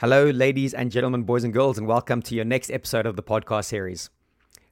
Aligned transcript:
Hello, 0.00 0.30
ladies 0.30 0.72
and 0.72 0.90
gentlemen, 0.90 1.24
boys 1.24 1.44
and 1.44 1.52
girls, 1.52 1.76
and 1.76 1.86
welcome 1.86 2.22
to 2.22 2.34
your 2.34 2.46
next 2.46 2.70
episode 2.70 3.04
of 3.04 3.16
the 3.16 3.22
podcast 3.22 3.66
series. 3.66 4.08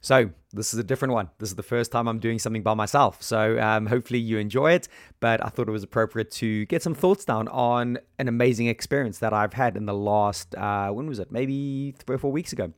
So, 0.01 0.31
this 0.55 0.73
is 0.73 0.81
a 0.81 0.83
different 0.83 1.13
one. 1.13 1.29
This 1.37 1.51
is 1.51 1.55
the 1.55 1.63
first 1.63 1.93
time 1.93 2.09
I'm 2.09 2.19
doing 2.19 2.39
something 2.39 2.63
by 2.63 2.73
myself. 2.73 3.23
So, 3.23 3.61
um, 3.61 3.85
hopefully, 3.85 4.21
you 4.21 4.39
enjoy 4.39 4.73
it. 4.73 4.89
But 5.21 5.45
I 5.45 5.51
thought 5.51 5.69
it 5.69 5.71
was 5.71 5.83
appropriate 5.83 6.31
to 6.31 6.65
get 6.65 6.83
some 6.83 6.95
thoughts 6.95 7.27
down 7.27 7.47
on 7.49 7.99
an 8.19 8.27
amazing 8.27 8.69
experience 8.69 9.19
that 9.19 9.35
I've 9.35 9.53
had 9.53 9.77
in 9.77 9.85
the 9.85 9.93
last, 9.93 10.55
uh, 10.55 10.89
when 10.93 11.07
was 11.07 11.19
it? 11.19 11.31
Maybe 11.31 11.95
three 11.99 12.15
or 12.15 12.19
four 12.19 12.33
weeks 12.33 12.55
ago. 12.55 12.73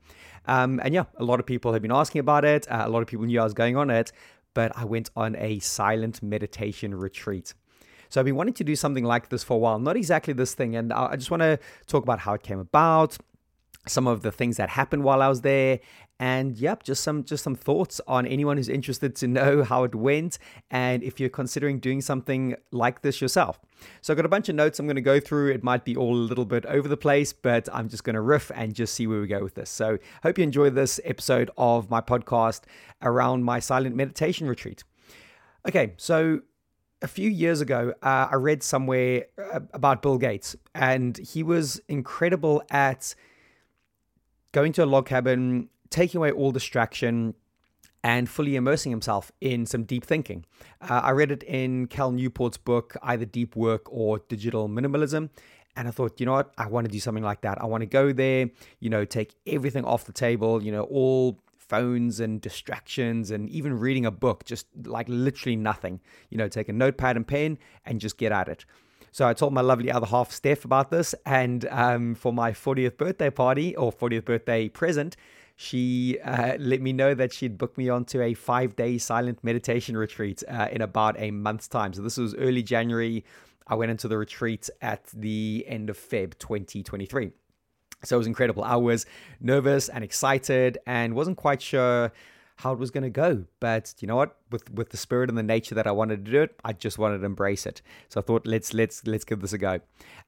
Um, 0.47 0.81
and 0.83 0.93
yeah, 0.93 1.05
a 1.19 1.25
lot 1.25 1.39
of 1.39 1.47
people 1.47 1.73
have 1.73 1.83
been 1.83 1.93
asking 1.93 2.19
about 2.19 2.45
it. 2.45 2.69
Uh, 2.69 2.83
a 2.85 2.89
lot 2.89 3.01
of 3.01 3.07
people 3.07 3.27
knew 3.27 3.41
I 3.41 3.45
was 3.45 3.55
going 3.55 3.77
on 3.77 3.91
it. 3.91 4.11
But 4.55 4.77
I 4.77 4.85
went 4.87 5.11
on 5.15 5.37
a 5.37 5.61
silent 5.61 6.21
meditation 6.21 6.97
retreat. 6.97 7.55
So 8.11 8.21
I've 8.21 8.27
been 8.27 8.37
wanting 8.37 8.55
to 8.55 8.65
do 8.65 8.77
something 8.77 9.05
like 9.05 9.31
this 9.31 9.43
for 9.43 9.55
a 9.55 9.59
while, 9.59 9.79
not 9.79 9.97
exactly 9.97 10.35
this 10.35 10.55
thing. 10.55 10.77
And 10.77 10.93
I 10.93 11.17
just 11.17 11.31
want 11.31 11.43
to 11.43 11.59
talk 11.87 12.03
about 12.03 12.19
how 12.19 12.35
it 12.35 12.43
came 12.43 12.59
about, 12.59 13.17
some 13.87 14.07
of 14.07 14.21
the 14.23 14.31
things 14.31 14.59
that 14.59 14.69
happened 14.69 15.05
while 15.05 15.23
I 15.23 15.29
was 15.29 15.41
there, 15.41 15.81
and 16.21 16.59
yep, 16.59 16.83
just 16.83 17.03
some 17.03 17.25
just 17.25 17.43
some 17.43 17.55
thoughts 17.55 17.99
on 18.07 18.27
anyone 18.27 18.59
who's 18.59 18.69
interested 18.69 19.17
to 19.17 19.27
know 19.27 19.65
how 19.71 19.85
it 19.85 19.95
went 19.95 20.39
and 20.71 21.03
if 21.03 21.19
you're 21.19 21.31
considering 21.31 21.79
doing 21.79 22.03
something 22.03 22.57
like 22.73 23.01
this 23.01 23.23
yourself. 23.23 23.59
So 24.03 24.13
I've 24.13 24.19
got 24.19 24.27
a 24.27 24.29
bunch 24.29 24.51
of 24.51 24.55
notes 24.55 24.79
I'm 24.79 24.87
going 24.87 24.97
to 24.97 25.01
go 25.01 25.19
through. 25.19 25.53
It 25.53 25.65
might 25.65 25.87
be 25.87 25.97
all 25.97 26.15
a 26.15 26.29
little 26.29 26.45
bit 26.45 26.67
over 26.67 26.89
the 26.89 26.97
place, 26.99 27.33
but 27.33 27.71
I'm 27.73 27.89
just 27.89 28.05
going 28.05 28.15
to 28.15 28.21
riff 28.21 28.51
and 28.55 28.75
just 28.75 28.93
see 28.93 29.07
where 29.07 29.23
we 29.23 29.27
go 29.27 29.43
with 29.43 29.55
this. 29.55 29.71
So 29.71 29.99
hope 30.23 30.37
you 30.37 30.45
enjoy 30.45 30.69
this 30.69 31.01
episode 31.07 31.51
of 31.57 31.89
my 31.89 32.03
podcast 32.03 32.65
around 33.01 33.45
my 33.45 33.59
silent 33.59 33.97
meditation 33.97 34.47
retreat. 34.47 34.85
Okay, 35.67 35.95
so 35.97 36.41
a 37.03 37.09
few 37.09 37.31
years 37.31 37.61
ago, 37.61 37.95
uh, 38.03 38.29
I 38.31 38.35
read 38.37 38.63
somewhere 38.63 39.27
uh, 39.39 39.61
about 39.73 40.03
Bill 40.03 40.19
Gates, 40.19 40.57
and 40.75 41.17
he 41.17 41.43
was 41.43 41.81
incredible 41.89 42.63
at 42.71 43.15
going 44.53 44.73
to 44.75 44.85
a 44.85 44.87
log 44.87 45.07
cabin, 45.07 45.69
taking 45.89 46.19
away 46.19 46.33
all 46.33 46.53
distraction, 46.53 47.35
and 48.03 48.29
fully 48.29 48.57
immersing 48.57 48.91
himself 48.91 49.31
in 49.41 49.67
some 49.67 49.85
deep 49.85 50.05
thinking. 50.05 50.45
Uh, 50.81 51.01
I 51.05 51.11
read 51.11 51.31
it 51.31 51.43
in 51.43 51.87
Cal 51.87 52.13
Newport's 52.13 52.57
book, 52.57 52.97
either 53.03 53.25
Deep 53.25 53.57
Work 53.57 53.93
or 53.93 54.21
Digital 54.29 54.69
Minimalism. 54.69 55.29
And 55.77 55.87
I 55.87 55.91
thought, 55.91 56.19
you 56.19 56.27
know 56.27 56.33
what? 56.33 56.53
I 56.59 56.67
want 56.67 56.87
to 56.87 56.91
do 56.91 56.99
something 56.99 57.23
like 57.23 57.43
that. 57.43 57.61
I 57.61 57.67
want 57.67 57.83
to 57.83 57.87
go 57.87 58.13
there, 58.13 58.51
you 58.81 58.91
know, 58.91 59.05
take 59.05 59.35
everything 59.47 59.85
off 59.85 60.05
the 60.05 60.13
table, 60.13 60.63
you 60.63 60.73
know, 60.73 60.83
all 60.85 61.39
phones 61.71 62.19
and 62.19 62.41
distractions 62.41 63.31
and 63.31 63.49
even 63.49 63.79
reading 63.79 64.05
a 64.05 64.11
book, 64.11 64.45
just 64.45 64.67
like 64.85 65.07
literally 65.09 65.57
nothing. 65.57 66.01
You 66.29 66.39
know, 66.39 66.49
take 66.49 66.69
a 66.69 66.73
notepad 66.73 67.17
and 67.17 67.27
pen 67.27 67.59
and 67.87 68.01
just 68.01 68.19
get 68.19 68.33
at 68.33 68.49
it. 68.49 68.65
So 69.13 69.27
I 69.27 69.35
told 69.35 69.53
my 69.53 69.61
lovely 69.61 69.91
other 69.91 70.07
half, 70.07 70.31
Steph, 70.33 70.65
about 70.65 70.91
this. 70.91 71.15
And 71.25 71.67
um, 71.71 72.15
for 72.15 72.33
my 72.33 72.53
40th 72.53 72.97
birthday 72.97 73.31
party 73.31 73.77
or 73.77 73.93
40th 73.93 74.25
birthday 74.25 74.69
present, 74.69 75.17
she 75.57 76.19
uh, 76.25 76.55
let 76.59 76.81
me 76.81 76.93
know 76.93 77.15
that 77.15 77.33
she'd 77.33 77.59
booked 77.59 77.77
me 77.79 77.89
onto 77.89 78.21
a 78.21 78.35
five 78.35 78.77
day 78.77 78.99
silent 78.99 79.45
meditation 79.45 79.97
retreat 79.97 80.43
uh, 80.49 80.69
in 80.73 80.81
about 80.81 81.17
a 81.19 81.31
month's 81.31 81.69
time. 81.69 81.93
So 81.93 82.03
this 82.03 82.17
was 82.17 82.35
early 82.35 82.63
January. 82.63 83.25
I 83.67 83.75
went 83.75 83.91
into 83.91 84.09
the 84.09 84.19
retreat 84.19 84.69
at 84.81 85.05
the 85.15 85.65
end 85.69 85.91
of 85.91 85.99
Feb 85.99 86.39
2023. 86.39 87.31
So 88.05 88.17
it 88.17 88.19
was 88.19 88.27
incredible. 88.27 88.65
I 88.65 88.77
was 88.77 89.07
nervous 89.41 89.89
and 89.89 90.03
excited 90.03 90.79
and 90.87 91.15
wasn't 91.15 91.37
quite 91.37 91.61
sure 91.61 92.13
how 92.57 92.73
it 92.73 92.79
was 92.79 92.91
going 92.91 93.05
to 93.05 93.11
go. 93.11 93.45
But 93.59 93.95
you 94.01 94.09
know 94.09 94.17
what? 94.17 94.37
With 94.51 94.71
with 94.73 94.91
the 94.91 94.97
spirit 94.97 95.29
and 95.29 95.39
the 95.39 95.43
nature 95.43 95.75
that 95.75 95.87
I 95.87 95.93
wanted 95.93 96.25
to 96.25 96.31
do 96.31 96.43
it, 96.43 96.59
I 96.65 96.73
just 96.73 96.99
wanted 96.99 97.19
to 97.19 97.25
embrace 97.25 97.67
it. 97.67 97.83
So 98.09 98.21
I 98.21 98.23
thought, 98.23 98.47
let's 98.47 98.73
let's 98.73 99.07
let's 99.07 99.25
give 99.25 99.41
this 99.41 99.53
a 99.53 99.59
go. 99.59 99.81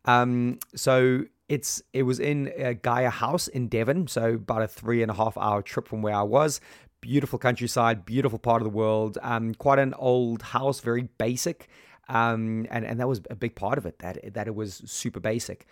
Um, 0.05 0.59
so 0.75 1.25
it's 1.49 1.83
it 1.93 2.03
was 2.05 2.19
in 2.21 2.53
uh, 2.63 2.75
Gaia 2.81 3.11
House 3.11 3.49
in 3.49 3.69
Devon, 3.69 4.09
so 4.09 4.35
about 4.35 4.63
a 4.63 4.69
three 4.69 5.03
and 5.03 5.11
a 5.11 5.15
half 5.15 5.37
hour 5.37 5.63
trip 5.63 5.89
from 5.89 6.03
where 6.03 6.15
I 6.15 6.23
was. 6.23 6.61
Beautiful 7.01 7.39
countryside, 7.39 8.07
beautiful 8.07 8.39
part 8.39 8.63
of 8.63 8.65
the 8.65 8.77
world. 8.77 9.19
Um, 9.23 9.55
quite 9.55 9.79
an 9.79 9.93
old 9.95 10.43
house, 10.43 10.81
very 10.81 11.03
basic. 11.19 11.69
Um, 12.09 12.67
and 12.71 12.85
and 12.85 13.01
that 13.01 13.09
was 13.09 13.21
a 13.31 13.37
big 13.37 13.55
part 13.55 13.79
of 13.79 13.87
it. 13.87 13.99
That 13.99 14.35
that 14.35 14.47
it 14.47 14.55
was 14.55 14.83
super 14.87 15.21
basic. 15.21 15.67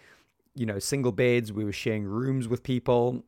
You 0.61 0.67
know, 0.67 0.79
single 0.79 1.13
beds. 1.13 1.53
We 1.53 1.65
were 1.65 1.73
sharing 1.73 2.05
rooms 2.05 2.47
with 2.47 2.63
people 2.63 3.25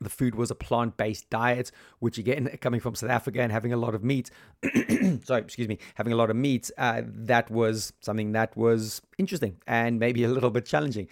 the 0.00 0.10
food 0.10 0.34
was 0.34 0.50
a 0.50 0.54
plant 0.54 0.96
based 0.96 1.28
diet, 1.30 1.70
which 2.00 2.18
again, 2.18 2.48
coming 2.60 2.80
from 2.80 2.94
South 2.94 3.10
Africa 3.10 3.40
and 3.40 3.50
having 3.50 3.72
a 3.72 3.76
lot 3.76 3.94
of 3.94 4.04
meat, 4.04 4.30
sorry, 5.24 5.42
excuse 5.42 5.68
me, 5.68 5.78
having 5.94 6.12
a 6.12 6.16
lot 6.16 6.30
of 6.30 6.36
meat, 6.36 6.70
uh, 6.78 7.02
that 7.04 7.50
was 7.50 7.92
something 8.00 8.32
that 8.32 8.56
was 8.56 9.00
interesting 9.18 9.56
and 9.66 9.98
maybe 9.98 10.24
a 10.24 10.28
little 10.28 10.50
bit 10.50 10.66
challenging. 10.66 11.08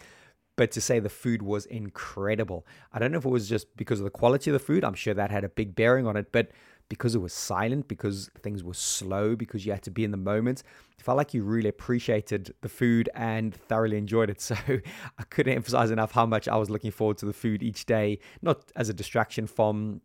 But 0.57 0.71
to 0.73 0.81
say 0.81 1.01
the 1.01 1.09
food 1.09 1.43
was 1.43 1.67
incredible. 1.67 2.67
I 2.93 2.99
don't 2.99 3.11
know 3.11 3.19
if 3.19 3.25
it 3.25 3.31
was 3.31 3.49
just 3.49 3.77
because 3.77 3.99
of 3.99 4.05
the 4.05 4.11
quality 4.11 4.51
of 4.51 4.53
the 4.53 4.61
food, 4.61 4.85
I'm 4.85 4.95
sure 4.95 5.15
that 5.15 5.31
had 5.31 5.45
a 5.45 5.49
big 5.49 5.75
bearing 5.75 6.07
on 6.07 6.17
it, 6.17 6.31
but 6.31 6.51
because 6.89 7.15
it 7.15 7.19
was 7.19 7.33
silent, 7.33 7.89
because 7.89 8.31
things 8.43 8.63
were 8.63 8.75
slow, 8.75 9.35
because 9.37 9.65
you 9.65 9.73
had 9.73 9.83
to 9.83 9.91
be 9.91 10.05
in 10.05 10.11
the 10.11 10.17
moment. 10.17 10.63
It 10.99 11.03
felt 11.03 11.17
like 11.17 11.35
you 11.35 11.43
really 11.43 11.69
appreciated 11.69 12.55
the 12.61 12.69
food 12.69 13.09
and 13.15 13.55
thoroughly 13.55 13.97
enjoyed 13.97 14.31
it. 14.31 14.41
So 14.45 14.57
I 14.67 15.23
couldn't 15.31 15.55
emphasize 15.55 15.91
enough 15.91 16.13
how 16.13 16.27
much 16.27 16.49
I 16.49 16.57
was 16.57 16.71
looking 16.71 16.91
forward 16.91 17.19
to 17.19 17.27
the 17.27 17.33
food 17.33 17.63
each 17.63 17.87
day, 17.87 18.19
not 18.43 18.71
as 18.77 18.89
a 18.89 18.93
distraction 18.93 19.47
from 19.47 20.03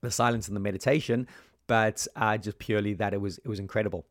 the 0.00 0.10
silence 0.10 0.48
and 0.48 0.56
the 0.56 0.60
meditation, 0.60 1.26
but 1.66 2.06
uh, 2.16 2.36
just 2.36 2.58
purely 2.58 2.94
that 2.94 3.14
it 3.14 3.20
was 3.20 3.38
it 3.38 3.48
was 3.48 3.58
incredible. 3.58 4.04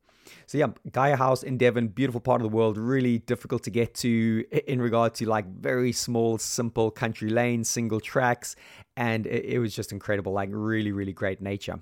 So 0.46 0.58
yeah, 0.58 0.68
Gaia 0.92 1.16
House 1.16 1.44
in 1.44 1.58
Devon, 1.58 1.88
beautiful 1.90 2.22
part 2.22 2.42
of 2.42 2.44
the 2.44 2.56
world, 2.56 2.78
really 2.78 3.20
difficult 3.20 3.64
to 3.64 3.70
get 3.70 3.94
to 3.96 4.46
in 4.68 4.82
regard 4.82 5.14
to 5.16 5.28
like 5.28 5.46
very 5.48 5.92
small, 5.92 6.38
simple 6.38 6.92
country 6.92 7.30
lanes, 7.30 7.70
single 7.70 8.00
tracks, 8.00 8.56
and 8.96 9.26
it, 9.26 9.46
it 9.46 9.60
was 9.60 9.76
just 9.76 9.92
incredible, 9.92 10.32
like 10.32 10.50
really, 10.52 10.92
really 10.92 11.14
great 11.14 11.42
nature. 11.42 11.80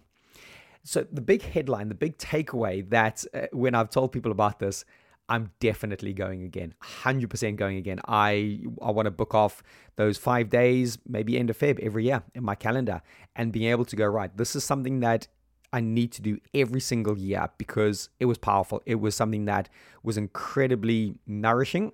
So, 0.84 1.06
the 1.12 1.22
big 1.22 1.42
headline, 1.42 1.90
the 1.90 1.96
big 1.96 2.18
takeaway 2.18 2.90
that 2.90 3.26
uh, 3.34 3.48
when 3.52 3.76
I've 3.76 3.90
told 3.90 4.12
people 4.12 4.32
about 4.32 4.60
this, 4.60 4.86
I'm 5.30 5.52
definitely 5.60 6.14
going 6.14 6.44
again, 6.44 6.74
100% 6.84 7.56
going 7.56 7.78
again. 7.78 8.00
I 8.08 8.62
I 8.82 8.92
want 8.92 9.06
to 9.06 9.12
book 9.12 9.36
off 9.36 9.62
those 9.96 10.18
five 10.18 10.50
days, 10.50 10.98
maybe 11.08 11.38
end 11.38 11.50
of 11.50 11.58
Feb 11.58 11.80
every 11.80 12.06
year 12.06 12.24
in 12.34 12.44
my 12.44 12.56
calendar, 12.56 13.02
and 13.36 13.52
being 13.52 13.70
able 13.70 13.86
to 13.86 13.96
go 13.96 14.06
right. 14.06 14.36
This 14.36 14.56
is 14.56 14.64
something 14.64 15.02
that 15.02 15.28
I 15.72 15.82
need 15.82 16.12
to 16.14 16.22
do 16.22 16.40
every 16.54 16.80
single 16.80 17.18
year 17.18 17.48
because 17.58 18.10
it 18.20 18.26
was 18.26 18.40
powerful. 18.40 18.82
It 18.88 18.96
was 18.96 19.16
something 19.16 19.46
that 19.46 19.70
was 20.02 20.18
incredibly 20.18 21.16
nourishing 21.28 21.92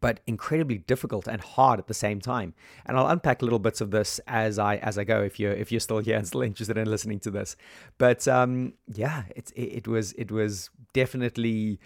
but 0.00 0.20
incredibly 0.26 0.78
difficult 0.78 1.26
and 1.26 1.40
hard 1.40 1.78
at 1.78 1.86
the 1.86 1.94
same 1.94 2.20
time. 2.20 2.54
And 2.86 2.96
I'll 2.96 3.08
unpack 3.08 3.42
little 3.42 3.58
bits 3.58 3.80
of 3.80 3.90
this 3.90 4.20
as 4.26 4.58
I 4.58 4.76
as 4.76 4.98
I 4.98 5.04
go. 5.04 5.22
If 5.22 5.38
you're 5.38 5.52
if 5.52 5.70
you're 5.70 5.80
still 5.80 5.98
here 5.98 6.16
and 6.16 6.26
still 6.26 6.42
interested 6.42 6.78
in 6.78 6.88
listening 6.88 7.20
to 7.20 7.30
this, 7.30 7.56
but 7.98 8.26
um, 8.28 8.74
yeah, 8.92 9.24
it, 9.34 9.50
it, 9.54 9.60
it 9.60 9.88
was 9.88 10.12
it 10.12 10.30
was 10.30 10.70
definitely 10.92 11.78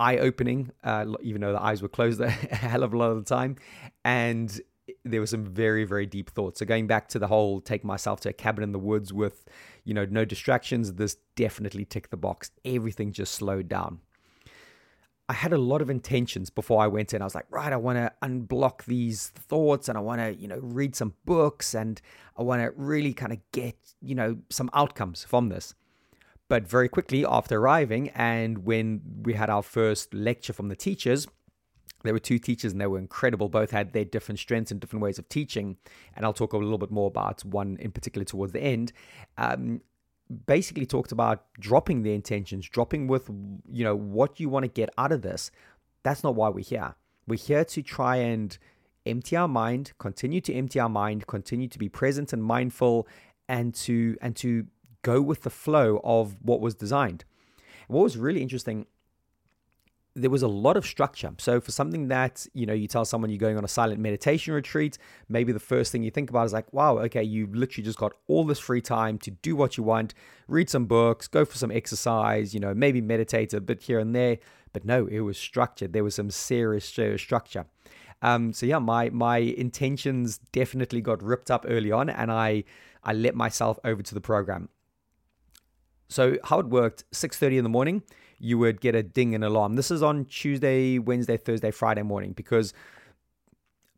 eye 0.00 0.18
opening. 0.18 0.70
Uh, 0.82 1.06
even 1.22 1.40
though 1.40 1.52
the 1.52 1.62
eyes 1.62 1.82
were 1.82 1.88
closed 1.88 2.20
a 2.20 2.30
hell 2.60 2.82
of 2.82 2.92
a 2.92 2.96
lot 2.96 3.10
of 3.10 3.24
the 3.24 3.28
time, 3.28 3.56
and 4.04 4.60
there 5.04 5.20
were 5.20 5.26
some 5.26 5.44
very 5.44 5.84
very 5.84 6.06
deep 6.06 6.30
thoughts. 6.30 6.58
So 6.58 6.66
going 6.66 6.86
back 6.86 7.08
to 7.08 7.18
the 7.18 7.28
whole 7.28 7.60
take 7.60 7.84
myself 7.84 8.20
to 8.20 8.30
a 8.30 8.32
cabin 8.32 8.64
in 8.64 8.72
the 8.72 8.78
woods 8.78 9.12
with 9.12 9.44
you 9.84 9.94
know 9.94 10.04
no 10.04 10.24
distractions. 10.24 10.94
This 10.94 11.16
definitely 11.36 11.84
ticked 11.84 12.10
the 12.10 12.16
box. 12.16 12.50
Everything 12.64 13.12
just 13.12 13.34
slowed 13.34 13.68
down. 13.68 14.00
I 15.28 15.34
had 15.34 15.52
a 15.52 15.58
lot 15.58 15.80
of 15.80 15.88
intentions 15.88 16.50
before 16.50 16.82
I 16.82 16.88
went 16.88 17.14
in. 17.14 17.22
I 17.22 17.24
was 17.24 17.34
like, 17.34 17.46
right, 17.50 17.72
I 17.72 17.76
want 17.76 17.96
to 17.96 18.12
unblock 18.22 18.84
these 18.84 19.28
thoughts 19.28 19.88
and 19.88 19.96
I 19.96 20.00
want 20.00 20.20
to, 20.20 20.34
you 20.34 20.48
know, 20.48 20.58
read 20.60 20.96
some 20.96 21.14
books 21.24 21.74
and 21.74 22.00
I 22.36 22.42
want 22.42 22.62
to 22.62 22.72
really 22.76 23.14
kind 23.14 23.32
of 23.32 23.38
get, 23.52 23.76
you 24.00 24.14
know, 24.14 24.38
some 24.50 24.68
outcomes 24.74 25.24
from 25.24 25.48
this. 25.48 25.74
But 26.48 26.68
very 26.68 26.88
quickly 26.88 27.24
after 27.24 27.58
arriving 27.58 28.10
and 28.10 28.66
when 28.66 29.00
we 29.22 29.34
had 29.34 29.48
our 29.48 29.62
first 29.62 30.12
lecture 30.12 30.52
from 30.52 30.68
the 30.68 30.76
teachers, 30.76 31.26
there 32.02 32.12
were 32.12 32.18
two 32.18 32.38
teachers 32.38 32.72
and 32.72 32.80
they 32.80 32.86
were 32.86 32.98
incredible. 32.98 33.48
Both 33.48 33.70
had 33.70 33.92
their 33.92 34.04
different 34.04 34.38
strengths 34.38 34.70
and 34.70 34.80
different 34.80 35.02
ways 35.02 35.18
of 35.18 35.28
teaching. 35.28 35.76
And 36.16 36.26
I'll 36.26 36.32
talk 36.32 36.52
a 36.52 36.58
little 36.58 36.78
bit 36.78 36.90
more 36.90 37.06
about 37.06 37.44
one 37.44 37.76
in 37.80 37.92
particular 37.92 38.24
towards 38.24 38.52
the 38.52 38.60
end. 38.60 38.92
Um, 39.38 39.80
basically 40.46 40.86
talked 40.86 41.12
about 41.12 41.44
dropping 41.58 42.02
the 42.02 42.14
intentions, 42.14 42.68
dropping 42.68 43.06
with, 43.06 43.28
you 43.70 43.84
know, 43.84 43.96
what 43.96 44.40
you 44.40 44.48
want 44.48 44.64
to 44.64 44.68
get 44.68 44.90
out 44.98 45.12
of 45.12 45.22
this. 45.22 45.50
That's 46.02 46.24
not 46.24 46.34
why 46.34 46.48
we're 46.48 46.64
here. 46.64 46.94
We're 47.26 47.38
here 47.38 47.64
to 47.64 47.82
try 47.82 48.16
and 48.16 48.56
empty 49.06 49.36
our 49.36 49.48
mind, 49.48 49.92
continue 49.98 50.40
to 50.40 50.54
empty 50.54 50.80
our 50.80 50.88
mind, 50.88 51.26
continue 51.26 51.68
to 51.68 51.78
be 51.78 51.88
present 51.88 52.32
and 52.32 52.42
mindful 52.42 53.06
and 53.48 53.74
to 53.74 54.16
and 54.20 54.34
to 54.36 54.66
go 55.02 55.20
with 55.20 55.42
the 55.42 55.50
flow 55.50 56.00
of 56.04 56.36
what 56.42 56.60
was 56.60 56.74
designed. 56.74 57.24
What 57.88 58.02
was 58.02 58.16
really 58.16 58.42
interesting 58.42 58.86
there 60.14 60.30
was 60.30 60.42
a 60.42 60.48
lot 60.48 60.76
of 60.76 60.84
structure. 60.84 61.32
So 61.38 61.60
for 61.60 61.72
something 61.72 62.08
that, 62.08 62.46
you 62.52 62.66
know, 62.66 62.74
you 62.74 62.86
tell 62.86 63.04
someone 63.04 63.30
you're 63.30 63.38
going 63.38 63.56
on 63.56 63.64
a 63.64 63.68
silent 63.68 63.98
meditation 63.98 64.52
retreat, 64.52 64.98
maybe 65.28 65.52
the 65.52 65.60
first 65.60 65.90
thing 65.90 66.02
you 66.02 66.10
think 66.10 66.28
about 66.28 66.44
is 66.44 66.52
like, 66.52 66.70
wow, 66.72 66.98
okay, 66.98 67.22
you 67.22 67.46
literally 67.52 67.84
just 67.84 67.98
got 67.98 68.12
all 68.26 68.44
this 68.44 68.58
free 68.58 68.82
time 68.82 69.16
to 69.18 69.30
do 69.30 69.56
what 69.56 69.76
you 69.76 69.82
want, 69.82 70.12
read 70.48 70.68
some 70.68 70.84
books, 70.84 71.28
go 71.28 71.44
for 71.44 71.56
some 71.56 71.70
exercise, 71.70 72.52
you 72.52 72.60
know, 72.60 72.74
maybe 72.74 73.00
meditate 73.00 73.54
a 73.54 73.60
bit 73.60 73.82
here 73.82 73.98
and 73.98 74.14
there. 74.14 74.38
But 74.74 74.84
no, 74.84 75.06
it 75.06 75.20
was 75.20 75.38
structured. 75.38 75.92
There 75.92 76.04
was 76.04 76.14
some 76.14 76.30
serious, 76.30 76.86
serious 76.86 77.22
structure. 77.22 77.66
Um, 78.22 78.52
so 78.52 78.66
yeah, 78.66 78.78
my 78.78 79.10
my 79.10 79.38
intentions 79.38 80.38
definitely 80.52 81.00
got 81.00 81.22
ripped 81.22 81.50
up 81.50 81.66
early 81.68 81.90
on, 81.90 82.08
and 82.08 82.30
I 82.30 82.64
I 83.02 83.12
let 83.12 83.34
myself 83.34 83.78
over 83.84 84.02
to 84.02 84.14
the 84.14 84.20
program. 84.20 84.68
So 86.08 86.38
how 86.44 86.60
it 86.60 86.66
worked: 86.66 87.04
six 87.10 87.36
thirty 87.36 87.58
in 87.58 87.64
the 87.64 87.70
morning 87.70 88.02
you 88.42 88.58
would 88.58 88.80
get 88.80 88.94
a 88.96 89.02
ding 89.04 89.34
and 89.34 89.44
alarm. 89.44 89.76
This 89.76 89.90
is 89.90 90.02
on 90.02 90.24
Tuesday, 90.24 90.98
Wednesday, 90.98 91.36
Thursday, 91.36 91.70
Friday 91.70 92.02
morning 92.02 92.32
because 92.32 92.74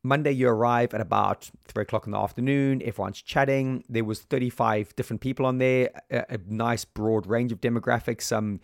Monday 0.02 0.32
you 0.32 0.48
arrive 0.50 0.92
at 0.92 1.00
about 1.00 1.50
three 1.66 1.82
o'clock 1.82 2.04
in 2.04 2.12
the 2.12 2.18
afternoon. 2.18 2.82
Everyone's 2.84 3.22
chatting. 3.22 3.84
There 3.88 4.04
was 4.04 4.20
35 4.20 4.94
different 4.96 5.22
people 5.22 5.46
on 5.46 5.56
there, 5.56 5.88
a, 6.10 6.34
a 6.34 6.38
nice 6.46 6.84
broad 6.84 7.26
range 7.26 7.52
of 7.52 7.60
demographics. 7.62 8.22
Some 8.22 8.60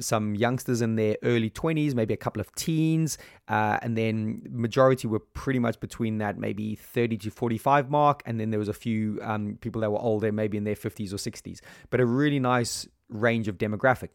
some 0.00 0.34
youngsters 0.34 0.82
in 0.82 0.96
their 0.96 1.16
early 1.22 1.50
20s, 1.50 1.94
maybe 1.94 2.12
a 2.12 2.16
couple 2.16 2.40
of 2.40 2.52
teens, 2.54 3.18
uh, 3.48 3.78
and 3.82 3.96
then 3.96 4.42
majority 4.50 5.06
were 5.06 5.20
pretty 5.20 5.58
much 5.58 5.78
between 5.80 6.18
that 6.18 6.38
maybe 6.38 6.74
30 6.74 7.18
to 7.18 7.30
45 7.30 7.90
mark, 7.90 8.22
and 8.26 8.40
then 8.40 8.50
there 8.50 8.58
was 8.58 8.68
a 8.68 8.74
few 8.74 9.20
um, 9.22 9.58
people 9.60 9.82
that 9.82 9.92
were 9.92 10.00
older, 10.00 10.32
maybe 10.32 10.56
in 10.56 10.64
their 10.64 10.74
50s 10.74 11.12
or 11.12 11.16
60s, 11.16 11.60
but 11.90 12.00
a 12.00 12.06
really 12.06 12.40
nice 12.40 12.88
range 13.10 13.48
of 13.48 13.58
demographic. 13.58 14.08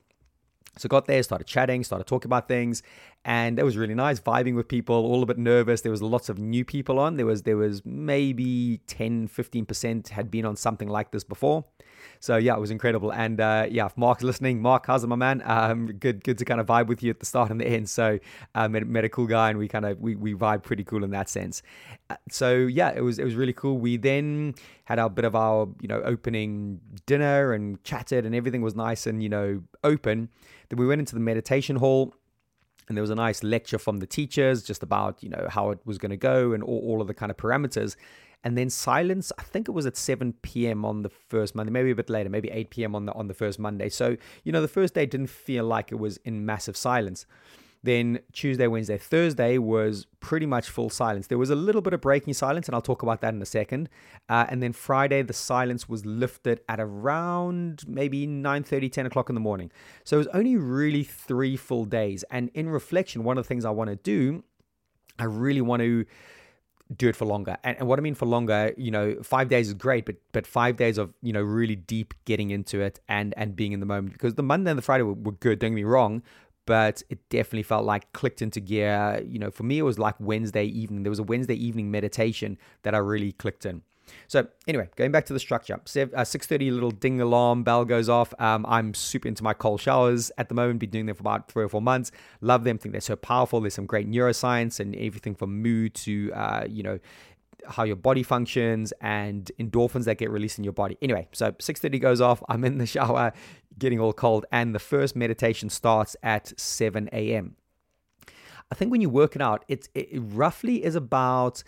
So 0.78 0.88
got 0.88 1.06
there, 1.06 1.24
started 1.24 1.48
chatting, 1.48 1.84
started 1.84 2.06
talking 2.06 2.30
about 2.30 2.48
things, 2.48 2.84
and 3.26 3.60
it 3.60 3.64
was 3.64 3.78
really 3.78 3.96
nice, 3.96 4.20
vibing 4.20 4.56
with 4.56 4.68
people, 4.68 4.96
all 4.96 5.24
a 5.24 5.26
bit 5.26 5.38
nervous. 5.38 5.82
There 5.82 5.92
was 5.92 6.02
lots 6.02 6.30
of 6.30 6.38
new 6.38 6.64
people 6.64 7.00
on. 7.00 7.18
There 7.18 7.26
was 7.26 7.44
there 7.44 7.58
was 7.58 7.86
maybe 7.86 8.80
10, 8.88 9.28
15% 9.28 10.10
had 10.10 10.30
been 10.32 10.46
on 10.46 10.56
something 10.56 10.88
like 10.88 11.12
this 11.12 11.24
before. 11.24 11.66
So 12.20 12.38
yeah, 12.38 12.56
it 12.56 12.60
was 12.60 12.72
incredible. 12.72 13.12
And 13.12 13.40
uh, 13.40 13.68
yeah, 13.70 13.86
if 13.86 13.98
Mark's 13.98 14.24
listening, 14.24 14.62
Mark, 14.62 14.86
how's 14.88 15.04
it, 15.04 15.08
my 15.08 15.16
man? 15.16 15.42
Um, 15.46 15.88
good, 15.88 16.24
good 16.24 16.38
to 16.40 16.46
kind 16.46 16.60
of 16.60 16.68
vibe 16.68 16.88
with 16.88 17.04
you 17.04 17.10
at 17.10 17.20
the 17.20 17.26
start 17.26 17.52
and 17.52 17.60
the 17.60 17.68
end. 17.68 17.90
So 17.90 18.20
uh, 18.56 18.68
met, 18.68 18.88
met 18.88 19.04
a 19.04 19.10
cool 19.10 19.28
guy, 19.28 19.50
and 19.50 19.60
we 19.60 19.68
kind 19.68 19.86
of 19.86 20.00
we 20.00 20.16
we 20.16 20.34
vibe 20.34 20.64
pretty 20.64 20.84
cool 20.84 21.04
in 21.04 21.12
that 21.12 21.30
sense. 21.30 21.62
Uh, 22.10 22.16
so 22.30 22.56
yeah, 22.56 22.92
it 22.96 23.02
was 23.02 23.20
it 23.20 23.26
was 23.26 23.36
really 23.36 23.54
cool. 23.54 23.78
We 23.78 23.98
then 23.98 24.56
had 24.86 25.00
our 25.00 25.10
bit 25.10 25.26
of 25.26 25.36
our 25.36 25.68
you 25.82 25.88
know 25.88 26.02
opening 26.04 26.80
dinner 27.06 27.54
and 27.54 27.84
chatted, 27.84 28.26
and 28.26 28.34
everything 28.34 28.62
was 28.62 28.76
nice 28.76 29.08
and 29.08 29.22
you 29.22 29.30
know 29.30 29.62
open. 29.84 30.30
Then 30.70 30.80
we 30.80 30.88
went 30.88 31.00
into 31.00 31.16
the 31.16 31.22
meditation 31.22 31.78
hall 31.78 32.14
and 32.88 32.98
there 32.98 33.02
was 33.02 33.10
a 33.10 33.16
nice 33.16 33.44
lecture 33.44 33.78
from 33.78 33.98
the 33.98 34.08
teachers 34.08 34.64
just 34.64 34.84
about 34.84 35.22
you 35.22 35.30
know 35.30 35.48
how 35.50 35.72
it 35.72 35.80
was 35.86 35.98
going 35.98 36.12
to 36.12 36.18
go 36.18 36.54
and 36.54 36.64
all, 36.64 36.80
all 36.86 37.02
of 37.02 37.08
the 37.08 37.14
kind 37.14 37.30
of 37.30 37.38
parameters. 37.38 37.96
And 38.44 38.58
then 38.58 38.70
silence 38.70 39.32
i 39.38 39.42
think 39.42 39.68
it 39.68 39.72
was 39.72 39.86
at 39.86 39.98
7 39.98 40.34
p.m 40.42 40.86
on 40.86 41.02
the 41.02 41.10
first 41.10 41.56
monday 41.56 41.72
maybe 41.72 41.92
a 41.92 41.96
bit 41.96 42.10
later 42.10 42.30
maybe 42.30 42.50
8 42.50 42.70
p.m 42.70 42.96
on 42.96 43.06
the 43.06 43.14
on 43.14 43.28
the 43.28 43.34
first 43.34 43.60
monday. 43.60 43.90
So 43.90 44.16
you 44.44 44.52
know 44.52 44.62
the 44.62 44.68
first 44.68 44.94
day 44.94 45.06
didn't 45.06 45.28
feel 45.28 45.66
like 45.66 45.92
it 45.92 46.00
was 46.00 46.18
in 46.18 46.46
massive 46.46 46.78
silence 46.78 47.26
Then 47.88 48.20
Tuesday, 48.34 48.67
Wednesday, 48.67 48.98
Thursday 48.98 49.58
was 49.58 50.08
pretty 50.20 50.46
much 50.46 50.70
full 50.70 50.89
silence. 50.89 51.27
There 51.27 51.38
was 51.38 51.50
a 51.50 51.56
little 51.56 51.79
bit 51.82 51.94
of 51.94 52.01
breaking 52.01 52.34
silence, 52.34 52.67
and 52.67 52.75
I'll 52.75 52.82
talk 52.82 53.01
about 53.01 53.22
that 53.22 53.34
in 53.34 53.41
a 53.41 53.46
second. 53.46 53.88
Uh, 54.27 54.46
and 54.50 54.62
then 54.62 54.74
Friday, 54.74 55.22
the 55.22 55.32
silence 55.32 55.88
was 55.88 56.06
lifted 56.06 56.60
at 56.67 56.82
around 56.82 57.86
maybe 57.88 58.27
9 58.27 58.63
30, 58.63 58.89
10 58.89 59.06
o'clock 59.06 59.29
in 59.29 59.36
the 59.36 59.39
morning. 59.39 59.72
So 60.03 60.17
it 60.17 60.20
was 60.20 60.27
only 60.34 60.58
really 60.58 61.06
three 61.06 61.56
full 61.56 61.86
days. 61.86 62.25
And 62.29 62.51
in 62.53 62.67
reflection, 62.67 63.24
one 63.24 63.38
of 63.38 63.46
the 63.46 63.48
things 63.48 63.63
I 63.63 63.70
want 63.70 63.89
to 63.89 63.96
do, 63.96 64.44
I 65.17 65.24
really 65.24 65.62
want 65.62 65.82
to 65.82 66.06
do 66.96 67.08
it 67.08 67.15
for 67.15 67.25
longer. 67.25 67.58
And, 67.63 67.77
and, 67.79 67.88
what 67.88 68.00
I 68.00 68.01
mean 68.01 68.15
for 68.15 68.25
longer, 68.25 68.74
you 68.77 68.91
know, 68.91 69.17
five 69.24 69.50
days 69.50 69.67
is 69.67 69.74
great, 69.74 70.06
but 70.06 70.15
but 70.32 70.48
five 70.48 70.77
days 70.77 70.98
of 70.98 71.13
you 71.22 71.34
know 71.34 71.41
really 71.41 71.75
deep 71.75 72.13
getting 72.25 72.50
into 72.50 72.79
it 72.82 73.00
and 73.08 73.34
and 73.38 73.56
being 73.56 73.72
in 73.72 73.79
the 73.79 73.86
moment 73.86 74.13
because 74.13 74.36
the 74.36 74.44
Monday 74.44 74.72
and 74.72 74.77
the 74.77 74.82
Friday 74.82 75.03
were, 75.03 75.13
were 75.13 75.34
good. 75.34 75.60
Don't 75.60 75.72
get 75.72 75.75
me 75.75 75.84
wrong, 75.84 76.24
but 76.68 77.02
it 77.10 77.18
definitely 77.30 77.64
felt 77.64 77.86
like 77.86 78.14
clicked 78.14 78.44
into 78.44 78.60
gear. 78.60 79.24
You 79.26 79.40
know, 79.40 79.50
for 79.50 79.64
me, 79.64 79.80
it 79.80 79.84
was 79.84 79.98
like 79.98 80.14
Wednesday 80.20 80.66
evening. 80.66 81.02
There 81.02 81.10
was 81.10 81.18
a 81.18 81.24
Wednesday 81.24 81.56
evening 81.56 81.90
meditation 81.90 82.60
that 82.84 82.94
I 82.94 83.00
really 83.00 83.32
clicked 83.32 83.66
in. 83.66 83.82
So 84.28 84.48
anyway, 84.68 84.90
going 84.96 85.12
back 85.12 85.26
to 85.28 85.34
the 85.34 85.40
structure, 85.40 85.76
uh, 85.76 85.78
6.30 85.78 86.72
little 86.72 86.92
ding 86.92 87.20
alarm 87.22 87.64
bell 87.64 87.86
goes 87.86 88.10
off. 88.10 88.34
Um, 88.40 88.66
I'm 88.68 88.94
super 88.94 89.28
into 89.28 89.44
my 89.44 89.54
cold 89.54 89.82
showers 89.82 90.32
at 90.38 90.50
the 90.50 90.56
moment. 90.56 90.80
Been 90.80 90.90
doing 90.90 91.06
them 91.08 91.16
for 91.16 91.22
about 91.22 91.52
three 91.52 91.64
or 91.64 91.70
four 91.70 91.82
months. 91.82 92.12
Love 92.42 92.64
them. 92.64 92.78
Think 92.78 92.94
they're 92.94 93.02
so 93.02 93.16
powerful. 93.16 93.60
There's 93.60 93.74
some 93.74 93.86
great 93.86 94.10
neuroscience 94.10 94.80
and 94.80 94.96
everything 94.96 95.36
from 95.36 95.62
mood 95.62 95.94
to, 95.96 96.32
uh, 96.34 96.66
you 96.70 96.84
know, 96.84 97.00
how 97.68 97.84
your 97.84 97.96
body 97.96 98.24
functions 98.24 98.94
and 99.02 99.52
endorphins 99.60 100.06
that 100.06 100.18
get 100.18 100.30
released 100.30 100.58
in 100.58 100.64
your 100.64 100.74
body. 100.74 100.98
Anyway, 101.02 101.28
so 101.34 101.52
6:30 101.60 102.00
goes 102.00 102.22
off. 102.22 102.42
I'm 102.50 102.64
in 102.64 102.78
the 102.78 102.86
shower, 102.96 103.34
getting 103.78 104.00
all 104.00 104.14
cold, 104.14 104.46
and 104.52 104.74
the 104.74 104.80
first 104.80 105.16
meditation 105.16 105.70
starts 105.70 106.16
at 106.24 106.60
7 106.60 107.10
a.m. 107.12 107.56
I 108.72 108.76
think 108.76 108.92
when 108.92 109.02
you 109.02 109.10
work 109.10 109.36
it 109.36 109.42
out, 109.42 109.64
it's, 109.68 109.88
it 109.94 110.10
roughly 110.14 110.84
is 110.84 110.96
about 110.96 111.64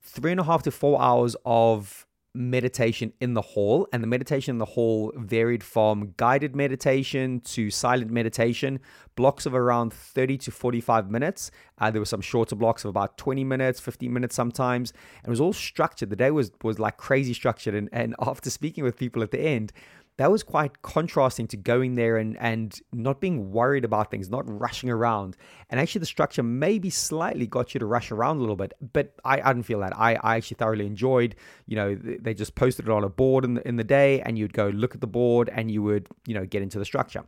three 0.00 0.30
and 0.30 0.40
a 0.40 0.44
half 0.44 0.62
to 0.62 0.70
four 0.70 1.00
hours 1.00 1.36
of 1.44 2.06
meditation 2.34 3.12
in 3.20 3.34
the 3.34 3.40
hall 3.40 3.88
and 3.92 4.02
the 4.02 4.06
meditation 4.06 4.54
in 4.54 4.58
the 4.58 4.64
hall 4.64 5.12
varied 5.16 5.64
from 5.64 6.14
guided 6.16 6.54
meditation 6.54 7.40
to 7.40 7.70
silent 7.70 8.10
meditation 8.10 8.78
blocks 9.16 9.44
of 9.46 9.54
around 9.54 9.92
30 9.92 10.36
to 10.36 10.50
45 10.50 11.10
minutes 11.10 11.50
uh, 11.78 11.90
there 11.90 12.00
were 12.00 12.06
some 12.06 12.20
shorter 12.20 12.54
blocks 12.54 12.84
of 12.84 12.90
about 12.90 13.16
20 13.16 13.42
minutes 13.44 13.80
15 13.80 14.12
minutes 14.12 14.36
sometimes 14.36 14.92
and 15.22 15.28
it 15.28 15.30
was 15.30 15.40
all 15.40 15.54
structured 15.54 16.10
the 16.10 16.16
day 16.16 16.30
was 16.30 16.52
was 16.62 16.78
like 16.78 16.96
crazy 16.96 17.34
structured 17.34 17.74
and, 17.74 17.88
and 17.92 18.14
after 18.20 18.50
speaking 18.50 18.84
with 18.84 18.96
people 18.96 19.22
at 19.22 19.30
the 19.30 19.40
end 19.40 19.72
that 20.18 20.32
was 20.32 20.42
quite 20.42 20.82
contrasting 20.82 21.46
to 21.46 21.56
going 21.56 21.94
there 21.94 22.16
and 22.16 22.36
and 22.38 22.80
not 22.92 23.20
being 23.20 23.52
worried 23.52 23.84
about 23.84 24.10
things, 24.10 24.28
not 24.28 24.44
rushing 24.46 24.90
around. 24.90 25.36
And 25.70 25.80
actually, 25.80 26.00
the 26.00 26.06
structure 26.06 26.42
maybe 26.42 26.90
slightly 26.90 27.46
got 27.46 27.72
you 27.72 27.80
to 27.80 27.86
rush 27.86 28.10
around 28.10 28.36
a 28.36 28.40
little 28.40 28.56
bit, 28.56 28.72
but 28.92 29.14
I, 29.24 29.40
I 29.40 29.52
didn't 29.52 29.66
feel 29.66 29.80
that. 29.80 29.96
I, 29.96 30.16
I 30.16 30.36
actually 30.36 30.56
thoroughly 30.56 30.86
enjoyed. 30.86 31.36
You 31.66 31.76
know, 31.76 31.94
they 31.94 32.34
just 32.34 32.56
posted 32.56 32.86
it 32.86 32.90
on 32.90 33.04
a 33.04 33.08
board 33.08 33.44
in 33.44 33.54
the, 33.54 33.66
in 33.66 33.76
the 33.76 33.84
day, 33.84 34.20
and 34.20 34.36
you'd 34.36 34.52
go 34.52 34.68
look 34.68 34.94
at 34.94 35.00
the 35.00 35.06
board, 35.06 35.48
and 35.52 35.70
you 35.70 35.82
would 35.84 36.08
you 36.26 36.34
know 36.34 36.44
get 36.44 36.62
into 36.62 36.78
the 36.80 36.84
structure. 36.84 37.24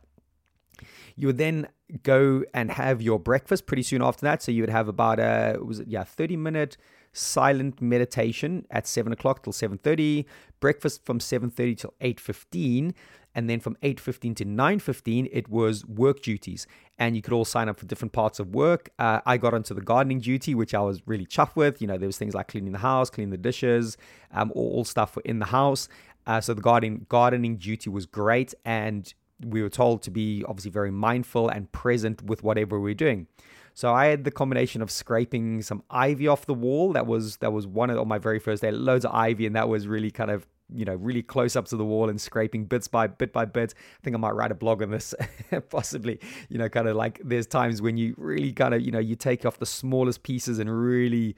You 1.15 1.27
would 1.27 1.37
then 1.37 1.69
go 2.03 2.43
and 2.53 2.71
have 2.71 3.01
your 3.01 3.19
breakfast 3.19 3.67
pretty 3.67 3.83
soon 3.83 4.01
after 4.01 4.25
that. 4.25 4.43
So 4.43 4.51
you 4.51 4.63
would 4.63 4.69
have 4.69 4.89
about 4.89 5.19
a 5.19 5.57
was 5.63 5.79
it 5.79 5.87
yeah 5.87 6.03
thirty 6.03 6.35
minute 6.35 6.75
silent 7.13 7.81
meditation 7.81 8.65
at 8.71 8.87
7 8.87 9.11
o'clock 9.11 9.43
till 9.43 9.53
7.30 9.53 10.25
breakfast 10.59 11.05
from 11.05 11.19
7.30 11.19 11.77
till 11.77 11.93
8.15 12.01 12.93
and 13.33 13.49
then 13.49 13.59
from 13.59 13.75
8.15 13.81 14.35
to 14.37 14.45
9.15 14.45 15.29
it 15.31 15.49
was 15.49 15.85
work 15.85 16.21
duties. 16.21 16.67
And 16.99 17.15
you 17.15 17.21
could 17.21 17.33
all 17.33 17.45
sign 17.45 17.67
up 17.67 17.79
for 17.79 17.85
different 17.85 18.11
parts 18.11 18.39
of 18.39 18.53
work. 18.53 18.89
Uh, 18.99 19.21
i 19.25 19.37
got 19.37 19.53
onto 19.53 19.73
the 19.73 19.81
gardening 19.81 20.19
duty 20.19 20.55
which 20.55 20.73
i 20.73 20.79
was 20.79 21.01
really 21.05 21.25
chuffed 21.25 21.55
with. 21.55 21.81
You 21.81 21.87
know 21.87 21.97
there 21.97 22.07
was 22.07 22.17
things 22.17 22.33
like 22.33 22.47
cleaning 22.47 22.71
the 22.71 22.79
house 22.79 23.09
cleaning 23.09 23.31
the 23.31 23.37
dishes 23.37 23.97
um, 24.31 24.51
all, 24.55 24.71
all 24.75 24.85
stuff 24.85 25.17
in 25.25 25.39
the 25.39 25.47
house. 25.47 25.89
Uh, 26.27 26.39
so 26.39 26.53
the 26.53 26.61
gardening 26.61 27.05
gardening 27.09 27.57
duty 27.57 27.89
was 27.89 28.05
great 28.05 28.53
and 28.63 29.13
we 29.43 29.63
were 29.63 29.69
told 29.69 30.03
to 30.03 30.11
be 30.11 30.43
obviously 30.47 30.69
very 30.69 30.91
mindful 30.91 31.49
and 31.49 31.71
present 31.71 32.21
with 32.23 32.43
whatever 32.43 32.79
we 32.79 32.91
we're 32.91 32.95
doing 32.95 33.27
so 33.73 33.93
I 33.93 34.07
had 34.07 34.23
the 34.23 34.31
combination 34.31 34.81
of 34.81 34.91
scraping 34.91 35.61
some 35.61 35.83
ivy 35.89 36.27
off 36.27 36.45
the 36.45 36.53
wall. 36.53 36.93
That 36.93 37.07
was 37.07 37.37
that 37.37 37.53
was 37.53 37.67
one 37.67 37.89
of 37.89 37.97
on 37.97 38.07
my 38.07 38.17
very 38.17 38.39
first 38.39 38.61
day. 38.61 38.71
Loads 38.71 39.05
of 39.05 39.13
ivy, 39.13 39.45
and 39.45 39.55
that 39.55 39.69
was 39.69 39.87
really 39.87 40.11
kind 40.11 40.31
of 40.31 40.47
you 40.73 40.85
know 40.85 40.95
really 40.95 41.21
close 41.21 41.55
up 41.55 41.65
to 41.65 41.77
the 41.77 41.85
wall 41.85 42.09
and 42.09 42.19
scraping 42.19 42.65
bits 42.65 42.87
by 42.87 43.07
bit 43.07 43.33
by 43.33 43.45
bit. 43.45 43.73
I 43.77 44.03
think 44.03 44.15
I 44.15 44.19
might 44.19 44.35
write 44.35 44.51
a 44.51 44.55
blog 44.55 44.81
on 44.81 44.91
this, 44.91 45.13
possibly. 45.69 46.19
You 46.49 46.57
know, 46.57 46.69
kind 46.69 46.87
of 46.87 46.95
like 46.95 47.21
there's 47.23 47.47
times 47.47 47.81
when 47.81 47.97
you 47.97 48.13
really 48.17 48.53
kind 48.53 48.73
of 48.73 48.81
you 48.81 48.91
know 48.91 48.99
you 48.99 49.15
take 49.15 49.45
off 49.45 49.59
the 49.59 49.65
smallest 49.65 50.23
pieces 50.23 50.59
and 50.59 50.69
really 50.69 51.35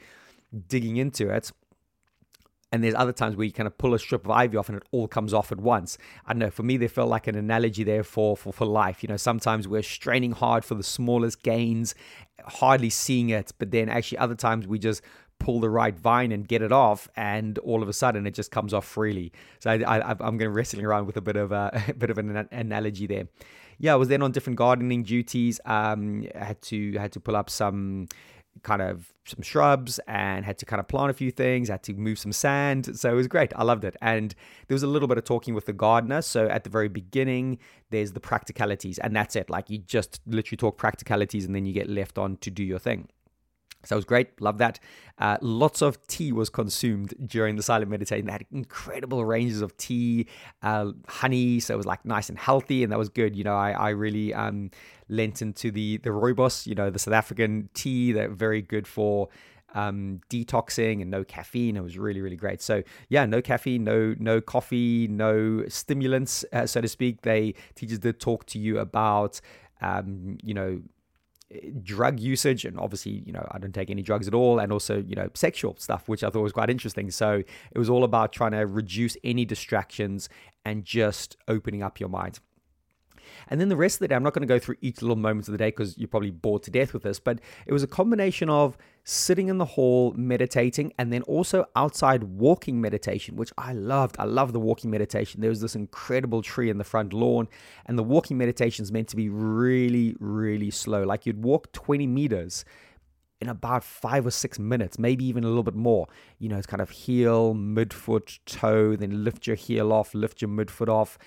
digging 0.68 0.98
into 0.98 1.30
it. 1.30 1.52
And 2.74 2.84
there's 2.84 2.96
other 2.96 3.14
times 3.14 3.36
where 3.36 3.46
you 3.46 3.54
kind 3.54 3.68
of 3.68 3.78
pull 3.78 3.94
a 3.94 4.00
strip 4.00 4.26
of 4.26 4.32
ivy 4.32 4.58
off 4.58 4.68
and 4.68 4.76
it 4.76 4.84
all 4.90 5.08
comes 5.08 5.32
off 5.32 5.52
at 5.52 5.62
once. 5.62 5.96
I 6.26 6.34
don't 6.34 6.40
know. 6.40 6.50
For 6.50 6.64
me, 6.64 6.76
they 6.76 6.88
felt 6.88 7.08
like 7.08 7.28
an 7.28 7.36
analogy 7.36 7.84
there 7.84 8.04
for, 8.04 8.36
for, 8.36 8.52
for 8.52 8.66
life. 8.66 9.04
You 9.04 9.10
know, 9.10 9.16
sometimes 9.16 9.68
we're 9.68 9.84
straining 9.84 10.32
hard 10.32 10.66
for 10.66 10.74
the 10.74 10.82
smallest 10.82 11.44
gains, 11.44 11.94
hardly 12.44 12.90
seeing 12.90 13.30
it. 13.30 13.52
But 13.60 13.70
then 13.70 13.90
actually, 13.90 14.18
other 14.18 14.34
times 14.34 14.66
we 14.66 14.80
just 14.80 15.04
pull 15.38 15.60
the 15.60 15.70
right 15.70 15.96
vine 15.96 16.32
and 16.32 16.48
get 16.48 16.64
it 16.64 16.72
off, 16.72 17.08
and 17.16 17.60
all 17.60 17.84
of 17.84 17.90
a 17.90 17.94
sudden 17.94 18.26
it 18.26 18.34
just 18.34 18.50
comes 18.50 18.74
off 18.74 18.86
freely. 18.86 19.32
So 19.60 19.70
I, 19.70 20.12
am 20.12 20.18
going 20.18 20.40
to 20.40 20.50
wrestling 20.50 20.84
around 20.84 21.06
with 21.06 21.18
a 21.18 21.22
bit 21.22 21.36
of 21.36 21.52
a, 21.52 21.84
a 21.90 21.94
bit 21.94 22.10
of 22.10 22.18
an 22.18 22.48
analogy 22.52 23.06
there. 23.06 23.28
Yeah, 23.78 23.94
I 23.94 23.98
was 23.98 24.08
then 24.08 24.24
on 24.24 24.32
different 24.32 24.58
gardening 24.58 25.04
duties. 25.04 25.60
Um, 25.66 26.26
I 26.34 26.44
had 26.44 26.62
to 26.64 26.94
had 26.94 27.12
to 27.12 27.20
pull 27.20 27.36
up 27.36 27.52
some 27.52 28.08
kind 28.62 28.82
of 28.82 29.14
some 29.26 29.42
shrubs 29.42 30.00
and 30.08 30.46
had 30.46 30.58
to 30.60 30.66
kind 30.66 30.80
of 30.80 30.88
plant 30.88 31.10
a 31.10 31.14
few 31.14 31.32
things, 31.32 31.70
had 31.70 31.84
to 31.84 31.94
move 31.94 32.20
some 32.20 32.32
sand. 32.32 32.98
So 32.98 33.12
it 33.12 33.16
was 33.16 33.28
great. 33.28 33.52
I 33.56 33.64
loved 33.64 33.84
it. 33.84 33.96
And 34.02 34.36
there 34.68 34.76
was 34.76 34.84
a 34.84 34.88
little 34.88 35.08
bit 35.08 35.18
of 35.18 35.24
talking 35.24 35.56
with 35.56 35.66
the 35.66 35.74
gardener. 35.74 36.22
So 36.22 36.48
at 36.48 36.64
the 36.64 36.70
very 36.70 36.88
beginning, 36.88 37.58
there's 37.90 38.12
the 38.14 38.20
practicalities, 38.20 39.00
and 39.00 39.16
that's 39.16 39.36
it. 39.36 39.50
Like 39.50 39.70
you 39.70 39.80
just 39.80 40.22
literally 40.28 40.58
talk 40.58 40.78
practicalities 40.78 41.46
and 41.46 41.56
then 41.56 41.66
you 41.66 41.74
get 41.74 41.90
left 41.90 42.18
on 42.18 42.38
to 42.38 42.52
do 42.52 42.64
your 42.64 42.80
thing. 42.80 43.08
So 43.86 43.96
it 43.96 43.98
was 43.98 44.06
great. 44.06 44.40
Love 44.42 44.58
that. 44.60 44.80
Uh, 45.20 45.38
lots 45.42 45.82
of 45.82 46.06
tea 46.08 46.32
was 46.32 46.50
consumed 46.50 47.14
during 47.26 47.56
the 47.56 47.64
silent 47.64 47.92
meditation. 47.92 48.26
They 48.26 48.32
had 48.32 48.46
incredible 48.52 49.24
ranges 49.26 49.62
of 49.62 49.76
tea, 49.78 50.28
uh, 50.62 50.92
honey. 51.08 51.60
So 51.60 51.74
it 51.74 51.78
was 51.78 51.86
like 51.86 52.04
nice 52.06 52.30
and 52.30 52.38
healthy, 52.38 52.84
and 52.84 52.92
that 52.92 53.00
was 53.00 53.10
good. 53.10 53.36
You 53.36 53.44
know, 53.44 53.56
I, 53.56 53.72
I 53.72 53.90
really 53.90 54.34
um, 54.34 54.72
lent 55.10 55.42
into 55.42 55.72
the 55.72 55.98
the 55.98 56.10
rooibos, 56.10 56.66
you 56.66 56.76
know, 56.76 56.90
the 56.90 57.00
South 57.00 57.14
African 57.14 57.70
tea 57.74 58.12
that 58.14 58.32
very 58.32 58.62
good 58.62 58.88
for 58.88 59.30
um, 59.74 60.22
detoxing 60.30 61.02
and 61.02 61.10
no 61.10 61.24
caffeine. 61.24 61.78
It 61.78 61.84
was 61.84 61.98
really, 61.98 62.22
really 62.22 62.36
great. 62.36 62.62
So 62.62 62.84
yeah, 63.10 63.26
no 63.26 63.42
caffeine, 63.42 63.84
no 63.84 64.16
no 64.20 64.42
coffee, 64.42 65.08
no 65.08 65.66
stimulants, 65.68 66.46
uh, 66.54 66.66
so 66.66 66.82
to 66.82 66.88
speak. 66.88 67.22
They 67.22 67.56
teachers 67.76 68.00
did 68.00 68.20
talk 68.20 68.46
to 68.48 68.60
you 68.60 68.80
about 68.80 69.42
um, 69.82 70.38
you 70.42 70.54
know 70.54 70.82
drug 71.84 72.20
usage 72.20 72.66
and 72.66 72.80
obviously 72.80 73.24
you 73.26 73.32
know 73.32 73.46
i 73.52 73.58
don't 73.60 73.74
take 73.74 73.90
any 73.90 74.02
drugs 74.02 74.28
at 74.28 74.34
all 74.34 74.60
and 74.60 74.72
also 74.72 75.04
you 75.08 75.16
know 75.16 75.30
sexual 75.34 75.76
stuff 75.78 76.08
which 76.08 76.24
i 76.24 76.30
thought 76.30 76.42
was 76.42 76.54
quite 76.54 76.70
interesting. 76.70 77.10
So 77.12 77.44
it 77.72 77.78
was 77.78 77.90
all 77.90 78.04
about 78.04 78.32
trying 78.32 78.52
to 78.52 78.66
reduce 78.66 79.18
any 79.24 79.46
distractions 79.46 80.30
and 80.66 80.84
just 80.84 81.38
opening 81.48 81.84
up 81.84 82.00
your 82.00 82.10
mind 82.10 82.40
and 83.48 83.60
then 83.60 83.70
the 83.70 83.76
rest 83.76 83.96
of 83.96 84.00
the 84.00 84.08
day, 84.10 84.16
I'm 84.16 84.24
not 84.24 84.34
going 84.34 84.48
to 84.48 84.48
go 84.48 84.60
through 84.60 84.76
each 84.82 85.02
little 85.02 85.16
moment 85.16 85.48
of 85.48 85.52
the 85.52 85.58
day 85.58 85.70
because 85.70 85.98
you're 85.98 86.08
probably 86.08 86.32
bored 86.32 86.64
to 86.64 86.72
death 86.72 86.94
with 86.94 87.04
this, 87.04 87.20
but 87.20 87.40
it 87.66 87.74
was 87.74 87.84
a 87.84 87.88
combination 87.88 88.50
of 88.50 88.78
sitting 89.04 89.50
in 89.50 89.58
the 89.58 89.66
hall 89.66 90.14
meditating 90.16 90.94
and 90.98 91.12
then 91.12 91.22
also 91.24 91.66
outside 91.76 92.24
walking 92.24 92.80
meditation, 92.80 93.36
which 93.36 93.52
I 93.58 93.74
loved. 93.74 94.16
I 94.18 94.24
love 94.24 94.54
the 94.54 94.60
walking 94.60 94.90
meditation. 94.90 95.42
There 95.42 95.50
was 95.50 95.62
this 95.62 95.76
incredible 95.76 96.42
tree 96.42 96.70
in 96.70 96.78
the 96.78 96.84
front 96.84 97.14
lawn, 97.14 97.48
and 97.86 97.98
the 97.98 98.04
walking 98.04 98.38
meditation 98.38 98.84
is 98.84 98.92
meant 98.92 99.10
to 99.10 99.16
be 99.16 99.30
really, 99.30 100.16
really 100.20 100.72
slow. 100.72 101.04
Like 101.04 101.26
you'd 101.26 101.44
walk 101.44 101.72
20 101.74 102.08
meters 102.08 102.66
in 103.44 103.50
about 103.50 103.84
five 103.84 104.26
or 104.26 104.32
six 104.32 104.58
minutes, 104.58 104.98
maybe 104.98 105.26
even 105.26 105.44
a 105.44 105.48
little 105.48 105.64
bit 105.64 105.76
more. 105.76 106.08
You 106.40 106.48
know, 106.48 106.58
it's 106.58 106.66
kind 106.66 106.82
of 106.82 106.90
heel, 106.90 107.54
midfoot, 107.54 108.40
toe, 108.46 108.96
then 108.96 109.26
lift 109.26 109.48
your 109.48 109.58
heel 109.58 109.92
off, 109.92 110.16
lift 110.16 110.42
your 110.42 110.50
midfoot 110.50 110.88
off. 110.88 111.18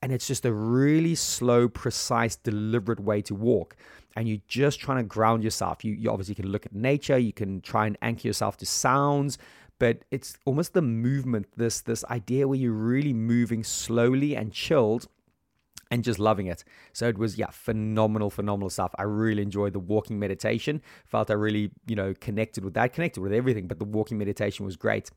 And 0.00 0.12
it's 0.12 0.26
just 0.26 0.44
a 0.44 0.52
really 0.52 1.14
slow, 1.14 1.68
precise, 1.68 2.36
deliberate 2.36 3.00
way 3.00 3.20
to 3.22 3.34
walk. 3.34 3.76
And 4.16 4.28
you're 4.28 4.42
just 4.46 4.80
trying 4.80 4.98
to 4.98 5.04
ground 5.04 5.42
yourself. 5.42 5.84
You, 5.84 5.94
you 5.94 6.10
obviously 6.10 6.34
can 6.34 6.46
look 6.48 6.66
at 6.66 6.74
nature, 6.74 7.18
you 7.18 7.32
can 7.32 7.60
try 7.60 7.86
and 7.86 7.98
anchor 8.02 8.26
yourself 8.26 8.56
to 8.58 8.66
sounds, 8.66 9.38
but 9.78 10.04
it's 10.10 10.36
almost 10.44 10.72
the 10.72 10.82
movement, 10.82 11.46
this 11.56 11.80
this 11.80 12.04
idea 12.06 12.48
where 12.48 12.58
you're 12.58 12.72
really 12.72 13.12
moving 13.12 13.62
slowly 13.62 14.34
and 14.34 14.52
chilled 14.52 15.08
and 15.90 16.04
just 16.04 16.18
loving 16.18 16.46
it. 16.46 16.64
So 16.92 17.08
it 17.08 17.16
was, 17.16 17.38
yeah, 17.38 17.50
phenomenal, 17.50 18.30
phenomenal 18.30 18.70
stuff. 18.70 18.92
I 18.98 19.04
really 19.04 19.42
enjoyed 19.42 19.72
the 19.72 19.78
walking 19.78 20.18
meditation. 20.18 20.82
Felt 21.06 21.30
I 21.30 21.34
really, 21.34 21.70
you 21.86 21.96
know, 21.96 22.14
connected 22.20 22.64
with 22.64 22.74
that, 22.74 22.92
connected 22.92 23.20
with 23.20 23.32
everything, 23.32 23.66
but 23.66 23.78
the 23.78 23.84
walking 23.84 24.18
meditation 24.18 24.64
was 24.66 24.76
great. 24.76 25.10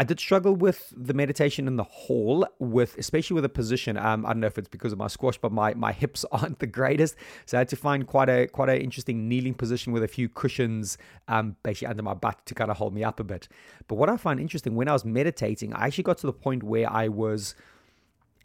I 0.00 0.04
did 0.04 0.20
struggle 0.20 0.54
with 0.54 0.94
the 0.96 1.12
meditation 1.12 1.66
in 1.66 1.74
the 1.74 1.82
hall, 1.82 2.46
with 2.60 2.96
especially 2.98 3.34
with 3.34 3.44
a 3.44 3.48
position. 3.48 3.96
Um, 3.96 4.24
I 4.24 4.28
don't 4.28 4.38
know 4.38 4.46
if 4.46 4.56
it's 4.56 4.68
because 4.68 4.92
of 4.92 4.98
my 4.98 5.08
squash, 5.08 5.38
but 5.38 5.50
my, 5.50 5.74
my 5.74 5.90
hips 6.02 6.24
aren't 6.32 6.60
the 6.60 6.68
greatest, 6.68 7.16
so 7.46 7.58
I 7.58 7.60
had 7.60 7.68
to 7.70 7.76
find 7.76 8.06
quite 8.06 8.28
a 8.28 8.46
quite 8.46 8.68
an 8.68 8.80
interesting 8.80 9.28
kneeling 9.28 9.54
position 9.54 9.92
with 9.92 10.04
a 10.04 10.08
few 10.08 10.28
cushions, 10.28 10.98
um, 11.26 11.56
basically 11.64 11.88
under 11.88 12.04
my 12.04 12.14
butt 12.14 12.46
to 12.46 12.54
kind 12.54 12.70
of 12.70 12.76
hold 12.76 12.94
me 12.94 13.02
up 13.02 13.18
a 13.18 13.24
bit. 13.24 13.48
But 13.88 13.96
what 13.96 14.08
I 14.08 14.16
find 14.16 14.38
interesting 14.38 14.76
when 14.76 14.88
I 14.88 14.92
was 14.92 15.04
meditating, 15.04 15.74
I 15.74 15.86
actually 15.86 16.04
got 16.04 16.18
to 16.18 16.28
the 16.28 16.32
point 16.32 16.62
where 16.62 16.90
I 16.90 17.08
was 17.08 17.56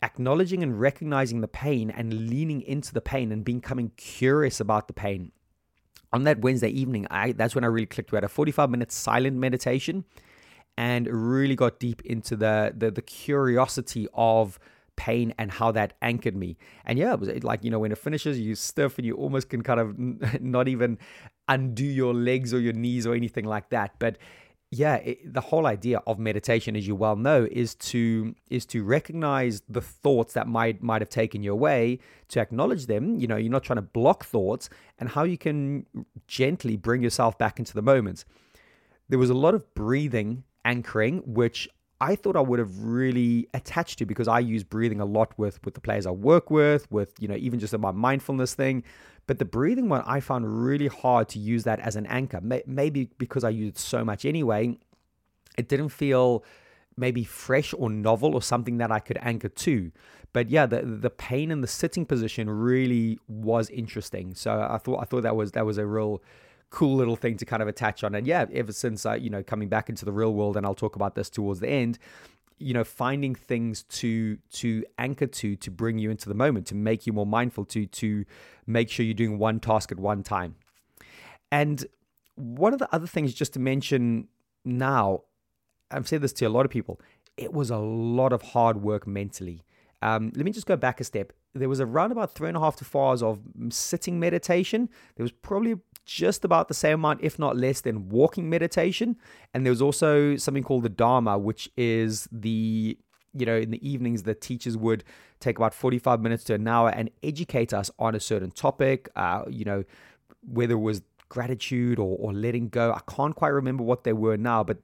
acknowledging 0.01 0.63
and 0.63 0.81
recognizing 0.81 1.41
the 1.41 1.47
pain 1.47 1.91
and 1.91 2.29
leaning 2.31 2.61
into 2.61 2.93
the 2.95 2.99
pain 2.99 3.31
and 3.31 3.45
becoming 3.45 3.91
curious 3.95 4.59
about 4.59 4.87
the 4.87 4.93
pain. 4.93 5.31
On 6.11 6.23
that 6.23 6.39
Wednesday 6.41 6.69
evening, 6.69 7.05
I 7.11 7.33
that's 7.33 7.53
when 7.53 7.63
I 7.63 7.67
really 7.67 7.85
clicked. 7.85 8.11
We 8.11 8.15
had 8.15 8.23
a 8.23 8.27
45 8.27 8.71
minute 8.71 8.91
silent 8.91 9.37
meditation 9.37 10.05
and 10.77 11.07
really 11.07 11.55
got 11.55 11.79
deep 11.79 12.01
into 12.05 12.35
the 12.35 12.73
the, 12.75 12.91
the 12.91 13.01
curiosity 13.01 14.07
of 14.13 14.59
pain 14.95 15.33
and 15.37 15.51
how 15.51 15.71
that 15.71 15.93
anchored 16.01 16.35
me. 16.35 16.57
And 16.85 16.99
yeah, 16.99 17.13
it 17.13 17.19
was 17.19 17.29
like, 17.43 17.63
you 17.63 17.71
know, 17.71 17.79
when 17.79 17.91
it 17.91 17.97
finishes, 17.97 18.39
you 18.39 18.55
stiff 18.55 18.97
and 18.97 19.05
you 19.05 19.15
almost 19.15 19.49
can 19.49 19.63
kind 19.63 19.79
of 19.79 19.97
not 20.41 20.67
even 20.67 20.97
undo 21.47 21.85
your 21.85 22.13
legs 22.13 22.53
or 22.53 22.59
your 22.59 22.73
knees 22.73 23.05
or 23.07 23.15
anything 23.15 23.45
like 23.45 23.69
that. 23.69 23.93
But 23.99 24.17
yeah, 24.71 24.95
it, 24.95 25.31
the 25.31 25.41
whole 25.41 25.67
idea 25.67 26.01
of 26.07 26.17
meditation, 26.17 26.75
as 26.75 26.87
you 26.87 26.95
well 26.95 27.15
know, 27.15 27.47
is 27.51 27.75
to 27.75 28.33
is 28.49 28.65
to 28.67 28.83
recognize 28.83 29.61
the 29.69 29.81
thoughts 29.81 30.33
that 30.33 30.47
might 30.47 30.81
might 30.81 31.01
have 31.01 31.09
taken 31.09 31.43
you 31.43 31.51
away, 31.51 31.99
to 32.29 32.39
acknowledge 32.39 32.87
them. 32.87 33.19
You 33.19 33.27
know, 33.27 33.35
you're 33.35 33.51
not 33.51 33.63
trying 33.63 33.77
to 33.77 33.83
block 33.83 34.25
thoughts, 34.25 34.69
and 34.97 35.09
how 35.09 35.23
you 35.25 35.37
can 35.37 35.85
gently 36.27 36.75
bring 36.75 37.03
yourself 37.03 37.37
back 37.37 37.59
into 37.59 37.75
the 37.75 37.83
moment. 37.83 38.25
There 39.09 39.19
was 39.19 39.29
a 39.29 39.35
lot 39.35 39.53
of 39.53 39.71
breathing, 39.75 40.43
anchoring, 40.65 41.19
which 41.25 41.69
I 42.01 42.15
thought 42.15 42.35
I 42.35 42.41
would 42.41 42.59
have 42.59 42.79
really 42.79 43.47
attached 43.53 43.99
to 43.99 44.05
because 44.05 44.27
I 44.27 44.39
use 44.39 44.63
breathing 44.63 44.99
a 44.99 45.05
lot 45.05 45.37
with 45.37 45.63
with 45.63 45.73
the 45.73 45.81
players 45.81 46.05
I 46.05 46.11
work 46.11 46.51
with, 46.51 46.91
with 46.91 47.13
you 47.19 47.27
know 47.27 47.35
even 47.35 47.59
just 47.59 47.73
in 47.73 47.81
my 47.81 47.91
mindfulness 47.91 48.53
thing. 48.55 48.83
But 49.25 49.39
the 49.39 49.45
breathing 49.45 49.87
one, 49.87 50.03
I 50.05 50.19
found 50.19 50.65
really 50.65 50.87
hard 50.87 51.29
to 51.29 51.39
use 51.39 51.63
that 51.63 51.79
as 51.79 51.95
an 51.95 52.05
anchor. 52.07 52.41
Maybe 52.41 53.09
because 53.17 53.45
I 53.45 53.49
used 53.49 53.77
so 53.77 54.03
much 54.03 54.25
anyway, 54.25 54.77
it 55.57 55.69
didn't 55.69 55.89
feel 55.89 56.43
maybe 56.97 57.23
fresh 57.23 57.73
or 57.77 57.89
novel 57.89 58.35
or 58.35 58.41
something 58.41 58.77
that 58.77 58.91
I 58.91 58.99
could 58.99 59.17
anchor 59.21 59.49
to. 59.49 59.91
But 60.33 60.49
yeah, 60.49 60.65
the 60.65 60.81
the 60.81 61.09
pain 61.09 61.51
in 61.51 61.61
the 61.61 61.67
sitting 61.67 62.05
position 62.05 62.49
really 62.49 63.19
was 63.27 63.69
interesting. 63.69 64.33
So 64.35 64.67
I 64.69 64.77
thought 64.77 64.99
I 64.99 65.05
thought 65.05 65.23
that 65.23 65.35
was 65.35 65.51
that 65.53 65.65
was 65.65 65.77
a 65.77 65.85
real 65.85 66.21
cool 66.73 66.95
little 66.95 67.15
thing 67.15 67.37
to 67.37 67.45
kind 67.45 67.61
of 67.61 67.67
attach 67.67 68.03
on. 68.03 68.15
And 68.15 68.27
yeah, 68.27 68.45
ever 68.53 68.71
since 68.71 69.05
I, 69.05 69.15
you 69.15 69.29
know, 69.29 69.43
coming 69.43 69.69
back 69.69 69.89
into 69.89 70.05
the 70.05 70.11
real 70.11 70.33
world, 70.33 70.57
and 70.57 70.65
I'll 70.65 70.75
talk 70.75 70.95
about 70.95 71.15
this 71.15 71.29
towards 71.29 71.59
the 71.59 71.69
end, 71.69 71.99
you 72.57 72.73
know 72.73 72.83
finding 72.83 73.35
things 73.35 73.83
to 73.83 74.37
to 74.51 74.85
anchor 74.97 75.27
to 75.27 75.55
to 75.55 75.71
bring 75.71 75.97
you 75.97 76.11
into 76.11 76.29
the 76.29 76.35
moment 76.35 76.67
to 76.67 76.75
make 76.75 77.05
you 77.07 77.11
more 77.11 77.25
mindful 77.25 77.65
to 77.65 77.85
to 77.87 78.23
make 78.67 78.89
sure 78.89 79.05
you're 79.05 79.13
doing 79.13 79.37
one 79.37 79.59
task 79.59 79.91
at 79.91 79.99
one 79.99 80.23
time. 80.23 80.55
And 81.51 81.85
one 82.35 82.73
of 82.73 82.79
the 82.79 82.87
other 82.93 83.07
things 83.07 83.33
just 83.33 83.53
to 83.53 83.59
mention 83.59 84.27
now 84.65 85.21
i've 85.91 86.07
said 86.07 86.21
this 86.21 86.33
to 86.33 86.45
a 86.45 86.49
lot 86.49 86.65
of 86.65 86.71
people 86.71 86.99
it 87.37 87.53
was 87.53 87.69
a 87.69 87.77
lot 87.77 88.33
of 88.33 88.41
hard 88.41 88.81
work 88.81 89.07
mentally. 89.07 89.63
Um, 90.01 90.31
let 90.35 90.45
me 90.45 90.51
just 90.51 90.67
go 90.67 90.75
back 90.75 90.99
a 90.99 91.03
step. 91.03 91.33
There 91.53 91.69
was 91.69 91.79
around 91.79 92.11
about 92.11 92.33
three 92.33 92.47
and 92.47 92.57
a 92.57 92.59
half 92.59 92.75
to 92.77 92.85
four 92.85 93.09
hours 93.09 93.23
of 93.23 93.39
sitting 93.69 94.19
meditation. 94.19 94.89
There 95.15 95.23
was 95.23 95.31
probably 95.31 95.75
just 96.05 96.43
about 96.43 96.67
the 96.67 96.73
same 96.73 96.95
amount, 96.95 97.21
if 97.21 97.39
not 97.39 97.55
less, 97.55 97.81
than 97.81 98.09
walking 98.09 98.49
meditation. 98.49 99.17
And 99.53 99.65
there 99.65 99.71
was 99.71 99.81
also 99.81 100.35
something 100.35 100.63
called 100.63 100.83
the 100.83 100.89
Dharma, 100.89 101.37
which 101.37 101.69
is 101.77 102.27
the 102.31 102.97
you 103.35 103.45
know, 103.45 103.57
in 103.57 103.71
the 103.71 103.87
evenings, 103.87 104.23
the 104.23 104.35
teachers 104.35 104.77
would 104.77 105.03
take 105.39 105.57
about 105.57 105.73
45 105.73 106.21
minutes 106.21 106.43
to 106.45 106.53
an 106.53 106.67
hour 106.67 106.89
and 106.89 107.09
educate 107.23 107.73
us 107.73 107.89
on 107.97 108.15
a 108.15 108.19
certain 108.19 108.51
topic, 108.51 109.09
uh, 109.15 109.43
you 109.49 109.65
know, 109.65 109.83
whether 110.47 110.75
it 110.75 110.79
was 110.79 111.01
gratitude 111.29 111.97
or, 111.97 112.15
or 112.19 112.31
letting 112.31 112.69
go. 112.69 112.93
I 112.93 113.01
can't 113.11 113.35
quite 113.35 113.49
remember 113.49 113.83
what 113.83 114.03
they 114.03 114.13
were 114.13 114.37
now, 114.37 114.63
but 114.63 114.77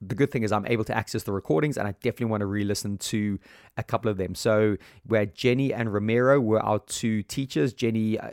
the 0.00 0.14
good 0.14 0.30
thing 0.30 0.42
is 0.42 0.50
I'm 0.50 0.66
able 0.66 0.84
to 0.84 0.96
access 0.96 1.22
the 1.22 1.32
recordings 1.32 1.76
and 1.76 1.86
I 1.86 1.92
definitely 1.92 2.26
want 2.26 2.40
to 2.40 2.46
re-listen 2.46 2.98
to 2.98 3.38
a 3.76 3.82
couple 3.82 4.10
of 4.10 4.16
them. 4.16 4.34
So 4.34 4.76
where 5.06 5.26
Jenny 5.26 5.72
and 5.72 5.92
Ramiro 5.92 6.40
were 6.40 6.60
our 6.60 6.80
two 6.80 7.22
teachers, 7.22 7.72
Jenny, 7.72 8.18
uh, 8.18 8.30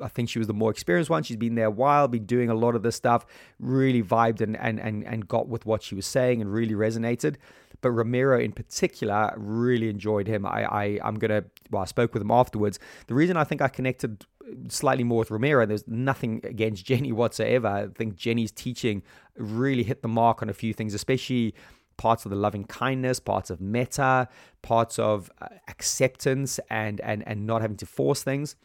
I 0.00 0.08
think 0.08 0.28
she 0.28 0.38
was 0.38 0.48
the 0.48 0.54
more 0.54 0.70
experienced 0.70 1.10
one. 1.10 1.22
She's 1.22 1.36
been 1.36 1.54
there 1.54 1.66
a 1.66 1.70
while, 1.70 2.08
been 2.08 2.26
doing 2.26 2.50
a 2.50 2.54
lot 2.54 2.74
of 2.74 2.82
this 2.82 2.96
stuff, 2.96 3.26
really 3.58 4.02
vibed 4.02 4.40
and 4.40 4.56
and 4.56 4.80
and, 4.80 5.04
and 5.04 5.28
got 5.28 5.48
with 5.48 5.66
what 5.66 5.82
she 5.82 5.94
was 5.94 6.06
saying 6.06 6.40
and 6.40 6.52
really 6.52 6.74
resonated. 6.74 7.36
But 7.80 7.90
Ramiro 7.90 8.40
in 8.40 8.52
particular, 8.52 9.32
really 9.36 9.88
enjoyed 9.88 10.26
him. 10.26 10.46
I, 10.46 10.64
I 10.64 10.98
I'm 11.04 11.16
gonna 11.16 11.44
well, 11.70 11.82
I 11.82 11.86
spoke 11.86 12.14
with 12.14 12.22
him 12.22 12.30
afterwards. 12.30 12.78
The 13.06 13.14
reason 13.14 13.36
I 13.36 13.44
think 13.44 13.62
I 13.62 13.68
connected 13.68 14.24
slightly 14.68 15.04
more 15.04 15.20
with 15.20 15.30
Ramiro. 15.30 15.66
There's 15.66 15.86
nothing 15.86 16.40
against 16.44 16.84
Jenny 16.86 17.12
whatsoever. 17.12 17.68
I 17.68 17.86
think 17.88 18.16
Jenny's 18.16 18.52
teaching 18.52 19.02
really 19.36 19.82
hit 19.82 20.02
the 20.02 20.08
mark 20.08 20.42
on 20.42 20.48
a 20.48 20.52
few 20.52 20.72
things, 20.72 20.94
especially 20.94 21.54
parts 21.96 22.24
of 22.24 22.30
the 22.30 22.36
loving 22.36 22.64
kindness, 22.64 23.20
parts 23.20 23.50
of 23.50 23.60
metta, 23.60 24.28
parts 24.62 24.98
of 24.98 25.30
uh, 25.40 25.48
acceptance, 25.68 26.58
and 26.70 27.00
and 27.00 27.26
and 27.26 27.46
not 27.46 27.62
having 27.62 27.76
to 27.78 27.86
force 27.86 28.22
things. 28.22 28.56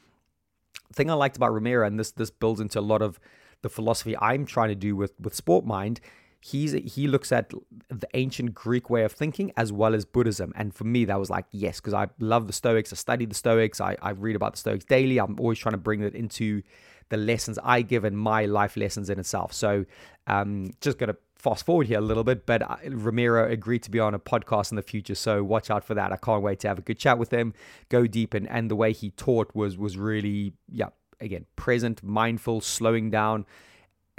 Thing 0.93 1.09
I 1.09 1.13
liked 1.13 1.37
about 1.37 1.53
Ramiro, 1.53 1.85
and 1.85 1.99
this 1.99 2.11
this 2.11 2.31
builds 2.31 2.59
into 2.59 2.79
a 2.79 2.81
lot 2.81 3.01
of 3.01 3.19
the 3.61 3.69
philosophy 3.69 4.17
I'm 4.17 4.45
trying 4.45 4.69
to 4.69 4.75
do 4.75 4.95
with 4.95 5.13
with 5.19 5.35
Sport 5.35 5.65
Mind, 5.65 5.99
he's 6.41 6.71
he 6.71 7.07
looks 7.07 7.31
at 7.31 7.51
the 7.89 8.07
ancient 8.13 8.53
Greek 8.53 8.89
way 8.89 9.03
of 9.03 9.11
thinking 9.11 9.51
as 9.57 9.71
well 9.71 9.93
as 9.93 10.05
Buddhism. 10.05 10.53
And 10.55 10.73
for 10.73 10.85
me, 10.85 11.05
that 11.05 11.19
was 11.19 11.29
like, 11.29 11.45
yes, 11.51 11.79
because 11.79 11.93
I 11.93 12.07
love 12.19 12.47
the 12.47 12.53
Stoics. 12.53 12.93
I 12.93 12.95
study 12.95 13.25
the 13.25 13.35
Stoics. 13.35 13.81
I, 13.81 13.97
I 14.01 14.11
read 14.11 14.35
about 14.35 14.53
the 14.53 14.59
Stoics 14.59 14.85
daily. 14.85 15.19
I'm 15.19 15.39
always 15.39 15.59
trying 15.59 15.73
to 15.73 15.77
bring 15.77 16.01
it 16.01 16.15
into 16.15 16.61
the 17.09 17.17
lessons 17.17 17.59
I 17.63 17.81
give 17.81 18.03
and 18.03 18.17
my 18.17 18.45
life 18.45 18.77
lessons 18.77 19.09
in 19.09 19.19
itself. 19.19 19.51
So 19.53 19.85
um, 20.27 20.71
just 20.79 20.99
to 20.99 21.17
fast 21.39 21.65
forward 21.65 21.87
here 21.87 21.97
a 21.97 22.01
little 22.01 22.23
bit, 22.23 22.45
but 22.45 22.61
uh, 22.61 22.75
Ramiro 22.87 23.49
agreed 23.49 23.81
to 23.83 23.91
be 23.91 23.99
on 23.99 24.13
a 24.13 24.19
podcast 24.19 24.71
in 24.71 24.75
the 24.75 24.83
future. 24.83 25.15
So 25.15 25.43
watch 25.43 25.71
out 25.71 25.83
for 25.83 25.95
that. 25.95 26.11
I 26.11 26.17
can't 26.17 26.43
wait 26.43 26.59
to 26.59 26.67
have 26.67 26.77
a 26.77 26.83
good 26.83 26.99
chat 26.99 27.17
with 27.17 27.31
him, 27.31 27.53
go 27.89 28.05
deep. 28.05 28.33
And, 28.33 28.47
and 28.49 28.69
the 28.69 28.75
way 28.75 28.93
he 28.93 29.09
taught 29.11 29.55
was, 29.55 29.77
was 29.77 29.97
really, 29.97 30.53
yeah, 30.71 30.89
again, 31.19 31.45
present, 31.55 32.03
mindful, 32.03 32.61
slowing 32.61 33.09
down 33.09 33.45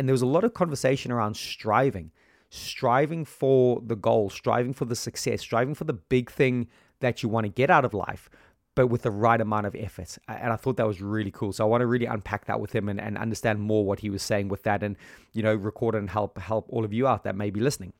and 0.01 0.09
there 0.09 0.15
was 0.15 0.23
a 0.23 0.27
lot 0.27 0.45
of 0.45 0.55
conversation 0.55 1.13
around 1.13 1.37
striving, 1.37 2.11
striving 2.49 3.27
for 3.27 3.83
the 3.85 3.97
goal, 3.97 4.31
striving 4.31 4.73
for 4.73 4.87
the 4.87 4.97
success, 4.97 5.43
striving 5.43 5.75
for 5.75 5.85
the 5.85 5.93
big 5.93 6.31
thing 6.31 6.69
that 7.01 7.23
you 7.23 7.29
want 7.29 7.45
to 7.45 7.51
get 7.51 7.69
out 7.69 7.85
of 7.85 7.93
life, 7.93 8.31
but 8.75 8.87
with 8.87 9.03
the 9.03 9.11
right 9.11 9.41
amount 9.41 9.67
of 9.67 9.75
effort. 9.75 10.17
And 10.29 10.53
I 10.53 10.57
thought 10.57 10.77
that 10.77 10.87
was 10.87 11.01
really 11.01 11.31
cool. 11.31 11.53
So 11.53 11.65
I 11.65 11.69
want 11.69 11.83
to 11.83 11.87
really 11.87 12.07
unpack 12.07 12.47
that 12.47 12.61
with 12.61 12.75
him 12.75 12.89
and, 12.89 13.01
and 13.01 13.19
understand 13.19 13.61
more 13.61 13.85
what 13.85 14.01
he 14.01 14.11
was 14.11 14.23
saying 14.23 14.49
with 14.49 14.63
that 14.63 14.83
and, 14.83 14.97
you 15.33 15.43
know, 15.43 15.55
record 15.55 15.95
and 15.95 16.09
help 16.09 16.39
help 16.39 16.67
all 16.69 16.85
of 16.85 16.93
you 16.93 17.07
out 17.07 17.25
that 17.25 17.37
may 17.37 17.51
be 17.51 17.61
listening. 17.61 17.93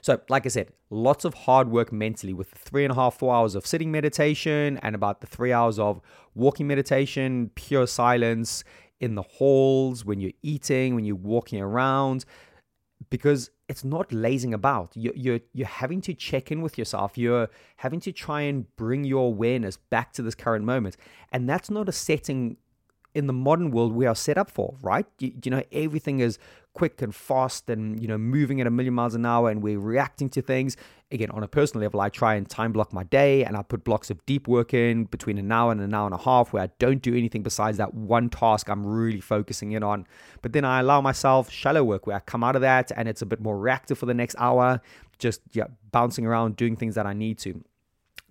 So, 0.00 0.20
like 0.28 0.46
I 0.46 0.48
said, 0.48 0.68
lots 0.90 1.24
of 1.24 1.34
hard 1.34 1.70
work 1.70 1.92
mentally 1.92 2.32
with 2.32 2.50
the 2.50 2.58
three 2.58 2.84
and 2.84 2.92
a 2.92 2.94
half, 2.94 3.18
four 3.18 3.34
hours 3.34 3.54
of 3.54 3.66
sitting 3.66 3.90
meditation 3.90 4.78
and 4.82 4.94
about 4.94 5.20
the 5.20 5.26
three 5.26 5.52
hours 5.52 5.78
of 5.78 6.00
walking 6.34 6.66
meditation, 6.66 7.50
pure 7.54 7.86
silence, 7.86 8.64
in 9.00 9.14
the 9.14 9.22
halls, 9.22 10.04
when 10.04 10.20
you're 10.20 10.32
eating, 10.42 10.94
when 10.94 11.04
you're 11.04 11.16
walking 11.16 11.60
around, 11.60 12.24
because 13.10 13.50
it's 13.68 13.84
not 13.84 14.12
lazing 14.12 14.54
about. 14.54 14.92
You're, 14.94 15.14
you're, 15.14 15.40
you're 15.52 15.66
having 15.66 16.00
to 16.02 16.14
check 16.14 16.50
in 16.50 16.62
with 16.62 16.78
yourself. 16.78 17.18
You're 17.18 17.48
having 17.76 18.00
to 18.00 18.12
try 18.12 18.42
and 18.42 18.64
bring 18.76 19.04
your 19.04 19.26
awareness 19.26 19.76
back 19.76 20.12
to 20.14 20.22
this 20.22 20.34
current 20.34 20.64
moment. 20.64 20.96
And 21.32 21.48
that's 21.48 21.70
not 21.70 21.88
a 21.88 21.92
setting 21.92 22.56
in 23.14 23.26
the 23.26 23.32
modern 23.32 23.70
world 23.70 23.92
we 23.92 24.06
are 24.06 24.14
set 24.14 24.38
up 24.38 24.50
for, 24.50 24.76
right? 24.82 25.06
You, 25.18 25.32
you 25.44 25.50
know, 25.50 25.62
everything 25.72 26.20
is 26.20 26.38
quick 26.74 27.02
and 27.02 27.12
fast 27.12 27.68
and, 27.68 28.00
you 28.00 28.06
know, 28.06 28.16
moving 28.16 28.60
at 28.60 28.66
a 28.66 28.70
million 28.70 28.94
miles 28.94 29.14
an 29.14 29.26
hour 29.26 29.50
and 29.50 29.62
we're 29.62 29.80
reacting 29.80 30.28
to 30.28 30.40
things. 30.40 30.76
Again, 31.10 31.30
on 31.30 31.42
a 31.42 31.48
personal 31.48 31.82
level, 31.82 32.00
I 32.00 32.08
try 32.08 32.34
and 32.36 32.48
time 32.48 32.72
block 32.72 32.92
my 32.92 33.02
day 33.02 33.44
and 33.44 33.56
I 33.56 33.62
put 33.62 33.82
blocks 33.82 34.10
of 34.10 34.24
deep 34.26 34.46
work 34.46 34.72
in 34.72 35.04
between 35.04 35.38
an 35.38 35.50
hour 35.50 35.72
and 35.72 35.80
an 35.80 35.92
hour 35.92 36.06
and 36.06 36.14
a 36.14 36.18
half 36.18 36.52
where 36.52 36.62
I 36.62 36.70
don't 36.78 37.02
do 37.02 37.16
anything 37.16 37.42
besides 37.42 37.78
that 37.78 37.94
one 37.94 38.28
task 38.28 38.68
I'm 38.68 38.86
really 38.86 39.20
focusing 39.20 39.72
in 39.72 39.82
on. 39.82 40.06
But 40.42 40.52
then 40.52 40.64
I 40.64 40.80
allow 40.80 41.00
myself 41.00 41.50
shallow 41.50 41.82
work 41.82 42.06
where 42.06 42.16
I 42.16 42.20
come 42.20 42.44
out 42.44 42.54
of 42.54 42.62
that 42.62 42.92
and 42.94 43.08
it's 43.08 43.22
a 43.22 43.26
bit 43.26 43.40
more 43.40 43.58
reactive 43.58 43.98
for 43.98 44.06
the 44.06 44.14
next 44.14 44.36
hour, 44.38 44.80
just 45.18 45.40
yeah, 45.52 45.64
bouncing 45.90 46.26
around, 46.26 46.56
doing 46.56 46.76
things 46.76 46.94
that 46.94 47.06
I 47.06 47.12
need 47.12 47.38
to. 47.38 47.64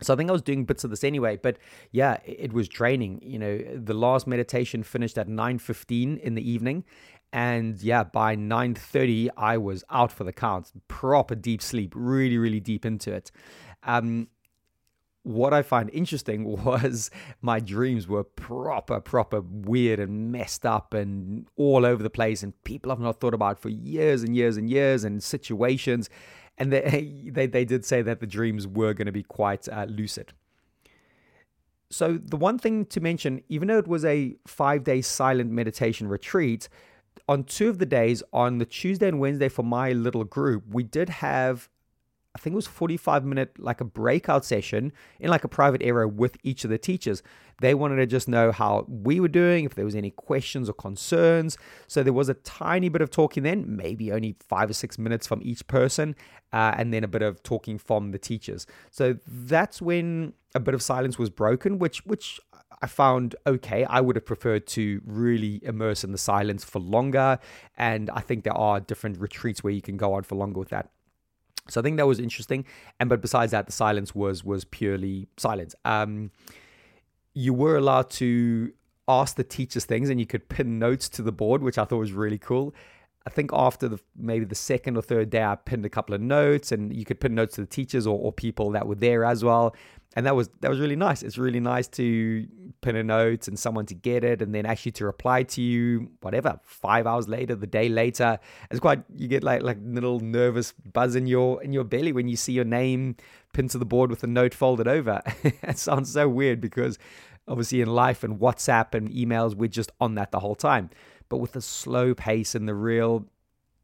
So 0.01 0.13
I 0.13 0.17
think 0.17 0.29
I 0.29 0.33
was 0.33 0.41
doing 0.41 0.65
bits 0.65 0.83
of 0.83 0.89
this 0.89 1.03
anyway, 1.03 1.37
but 1.41 1.57
yeah, 1.91 2.17
it 2.25 2.53
was 2.53 2.67
draining. 2.67 3.19
You 3.23 3.39
know, 3.39 3.57
the 3.57 3.93
last 3.93 4.27
meditation 4.27 4.83
finished 4.83 5.17
at 5.17 5.27
9:15 5.27 6.17
in 6.19 6.35
the 6.35 6.49
evening, 6.49 6.83
and 7.33 7.81
yeah, 7.81 8.03
by 8.03 8.35
9:30 8.35 9.29
I 9.35 9.57
was 9.57 9.83
out 9.89 10.11
for 10.11 10.23
the 10.23 10.33
count, 10.33 10.71
proper 10.87 11.35
deep 11.35 11.61
sleep, 11.61 11.93
really 11.95 12.37
really 12.37 12.59
deep 12.59 12.85
into 12.85 13.11
it. 13.11 13.31
Um, 13.83 14.27
what 15.27 15.53
I 15.53 15.61
find 15.61 15.89
interesting 15.89 16.43
was 16.65 17.11
my 17.41 17.59
dreams 17.59 18.07
were 18.07 18.23
proper, 18.23 18.99
proper 19.01 19.41
weird 19.41 19.99
and 19.99 20.31
messed 20.31 20.65
up 20.65 20.93
and 20.93 21.47
all 21.55 21.85
over 21.85 22.01
the 22.01 22.09
place, 22.09 22.43
and 22.43 22.53
people 22.63 22.91
I've 22.91 22.99
not 22.99 23.19
thought 23.19 23.33
about 23.33 23.59
for 23.59 23.69
years 23.69 24.23
and 24.23 24.35
years 24.35 24.57
and 24.57 24.69
years, 24.69 25.03
and 25.03 25.21
situations. 25.21 26.09
And 26.57 26.71
they 26.71 27.23
they, 27.31 27.47
they 27.47 27.65
did 27.65 27.85
say 27.85 28.01
that 28.01 28.19
the 28.19 28.27
dreams 28.27 28.67
were 28.67 28.93
going 28.93 29.05
to 29.05 29.11
be 29.11 29.23
quite 29.23 29.67
uh, 29.69 29.85
lucid. 29.89 30.33
So 31.89 32.17
the 32.17 32.37
one 32.37 32.59
thing 32.59 32.85
to 32.87 32.99
mention, 32.99 33.41
even 33.47 33.69
though 33.69 33.77
it 33.77 33.87
was 33.87 34.03
a 34.03 34.35
five 34.45 34.83
day 34.83 35.01
silent 35.01 35.51
meditation 35.51 36.07
retreat, 36.07 36.67
on 37.27 37.43
two 37.43 37.69
of 37.69 37.79
the 37.79 37.85
days, 37.85 38.23
on 38.33 38.57
the 38.57 38.65
Tuesday 38.65 39.07
and 39.07 39.19
Wednesday 39.19 39.49
for 39.49 39.63
my 39.63 39.91
little 39.91 40.23
group, 40.23 40.63
we 40.69 40.83
did 40.83 41.09
have 41.09 41.69
I 42.37 42.39
think 42.39 42.53
it 42.53 42.55
was 42.55 42.67
45 42.67 43.25
minute 43.25 43.57
like 43.57 43.81
a 43.81 43.83
breakout 43.83 44.45
session 44.45 44.93
in 45.19 45.31
like 45.31 45.43
a 45.43 45.47
private 45.47 45.81
area 45.81 46.07
with 46.07 46.37
each 46.43 46.63
of 46.63 46.69
the 46.69 46.77
teachers. 46.77 47.23
They 47.61 47.73
wanted 47.73 47.95
to 47.95 48.05
just 48.05 48.27
know 48.27 48.51
how 48.51 48.85
we 48.87 49.19
were 49.19 49.27
doing, 49.27 49.65
if 49.65 49.73
there 49.73 49.85
was 49.85 49.95
any 49.95 50.11
questions 50.11 50.69
or 50.69 50.73
concerns. 50.73 51.57
So 51.87 52.03
there 52.03 52.13
was 52.13 52.29
a 52.29 52.35
tiny 52.35 52.89
bit 52.89 53.01
of 53.01 53.09
talking 53.09 53.41
then, 53.41 53.65
maybe 53.75 54.11
only 54.11 54.35
five 54.47 54.69
or 54.69 54.73
six 54.73 54.99
minutes 54.99 55.25
from 55.25 55.41
each 55.43 55.65
person, 55.65 56.15
uh, 56.53 56.75
and 56.77 56.93
then 56.93 57.03
a 57.03 57.07
bit 57.07 57.23
of 57.23 57.41
talking 57.41 57.79
from 57.79 58.11
the 58.11 58.19
teachers. 58.19 58.67
So 58.91 59.17
that's 59.25 59.81
when 59.81 60.33
a 60.53 60.59
bit 60.59 60.75
of 60.75 60.83
silence 60.83 61.17
was 61.17 61.31
broken, 61.31 61.79
which 61.79 62.05
which 62.05 62.39
I 62.83 62.85
found 62.85 63.35
okay. 63.47 63.83
I 63.85 63.99
would 63.99 64.15
have 64.15 64.25
preferred 64.27 64.67
to 64.67 65.01
really 65.07 65.59
immerse 65.63 66.03
in 66.03 66.11
the 66.11 66.19
silence 66.19 66.63
for 66.63 66.77
longer. 66.77 67.39
And 67.77 68.11
I 68.11 68.19
think 68.19 68.43
there 68.43 68.57
are 68.57 68.79
different 68.79 69.19
retreats 69.19 69.63
where 69.63 69.73
you 69.73 69.81
can 69.81 69.97
go 69.97 70.13
on 70.13 70.21
for 70.21 70.35
longer 70.35 70.59
with 70.59 70.69
that. 70.69 70.91
So 71.71 71.81
I 71.81 71.83
think 71.83 71.97
that 71.97 72.07
was 72.07 72.19
interesting. 72.19 72.65
And 72.99 73.09
but 73.09 73.21
besides 73.21 73.51
that, 73.51 73.65
the 73.65 73.71
silence 73.71 74.13
was 74.15 74.43
was 74.43 74.65
purely 74.65 75.27
silence. 75.37 75.75
Um, 75.85 76.31
you 77.33 77.53
were 77.53 77.77
allowed 77.77 78.09
to 78.11 78.73
ask 79.07 79.35
the 79.35 79.43
teachers 79.43 79.85
things, 79.85 80.09
and 80.09 80.19
you 80.19 80.25
could 80.25 80.49
pin 80.49 80.79
notes 80.79 81.07
to 81.09 81.21
the 81.21 81.31
board, 81.31 81.61
which 81.61 81.77
I 81.77 81.85
thought 81.85 81.97
was 81.99 82.11
really 82.11 82.39
cool. 82.39 82.73
I 83.25 83.29
think 83.29 83.51
after 83.53 83.89
the 83.89 83.99
maybe 84.15 84.45
the 84.45 84.55
second 84.55 84.97
or 84.97 85.01
third 85.01 85.29
day, 85.29 85.43
I 85.43 85.55
pinned 85.55 85.85
a 85.85 85.89
couple 85.89 86.15
of 86.15 86.21
notes, 86.21 86.71
and 86.71 86.95
you 86.95 87.05
could 87.05 87.19
pin 87.19 87.35
notes 87.35 87.55
to 87.55 87.61
the 87.61 87.67
teachers 87.67 88.07
or, 88.07 88.17
or 88.17 88.31
people 88.31 88.71
that 88.71 88.87
were 88.87 88.95
there 88.95 89.25
as 89.25 89.43
well 89.43 89.75
and 90.17 90.25
that 90.25 90.35
was 90.35 90.49
that 90.61 90.69
was 90.69 90.79
really 90.79 90.95
nice. 90.95 91.21
It's 91.21 91.37
really 91.37 91.59
nice 91.59 91.87
to 91.89 92.47
pin 92.81 92.95
a 92.95 93.03
note 93.03 93.47
and 93.47 93.57
someone 93.57 93.85
to 93.85 93.93
get 93.93 94.23
it, 94.23 94.41
and 94.41 94.53
then 94.53 94.65
actually 94.65 94.93
to 94.93 95.05
reply 95.05 95.43
to 95.43 95.61
you, 95.61 96.09
whatever, 96.21 96.59
five 96.63 97.05
hours 97.05 97.27
later, 97.27 97.53
the 97.53 97.67
day 97.67 97.87
later. 97.87 98.39
It's 98.71 98.79
quite 98.79 99.03
you 99.15 99.27
get 99.27 99.43
like 99.43 99.61
like 99.61 99.77
little 99.79 100.19
nervous 100.19 100.73
buzz 100.91 101.15
in 101.15 101.27
your 101.27 101.61
in 101.61 101.71
your 101.71 101.83
belly 101.83 102.13
when 102.13 102.27
you 102.27 102.35
see 102.35 102.53
your 102.53 102.65
name 102.65 103.15
pinned 103.53 103.69
to 103.71 103.77
the 103.77 103.85
board 103.85 104.09
with 104.09 104.23
a 104.23 104.27
note 104.27 104.55
folded 104.55 104.87
over. 104.87 105.21
it 105.43 105.77
sounds 105.77 106.11
so 106.11 106.27
weird 106.27 106.61
because 106.61 106.97
obviously 107.47 107.81
in 107.81 107.87
life 107.87 108.23
and 108.23 108.39
WhatsApp 108.39 108.95
and 108.95 109.11
emails, 109.11 109.53
we're 109.53 109.67
just 109.67 109.91
on 110.01 110.15
that 110.15 110.31
the 110.31 110.39
whole 110.39 110.55
time. 110.55 110.89
But 111.29 111.37
with 111.37 111.51
the 111.51 111.61
slow 111.61 112.15
pace 112.15 112.55
and 112.55 112.67
the 112.67 112.73
real 112.73 113.27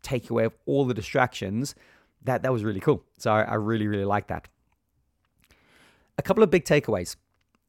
takeaway 0.01 0.47
of 0.47 0.55
all 0.65 0.85
the 0.85 0.95
distractions, 0.95 1.75
that 2.23 2.41
that 2.41 2.51
was 2.51 2.63
really 2.63 2.79
cool. 2.79 3.03
So 3.19 3.31
I, 3.31 3.43
I 3.43 3.53
really 3.53 3.87
really 3.87 4.05
like 4.05 4.29
that 4.29 4.47
a 6.17 6.21
couple 6.21 6.43
of 6.43 6.49
big 6.49 6.65
takeaways. 6.65 7.15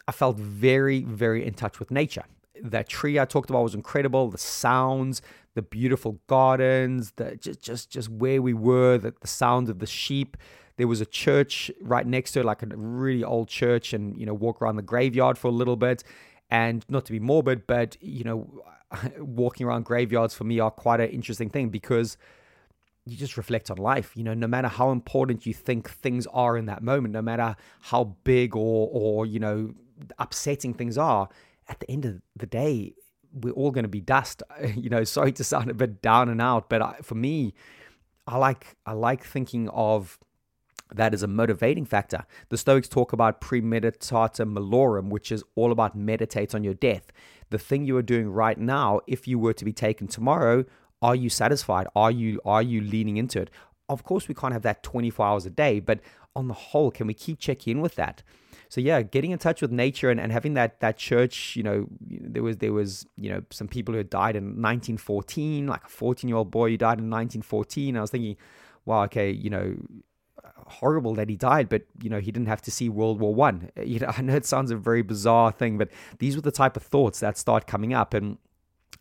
I 0.06 0.12
felt 0.12 0.38
very, 0.38 1.02
very 1.02 1.46
in 1.46 1.54
touch 1.54 1.78
with 1.78 1.90
nature. 1.90 2.24
That 2.62 2.88
tree 2.88 3.18
I 3.18 3.24
talked 3.24 3.50
about 3.50 3.62
was 3.62 3.74
incredible. 3.74 4.30
The 4.30 4.38
sounds, 4.38 5.22
the 5.54 5.62
beautiful 5.62 6.20
gardens, 6.26 7.12
the 7.16 7.36
just 7.36 7.60
just 7.60 7.90
just 7.90 8.08
where 8.08 8.40
we 8.42 8.54
were, 8.54 8.98
the, 8.98 9.14
the 9.20 9.26
sound 9.26 9.68
of 9.68 9.78
the 9.78 9.86
sheep. 9.86 10.36
There 10.76 10.88
was 10.88 11.00
a 11.00 11.06
church 11.06 11.70
right 11.80 12.06
next 12.06 12.32
to 12.32 12.40
it, 12.40 12.44
like 12.44 12.62
a 12.62 12.66
really 12.76 13.24
old 13.24 13.48
church, 13.48 13.92
and 13.92 14.16
you 14.18 14.26
know, 14.26 14.34
walk 14.34 14.60
around 14.60 14.76
the 14.76 14.82
graveyard 14.82 15.38
for 15.38 15.48
a 15.48 15.52
little 15.52 15.76
bit. 15.76 16.04
And 16.50 16.84
not 16.88 17.06
to 17.06 17.12
be 17.12 17.20
morbid, 17.20 17.66
but 17.66 17.96
you 18.00 18.24
know, 18.24 18.62
walking 19.18 19.66
around 19.66 19.84
graveyards 19.84 20.34
for 20.34 20.44
me 20.44 20.60
are 20.60 20.70
quite 20.70 21.00
an 21.00 21.08
interesting 21.08 21.50
thing 21.50 21.70
because 21.70 22.16
you 23.06 23.16
just 23.16 23.36
reflect 23.36 23.70
on 23.70 23.76
life. 23.76 24.12
You 24.14 24.24
know, 24.24 24.34
no 24.34 24.46
matter 24.46 24.68
how 24.68 24.90
important 24.90 25.46
you 25.46 25.52
think 25.52 25.90
things 25.90 26.26
are 26.28 26.56
in 26.56 26.66
that 26.66 26.82
moment, 26.82 27.12
no 27.12 27.22
matter 27.22 27.56
how 27.80 28.16
big 28.24 28.56
or 28.56 28.88
or 28.92 29.26
you 29.26 29.40
know 29.40 29.74
upsetting 30.18 30.74
things 30.74 30.98
are, 30.98 31.28
at 31.68 31.80
the 31.80 31.90
end 31.90 32.04
of 32.04 32.20
the 32.36 32.46
day, 32.46 32.94
we're 33.32 33.52
all 33.52 33.70
going 33.70 33.84
to 33.84 33.88
be 33.88 34.00
dust. 34.00 34.42
You 34.76 34.90
know, 34.90 35.04
sorry 35.04 35.32
to 35.32 35.44
sound 35.44 35.70
a 35.70 35.74
bit 35.74 36.02
down 36.02 36.28
and 36.28 36.40
out, 36.40 36.68
but 36.68 36.82
I, 36.82 36.94
for 37.02 37.14
me, 37.14 37.54
I 38.26 38.38
like 38.38 38.76
I 38.86 38.92
like 38.92 39.24
thinking 39.24 39.68
of 39.70 40.18
that 40.94 41.14
as 41.14 41.22
a 41.22 41.26
motivating 41.26 41.84
factor. 41.84 42.24
The 42.48 42.58
Stoics 42.58 42.88
talk 42.88 43.12
about 43.12 43.40
premeditatio 43.40 44.46
malorum, 44.52 45.08
which 45.08 45.32
is 45.32 45.42
all 45.54 45.72
about 45.72 45.96
meditate 45.96 46.54
on 46.54 46.62
your 46.62 46.74
death. 46.74 47.12
The 47.50 47.58
thing 47.58 47.84
you 47.84 47.96
are 47.96 48.02
doing 48.02 48.30
right 48.30 48.58
now, 48.58 49.00
if 49.06 49.26
you 49.26 49.38
were 49.38 49.52
to 49.54 49.64
be 49.64 49.72
taken 49.72 50.06
tomorrow, 50.06 50.64
are 51.04 51.14
you 51.14 51.28
satisfied? 51.28 51.86
Are 51.94 52.10
you 52.10 52.40
are 52.46 52.62
you 52.62 52.80
leaning 52.80 53.18
into 53.18 53.38
it? 53.42 53.50
Of 53.90 54.04
course, 54.04 54.26
we 54.26 54.34
can't 54.34 54.54
have 54.54 54.62
that 54.62 54.82
24 54.82 55.26
hours 55.26 55.44
a 55.44 55.50
day, 55.50 55.78
but 55.78 56.00
on 56.34 56.48
the 56.48 56.54
whole, 56.54 56.90
can 56.90 57.06
we 57.06 57.12
keep 57.12 57.38
checking 57.38 57.76
in 57.76 57.82
with 57.82 57.94
that? 57.96 58.22
So 58.70 58.80
yeah, 58.80 59.02
getting 59.02 59.30
in 59.30 59.38
touch 59.38 59.60
with 59.60 59.70
nature 59.70 60.10
and, 60.10 60.18
and 60.18 60.32
having 60.32 60.54
that 60.54 60.80
that 60.80 60.96
church, 60.96 61.56
you 61.56 61.62
know, 61.62 61.86
there 62.00 62.42
was 62.42 62.56
there 62.56 62.72
was 62.72 63.06
you 63.16 63.30
know 63.30 63.42
some 63.50 63.68
people 63.68 63.92
who 63.92 63.98
had 63.98 64.08
died 64.08 64.34
in 64.34 64.44
1914, 64.44 65.66
like 65.66 65.84
a 65.84 65.88
14 65.88 66.26
year 66.26 66.38
old 66.38 66.50
boy 66.50 66.70
who 66.70 66.78
died 66.78 66.98
in 66.98 67.10
1914. 67.10 67.98
I 67.98 68.00
was 68.00 68.10
thinking, 68.10 68.36
wow, 68.86 69.04
okay, 69.04 69.30
you 69.30 69.50
know, 69.50 69.76
horrible 70.66 71.14
that 71.16 71.28
he 71.28 71.36
died, 71.36 71.68
but 71.68 71.82
you 72.02 72.08
know 72.08 72.18
he 72.18 72.32
didn't 72.32 72.48
have 72.48 72.62
to 72.62 72.70
see 72.70 72.88
World 72.88 73.20
War 73.20 73.34
One. 73.34 73.70
You 73.84 74.00
know, 74.00 74.10
I 74.16 74.22
know 74.22 74.36
it 74.36 74.46
sounds 74.46 74.70
a 74.70 74.76
very 74.76 75.02
bizarre 75.02 75.52
thing, 75.52 75.76
but 75.76 75.90
these 76.18 76.34
were 76.34 76.42
the 76.42 76.50
type 76.62 76.78
of 76.78 76.82
thoughts 76.82 77.20
that 77.20 77.36
start 77.36 77.66
coming 77.66 77.92
up, 77.92 78.14
and 78.14 78.38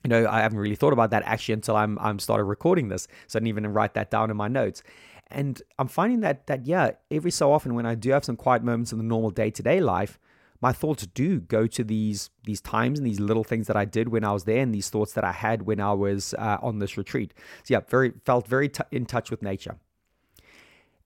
you 0.03 0.09
know, 0.09 0.27
I 0.27 0.41
haven't 0.41 0.59
really 0.59 0.75
thought 0.75 0.93
about 0.93 1.11
that 1.11 1.23
actually 1.25 1.53
until 1.53 1.75
I'm 1.75 1.97
I'm 1.99 2.19
started 2.19 2.43
recording 2.43 2.89
this. 2.89 3.07
So 3.27 3.37
I 3.37 3.39
didn't 3.39 3.49
even 3.49 3.67
write 3.67 3.93
that 3.93 4.11
down 4.11 4.29
in 4.29 4.37
my 4.37 4.47
notes. 4.47 4.83
And 5.27 5.61
I'm 5.79 5.87
finding 5.87 6.19
that 6.21 6.47
that 6.47 6.65
yeah, 6.65 6.91
every 7.09 7.31
so 7.31 7.51
often 7.51 7.73
when 7.73 7.85
I 7.85 7.95
do 7.95 8.11
have 8.11 8.25
some 8.25 8.35
quiet 8.35 8.63
moments 8.63 8.91
in 8.91 8.97
the 8.97 9.03
normal 9.03 9.31
day-to-day 9.31 9.79
life, 9.79 10.19
my 10.61 10.73
thoughts 10.73 11.07
do 11.07 11.39
go 11.39 11.67
to 11.67 11.83
these 11.83 12.29
these 12.43 12.61
times 12.61 12.99
and 12.99 13.07
these 13.07 13.19
little 13.19 13.43
things 13.43 13.67
that 13.67 13.77
I 13.77 13.85
did 13.85 14.09
when 14.09 14.23
I 14.23 14.33
was 14.33 14.43
there, 14.43 14.61
and 14.61 14.73
these 14.73 14.89
thoughts 14.89 15.13
that 15.13 15.23
I 15.23 15.31
had 15.31 15.63
when 15.63 15.79
I 15.79 15.93
was 15.93 16.33
uh, 16.37 16.57
on 16.61 16.79
this 16.79 16.97
retreat. 16.97 17.33
So 17.63 17.75
yeah, 17.75 17.81
very 17.87 18.13
felt 18.25 18.47
very 18.47 18.69
t- 18.69 18.83
in 18.91 19.05
touch 19.05 19.31
with 19.31 19.41
nature 19.41 19.77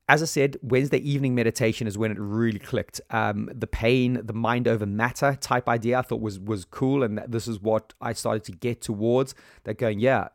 as 0.10 0.22
I 0.22 0.26
said, 0.26 0.58
Wednesday 0.62 1.00
evening 1.00 1.36
meditation 1.36 1.86
is 1.86 1.98
when 1.98 2.12
it 2.12 2.18
really 2.20 2.60
clicked. 2.60 3.02
Um, 3.10 3.50
the 3.54 3.68
pain, 3.68 4.22
the 4.24 4.34
mind 4.34 4.68
over 4.68 4.86
matter 4.86 5.36
type 5.40 5.68
idea, 5.68 6.00
I 6.00 6.02
thought 6.02 6.22
was 6.22 6.40
was 6.40 6.66
cool, 6.66 7.04
and 7.04 7.22
this 7.28 7.48
is 7.48 7.62
what 7.62 7.94
I 8.00 8.14
started 8.14 8.46
to 8.46 8.54
get 8.54 8.82
towards. 8.82 9.36
That 9.66 9.78
going, 9.78 10.00
yeah. 10.00 10.30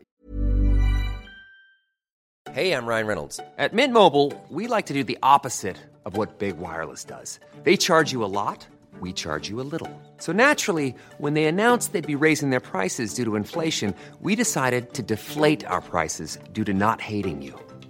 Hey, 2.53 2.73
I'm 2.73 2.85
Ryan 2.85 3.07
Reynolds. 3.07 3.41
At 3.57 3.73
Mint 3.73 3.95
Mobile, 3.95 4.33
we 4.51 4.67
like 4.67 4.87
to 4.87 4.93
do 4.93 5.05
the 5.05 5.17
opposite 5.23 5.79
of 6.05 6.17
what 6.17 6.39
big 6.39 6.59
wireless 6.59 7.05
does. 7.05 7.41
They 7.63 7.77
charge 7.77 8.13
you 8.13 8.25
a 8.25 8.27
lot. 8.27 8.67
We 9.01 9.13
charge 9.13 9.49
you 9.49 9.61
a 9.61 9.65
little. 9.65 9.91
So 10.19 10.33
naturally, 10.33 10.95
when 11.19 11.35
they 11.35 11.47
announced 11.47 11.93
they'd 11.93 12.07
be 12.07 12.15
raising 12.15 12.51
their 12.51 12.61
prices 12.61 13.15
due 13.15 13.25
to 13.25 13.37
inflation, 13.37 13.95
we 14.21 14.37
decided 14.37 14.93
to 14.95 15.03
deflate 15.03 15.65
our 15.65 15.81
prices 15.81 16.39
due 16.53 16.65
to 16.65 16.75
not 16.75 17.01
hating 17.01 17.41
you. 17.41 17.59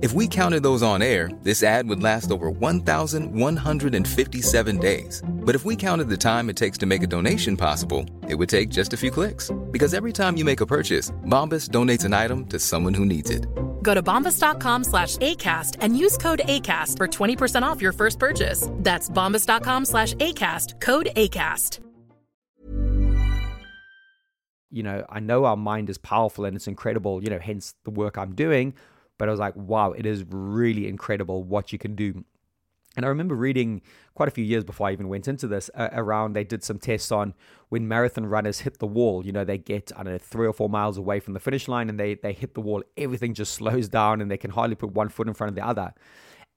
if 0.00 0.12
we 0.12 0.28
counted 0.28 0.62
those 0.62 0.80
on 0.82 1.02
air, 1.02 1.28
this 1.42 1.64
ad 1.64 1.88
would 1.88 2.02
last 2.02 2.30
over 2.30 2.50
1,157 2.50 4.78
days. 4.78 5.22
But 5.28 5.56
if 5.56 5.64
we 5.64 5.74
counted 5.74 6.08
the 6.08 6.16
time 6.16 6.48
it 6.48 6.56
takes 6.56 6.78
to 6.78 6.86
make 6.86 7.02
a 7.02 7.06
donation 7.06 7.56
possible, 7.56 8.06
it 8.28 8.36
would 8.36 8.48
take 8.48 8.68
just 8.68 8.92
a 8.92 8.96
few 8.96 9.10
clicks. 9.10 9.50
Because 9.72 9.94
every 9.94 10.12
time 10.12 10.36
you 10.36 10.44
make 10.44 10.60
a 10.60 10.66
purchase, 10.66 11.10
Bombas 11.26 11.70
donates 11.70 12.04
an 12.04 12.12
item 12.12 12.46
to 12.46 12.60
someone 12.60 12.94
who 12.94 13.04
needs 13.04 13.30
it. 13.30 13.48
Go 13.82 13.92
to 13.92 14.02
bombas.com 14.02 14.84
slash 14.84 15.16
ACAST 15.16 15.78
and 15.80 15.98
use 15.98 16.16
code 16.16 16.42
ACAST 16.44 16.96
for 16.96 17.08
20% 17.08 17.62
off 17.62 17.82
your 17.82 17.92
first 17.92 18.20
purchase. 18.20 18.68
That's 18.74 19.10
bombas.com 19.10 19.84
slash 19.84 20.14
ACAST, 20.14 20.80
code 20.80 21.08
ACAST. 21.16 21.80
You 24.70 24.82
know, 24.82 25.06
I 25.08 25.20
know 25.20 25.46
our 25.46 25.56
mind 25.56 25.88
is 25.88 25.96
powerful 25.96 26.44
and 26.44 26.54
it's 26.54 26.66
incredible, 26.66 27.22
you 27.22 27.30
know, 27.30 27.38
hence 27.38 27.74
the 27.84 27.90
work 27.90 28.18
I'm 28.18 28.34
doing 28.34 28.74
but 29.18 29.28
I 29.28 29.30
was 29.30 29.40
like, 29.40 29.54
wow, 29.56 29.92
it 29.92 30.06
is 30.06 30.24
really 30.28 30.88
incredible 30.88 31.42
what 31.42 31.72
you 31.72 31.78
can 31.78 31.94
do. 31.94 32.24
And 32.96 33.04
I 33.04 33.08
remember 33.08 33.34
reading 33.34 33.82
quite 34.14 34.28
a 34.28 34.32
few 34.32 34.44
years 34.44 34.64
before 34.64 34.88
I 34.88 34.92
even 34.92 35.08
went 35.08 35.28
into 35.28 35.46
this 35.46 35.70
uh, 35.74 35.88
around 35.92 36.32
they 36.32 36.42
did 36.42 36.64
some 36.64 36.78
tests 36.78 37.12
on 37.12 37.34
when 37.68 37.86
marathon 37.86 38.26
runners 38.26 38.60
hit 38.60 38.78
the 38.78 38.86
wall. 38.86 39.24
You 39.24 39.30
know, 39.30 39.44
they 39.44 39.58
get, 39.58 39.92
I 39.96 40.02
don't 40.02 40.14
know, 40.14 40.18
three 40.18 40.46
or 40.46 40.52
four 40.52 40.68
miles 40.68 40.96
away 40.98 41.20
from 41.20 41.34
the 41.34 41.40
finish 41.40 41.68
line 41.68 41.88
and 41.88 42.00
they, 42.00 42.14
they 42.14 42.32
hit 42.32 42.54
the 42.54 42.60
wall. 42.60 42.82
Everything 42.96 43.34
just 43.34 43.54
slows 43.60 43.88
down 43.88 44.20
and 44.20 44.30
they 44.30 44.36
can 44.36 44.50
hardly 44.50 44.74
put 44.74 44.92
one 44.92 45.10
foot 45.10 45.28
in 45.28 45.34
front 45.34 45.50
of 45.50 45.54
the 45.54 45.66
other. 45.66 45.94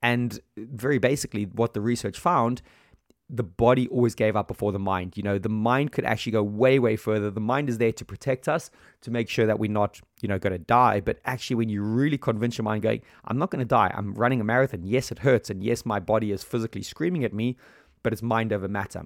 And 0.02 0.40
very 0.56 0.98
basically, 0.98 1.44
what 1.44 1.74
the 1.74 1.80
research 1.80 2.18
found 2.18 2.60
the 3.32 3.42
body 3.42 3.88
always 3.88 4.14
gave 4.14 4.36
up 4.36 4.46
before 4.46 4.72
the 4.72 4.78
mind. 4.78 5.16
You 5.16 5.22
know, 5.22 5.38
the 5.38 5.48
mind 5.48 5.92
could 5.92 6.04
actually 6.04 6.32
go 6.32 6.42
way, 6.42 6.78
way 6.78 6.96
further. 6.96 7.30
The 7.30 7.40
mind 7.40 7.70
is 7.70 7.78
there 7.78 7.92
to 7.92 8.04
protect 8.04 8.46
us, 8.46 8.70
to 9.00 9.10
make 9.10 9.28
sure 9.28 9.46
that 9.46 9.58
we're 9.58 9.70
not, 9.70 10.00
you 10.22 10.28
know, 10.28 10.38
going 10.38 10.52
to 10.52 10.58
die. 10.58 11.00
But 11.00 11.18
actually, 11.26 11.56
when 11.56 11.68
you 11.68 11.82
really 11.82 12.16
convince 12.16 12.56
your 12.56 12.64
mind, 12.64 12.82
going, 12.82 13.02
I'm 13.26 13.38
not 13.38 13.50
going 13.50 13.58
to 13.58 13.66
die. 13.66 13.92
I'm 13.94 14.14
running 14.14 14.40
a 14.40 14.44
marathon. 14.44 14.84
Yes, 14.84 15.12
it 15.12 15.18
hurts. 15.18 15.50
And 15.50 15.62
yes, 15.62 15.84
my 15.84 16.00
body 16.00 16.32
is 16.32 16.42
physically 16.42 16.82
screaming 16.82 17.24
at 17.24 17.34
me, 17.34 17.56
but 18.02 18.12
it's 18.12 18.22
mind 18.22 18.52
over 18.52 18.68
matter. 18.68 19.02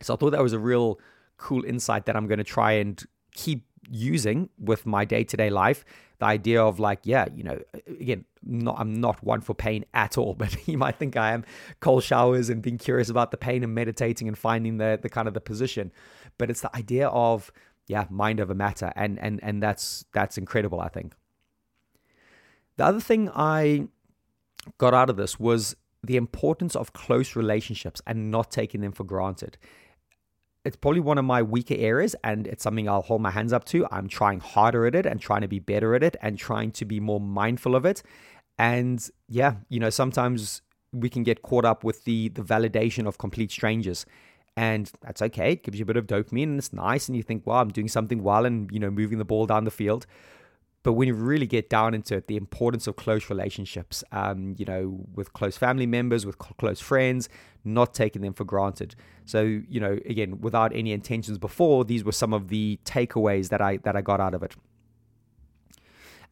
So 0.00 0.14
I 0.14 0.16
thought 0.16 0.30
that 0.30 0.42
was 0.42 0.54
a 0.54 0.58
real 0.58 0.98
cool 1.36 1.64
insight 1.64 2.06
that 2.06 2.16
I'm 2.16 2.26
going 2.26 2.38
to 2.38 2.44
try 2.44 2.72
and 2.72 3.02
keep 3.34 3.66
using 3.90 4.48
with 4.58 4.86
my 4.86 5.04
day 5.04 5.22
to 5.22 5.36
day 5.36 5.50
life. 5.50 5.84
The 6.18 6.26
idea 6.26 6.62
of 6.62 6.80
like, 6.80 7.00
yeah, 7.02 7.26
you 7.34 7.42
know, 7.42 7.60
again, 7.86 8.24
not, 8.42 8.76
I'm 8.78 8.94
not 9.00 9.22
one 9.22 9.40
for 9.40 9.54
pain 9.54 9.84
at 9.92 10.16
all, 10.16 10.34
but 10.42 10.66
you 10.66 10.78
might 10.78 10.96
think 10.96 11.16
I 11.16 11.32
am. 11.32 11.44
Cold 11.80 12.04
showers 12.04 12.48
and 12.48 12.62
being 12.62 12.78
curious 12.78 13.10
about 13.10 13.32
the 13.32 13.36
pain 13.36 13.62
and 13.62 13.74
meditating 13.74 14.28
and 14.28 14.38
finding 14.38 14.78
the 14.78 14.98
the 15.00 15.10
kind 15.10 15.28
of 15.28 15.34
the 15.34 15.40
position. 15.42 15.92
But 16.38 16.48
it's 16.48 16.62
the 16.62 16.74
idea 16.74 17.08
of 17.08 17.52
yeah, 17.86 18.06
mind 18.10 18.40
over 18.40 18.54
matter, 18.54 18.92
and 18.96 19.18
and 19.18 19.40
and 19.42 19.62
that's 19.62 20.04
that's 20.12 20.38
incredible. 20.38 20.80
I 20.80 20.88
think. 20.88 21.14
The 22.76 22.86
other 22.86 23.00
thing 23.00 23.30
I 23.34 23.88
got 24.78 24.94
out 24.94 25.10
of 25.10 25.16
this 25.16 25.38
was 25.38 25.76
the 26.02 26.16
importance 26.16 26.74
of 26.74 26.92
close 26.92 27.36
relationships 27.36 28.00
and 28.06 28.30
not 28.30 28.50
taking 28.50 28.80
them 28.80 28.92
for 28.92 29.04
granted 29.04 29.58
it's 30.64 30.76
probably 30.76 31.00
one 31.00 31.18
of 31.18 31.24
my 31.24 31.42
weaker 31.42 31.74
areas 31.76 32.14
and 32.22 32.46
it's 32.46 32.62
something 32.62 32.88
I'll 32.88 33.02
hold 33.02 33.20
my 33.20 33.30
hands 33.30 33.52
up 33.52 33.64
to. 33.66 33.86
I'm 33.90 34.08
trying 34.08 34.40
harder 34.40 34.86
at 34.86 34.94
it 34.94 35.06
and 35.06 35.20
trying 35.20 35.40
to 35.40 35.48
be 35.48 35.58
better 35.58 35.94
at 35.94 36.02
it 36.02 36.16
and 36.22 36.38
trying 36.38 36.70
to 36.72 36.84
be 36.84 37.00
more 37.00 37.20
mindful 37.20 37.74
of 37.74 37.84
it. 37.84 38.02
And 38.58 39.04
yeah, 39.28 39.56
you 39.68 39.80
know, 39.80 39.90
sometimes 39.90 40.62
we 40.92 41.08
can 41.08 41.24
get 41.24 41.42
caught 41.42 41.64
up 41.64 41.84
with 41.84 42.04
the 42.04 42.28
the 42.28 42.42
validation 42.42 43.06
of 43.06 43.18
complete 43.18 43.50
strangers. 43.50 44.06
And 44.56 44.90
that's 45.00 45.22
okay. 45.22 45.52
It 45.52 45.62
gives 45.62 45.78
you 45.78 45.84
a 45.84 45.86
bit 45.86 45.96
of 45.96 46.06
dopamine 46.06 46.44
and 46.44 46.58
it's 46.58 46.72
nice 46.72 47.08
and 47.08 47.16
you 47.16 47.22
think, 47.22 47.46
wow, 47.46 47.60
I'm 47.60 47.70
doing 47.70 47.88
something 47.88 48.22
well 48.22 48.44
and 48.44 48.70
you 48.70 48.78
know, 48.78 48.90
moving 48.90 49.18
the 49.18 49.24
ball 49.24 49.46
down 49.46 49.64
the 49.64 49.70
field. 49.70 50.06
But 50.82 50.94
when 50.94 51.06
you 51.06 51.14
really 51.14 51.46
get 51.46 51.70
down 51.70 51.94
into 51.94 52.16
it, 52.16 52.26
the 52.26 52.36
importance 52.36 52.86
of 52.88 52.96
close 52.96 53.30
relationships, 53.30 54.02
um, 54.10 54.56
you 54.58 54.64
know, 54.64 55.06
with 55.14 55.32
close 55.32 55.56
family 55.56 55.86
members, 55.86 56.26
with 56.26 56.38
close 56.38 56.80
friends, 56.80 57.28
not 57.64 57.94
taking 57.94 58.22
them 58.22 58.32
for 58.32 58.44
granted. 58.44 58.96
So, 59.24 59.42
you 59.42 59.78
know, 59.78 59.98
again, 60.06 60.40
without 60.40 60.74
any 60.74 60.90
intentions 60.92 61.38
before, 61.38 61.84
these 61.84 62.02
were 62.02 62.12
some 62.12 62.34
of 62.34 62.48
the 62.48 62.80
takeaways 62.84 63.48
that 63.50 63.60
I 63.60 63.76
that 63.78 63.94
I 63.94 64.00
got 64.00 64.20
out 64.20 64.34
of 64.34 64.42
it. 64.42 64.56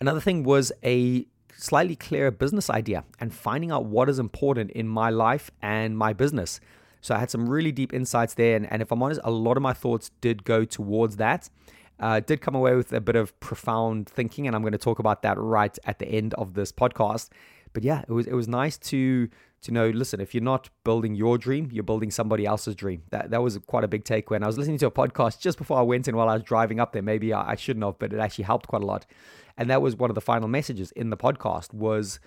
Another 0.01 0.21
thing 0.21 0.43
was 0.43 0.73
a 0.83 1.27
slightly 1.57 1.95
clearer 1.95 2.31
business 2.31 2.71
idea 2.71 3.05
and 3.21 3.33
finding 3.33 3.71
out 3.71 3.85
what 3.85 4.09
is 4.09 4.19
important 4.19 4.71
in 4.73 4.89
my 4.89 5.11
life 5.11 5.51
and 5.63 5.97
my 5.97 6.13
business. 6.13 6.59
So 7.01 7.15
I 7.15 7.19
had 7.19 7.31
some 7.31 7.49
really 7.49 7.73
deep 7.73 7.93
insights 7.93 8.35
there. 8.35 8.57
And, 8.57 8.71
and 8.71 8.83
if 8.83 8.93
I'm 8.93 9.03
honest, 9.03 9.21
a 9.25 9.31
lot 9.31 9.57
of 9.57 9.63
my 9.63 9.73
thoughts 9.73 10.11
did 10.21 10.45
go 10.45 10.65
towards 10.65 11.17
that. 11.17 11.49
Uh, 11.99 12.21
did 12.21 12.41
come 12.41 12.55
away 12.55 12.75
with 12.75 12.93
a 12.93 13.01
bit 13.01 13.15
of 13.15 13.39
profound 13.41 14.09
thinking, 14.09 14.47
and 14.47 14.57
I'm 14.57 14.63
going 14.63 14.73
to 14.73 14.79
talk 14.79 14.99
about 14.99 15.21
that 15.23 15.37
right 15.39 15.79
at 15.85 15.99
the 15.99 16.07
end 16.09 16.33
of 16.35 16.55
this 16.55 16.73
podcast. 16.73 17.29
But 17.73 17.85
yeah, 17.85 18.03
it 18.09 18.11
was 18.11 18.27
it 18.27 18.33
was 18.33 18.49
nice 18.49 18.79
to 18.79 19.29
to 19.63 19.71
know. 19.71 19.91
Listen, 19.91 20.19
if 20.19 20.35
you're 20.35 20.43
not 20.43 20.71
building 20.83 21.15
your 21.15 21.37
dream, 21.37 21.69
you're 21.71 21.85
building 21.85 22.11
somebody 22.11 22.47
else's 22.47 22.75
dream. 22.75 23.03
That 23.11 23.31
that 23.31 23.43
was 23.43 23.59
quite 23.67 23.85
a 23.85 23.89
big 23.89 24.05
takeaway. 24.05 24.37
And 24.37 24.45
I 24.45 24.47
was 24.47 24.57
listening 24.57 24.79
to 24.79 24.87
a 24.87 24.91
podcast 24.91 25.41
just 25.41 25.59
before 25.59 25.79
I 25.79 25.83
went 25.83 26.09
in 26.09 26.17
while 26.17 26.31
I 26.31 26.35
was 26.35 26.43
driving 26.43 26.81
up 26.81 26.93
there. 26.93 27.03
Maybe 27.03 27.35
I, 27.35 27.51
I 27.51 27.55
shouldn't 27.57 27.85
have, 27.85 27.99
but 27.99 28.15
it 28.15 28.19
actually 28.19 28.45
helped 28.45 28.67
quite 28.67 28.83
a 28.83 28.87
lot. 28.87 29.05
And 29.59 29.69
that 29.69 29.83
was 29.83 29.95
one 29.95 30.11
of 30.11 30.15
the 30.15 30.23
final 30.23 30.49
messages 30.49 30.91
in 30.93 31.11
the 31.11 31.19
podcast 31.19 31.75
was 31.75 32.19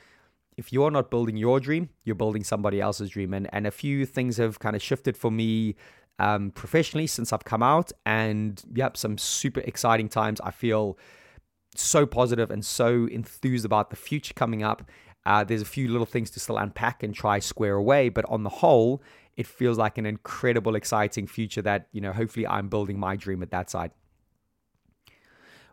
if 0.57 0.71
you're 0.73 0.91
not 0.91 1.09
building 1.09 1.37
your 1.37 1.59
dream, 1.59 1.89
you're 2.03 2.15
building 2.15 2.43
somebody 2.43 2.79
else's 2.81 3.09
dream. 3.09 3.33
And 3.33 3.49
and 3.53 3.67
a 3.67 3.71
few 3.71 4.05
things 4.05 4.37
have 4.37 4.59
kind 4.59 4.75
of 4.75 4.81
shifted 4.81 5.17
for 5.17 5.31
me 5.31 5.75
um, 6.19 6.51
professionally 6.51 7.07
since 7.07 7.33
I've 7.33 7.45
come 7.45 7.63
out. 7.63 7.91
And 8.05 8.61
yep, 8.73 8.97
some 8.97 9.17
super 9.17 9.61
exciting 9.61 10.09
times. 10.09 10.39
I 10.41 10.51
feel 10.51 10.97
so 11.75 12.05
positive 12.05 12.51
and 12.51 12.63
so 12.63 13.07
enthused 13.07 13.65
about 13.65 13.89
the 13.89 13.95
future 13.95 14.33
coming 14.33 14.63
up. 14.63 14.89
Uh, 15.25 15.43
there's 15.43 15.61
a 15.61 15.65
few 15.65 15.87
little 15.87 16.05
things 16.05 16.29
to 16.31 16.39
still 16.39 16.57
unpack 16.57 17.01
and 17.01 17.15
try 17.15 17.39
square 17.39 17.75
away, 17.75 18.09
but 18.09 18.25
on 18.25 18.43
the 18.43 18.49
whole, 18.49 19.01
it 19.37 19.47
feels 19.47 19.77
like 19.77 19.97
an 19.97 20.05
incredible, 20.05 20.75
exciting 20.75 21.27
future 21.27 21.61
that, 21.61 21.87
you 21.91 22.01
know, 22.01 22.11
hopefully 22.11 22.45
I'm 22.45 22.67
building 22.67 22.99
my 22.99 23.15
dream 23.15 23.41
at 23.41 23.51
that 23.51 23.69
side. 23.69 23.91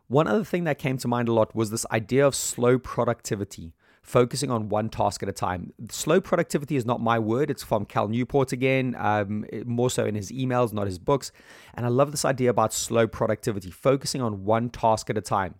One 0.07 0.27
other 0.27 0.45
thing 0.45 0.65
that 0.65 0.79
came 0.79 0.99
to 0.99 1.09
mind 1.09 1.29
a 1.29 1.33
lot 1.33 1.55
was 1.55 1.71
this 1.71 1.87
idea 1.93 2.27
of 2.27 2.35
slow 2.35 2.79
productivity 2.79 3.75
focusing 4.03 4.51
on 4.51 4.69
one 4.69 4.89
task 4.89 5.23
at 5.23 5.29
a 5.29 5.33
time. 5.33 5.73
Slow 5.91 6.21
productivity 6.21 6.77
is 6.77 6.87
not 6.87 7.01
my 7.01 7.19
word. 7.19 7.51
It's 7.51 7.63
from 7.63 7.85
Cal 7.85 8.09
Newport 8.09 8.53
again, 8.53 8.97
um, 8.99 9.45
more 9.67 9.91
so 9.91 10.05
in 10.05 10.15
his 10.15 10.33
emails, 10.33 10.73
not 10.73 10.87
his 10.87 10.99
books. 10.99 11.33
And 11.75 11.85
I 11.85 11.89
love 11.89 12.11
this 12.11 12.25
idea 12.25 12.51
about 12.51 12.73
slow 12.73 13.07
productivity, 13.07 13.71
focusing 13.71 14.23
on 14.23 14.45
one 14.45 14.71
task 14.71 15.11
at 15.11 15.19
a 15.19 15.21
time. 15.21 15.57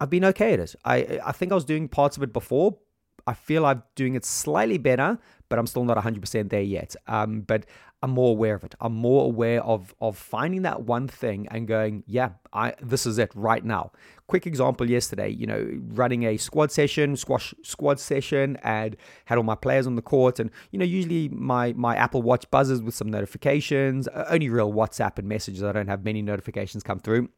I've 0.00 0.10
been 0.10 0.24
okay 0.26 0.54
at 0.54 0.60
it. 0.60 0.74
I, 0.84 1.20
I 1.24 1.32
think 1.32 1.52
I 1.52 1.54
was 1.54 1.64
doing 1.64 1.88
parts 1.88 2.16
of 2.16 2.22
it 2.22 2.32
before. 2.32 2.78
I 3.26 3.34
feel 3.34 3.66
I'm 3.66 3.82
doing 3.94 4.14
it 4.14 4.24
slightly 4.24 4.78
better, 4.78 5.18
but 5.48 5.58
I'm 5.58 5.66
still 5.66 5.84
not 5.84 5.96
100% 5.96 6.50
there 6.50 6.62
yet. 6.62 6.96
Um, 7.06 7.42
but 7.42 7.66
I'm 8.02 8.10
more 8.10 8.30
aware 8.30 8.54
of 8.54 8.64
it. 8.64 8.74
I'm 8.80 8.94
more 8.94 9.26
aware 9.26 9.62
of 9.62 9.94
of 10.00 10.16
finding 10.16 10.62
that 10.62 10.82
one 10.82 11.06
thing 11.06 11.46
and 11.50 11.68
going, 11.68 12.02
yeah, 12.06 12.30
I 12.52 12.74
this 12.80 13.04
is 13.04 13.18
it 13.18 13.30
right 13.34 13.62
now. 13.62 13.92
Quick 14.26 14.46
example 14.46 14.88
yesterday, 14.88 15.28
you 15.28 15.46
know, 15.46 15.68
running 15.88 16.22
a 16.22 16.38
squad 16.38 16.72
session, 16.72 17.16
squash 17.16 17.52
squad 17.62 18.00
session, 18.00 18.56
and 18.62 18.96
had 19.26 19.36
all 19.36 19.44
my 19.44 19.54
players 19.54 19.86
on 19.86 19.96
the 19.96 20.02
court, 20.02 20.38
and 20.40 20.50
you 20.70 20.78
know, 20.78 20.84
usually 20.84 21.28
my 21.28 21.74
my 21.74 21.94
Apple 21.94 22.22
Watch 22.22 22.50
buzzes 22.50 22.80
with 22.80 22.94
some 22.94 23.08
notifications. 23.08 24.08
Only 24.08 24.48
real 24.48 24.72
WhatsApp 24.72 25.18
and 25.18 25.28
messages. 25.28 25.62
I 25.62 25.72
don't 25.72 25.88
have 25.88 26.02
many 26.02 26.22
notifications 26.22 26.82
come 26.82 27.00
through. 27.00 27.28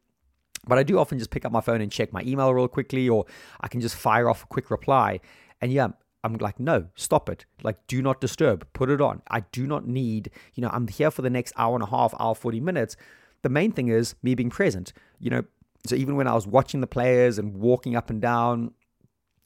But 0.65 0.77
I 0.77 0.83
do 0.83 0.97
often 0.97 1.19
just 1.19 1.29
pick 1.29 1.43
up 1.43 1.51
my 1.51 1.59
phone 1.59 1.81
and 1.81 1.91
check 1.91 2.13
my 2.13 2.21
email 2.21 2.53
real 2.53 2.69
quickly, 2.69 3.09
or 3.09 3.25
I 3.59 3.67
can 3.67 3.81
just 3.81 3.95
fire 3.95 4.29
off 4.29 4.43
a 4.43 4.47
quick 4.47 4.71
reply. 4.71 5.19
And 5.63 5.71
yeah, 5.71 5.87
I'm 6.25 6.33
like, 6.33 6.59
no, 6.59 6.89
stop 6.95 7.29
it. 7.29 7.45
Like, 7.63 7.87
do 7.87 8.01
not 8.01 8.19
disturb. 8.19 8.67
Put 8.73 8.89
it 8.89 8.99
on. 8.99 9.21
I 9.29 9.45
do 9.53 9.65
not 9.65 9.87
need, 9.87 10.29
you 10.55 10.61
know, 10.61 10.69
I'm 10.73 10.89
here 10.89 11.09
for 11.09 11.21
the 11.21 11.29
next 11.29 11.53
hour 11.55 11.73
and 11.73 11.81
a 11.81 11.87
half, 11.87 12.13
hour, 12.19 12.35
40 12.35 12.59
minutes. 12.59 12.97
The 13.43 13.49
main 13.49 13.71
thing 13.71 13.87
is 13.87 14.15
me 14.21 14.35
being 14.35 14.49
present. 14.49 14.91
You 15.19 15.29
know, 15.29 15.43
so 15.87 15.95
even 15.95 16.17
when 16.17 16.27
I 16.27 16.33
was 16.33 16.45
watching 16.45 16.81
the 16.81 16.87
players 16.87 17.39
and 17.39 17.61
walking 17.61 17.95
up 17.95 18.09
and 18.09 18.21
down, 18.21 18.73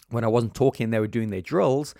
when 0.09 0.23
I 0.23 0.27
wasn't 0.27 0.55
talking, 0.55 0.89
they 0.89 0.99
were 0.99 1.05
doing 1.05 1.29
their 1.29 1.41
drills. 1.41 1.93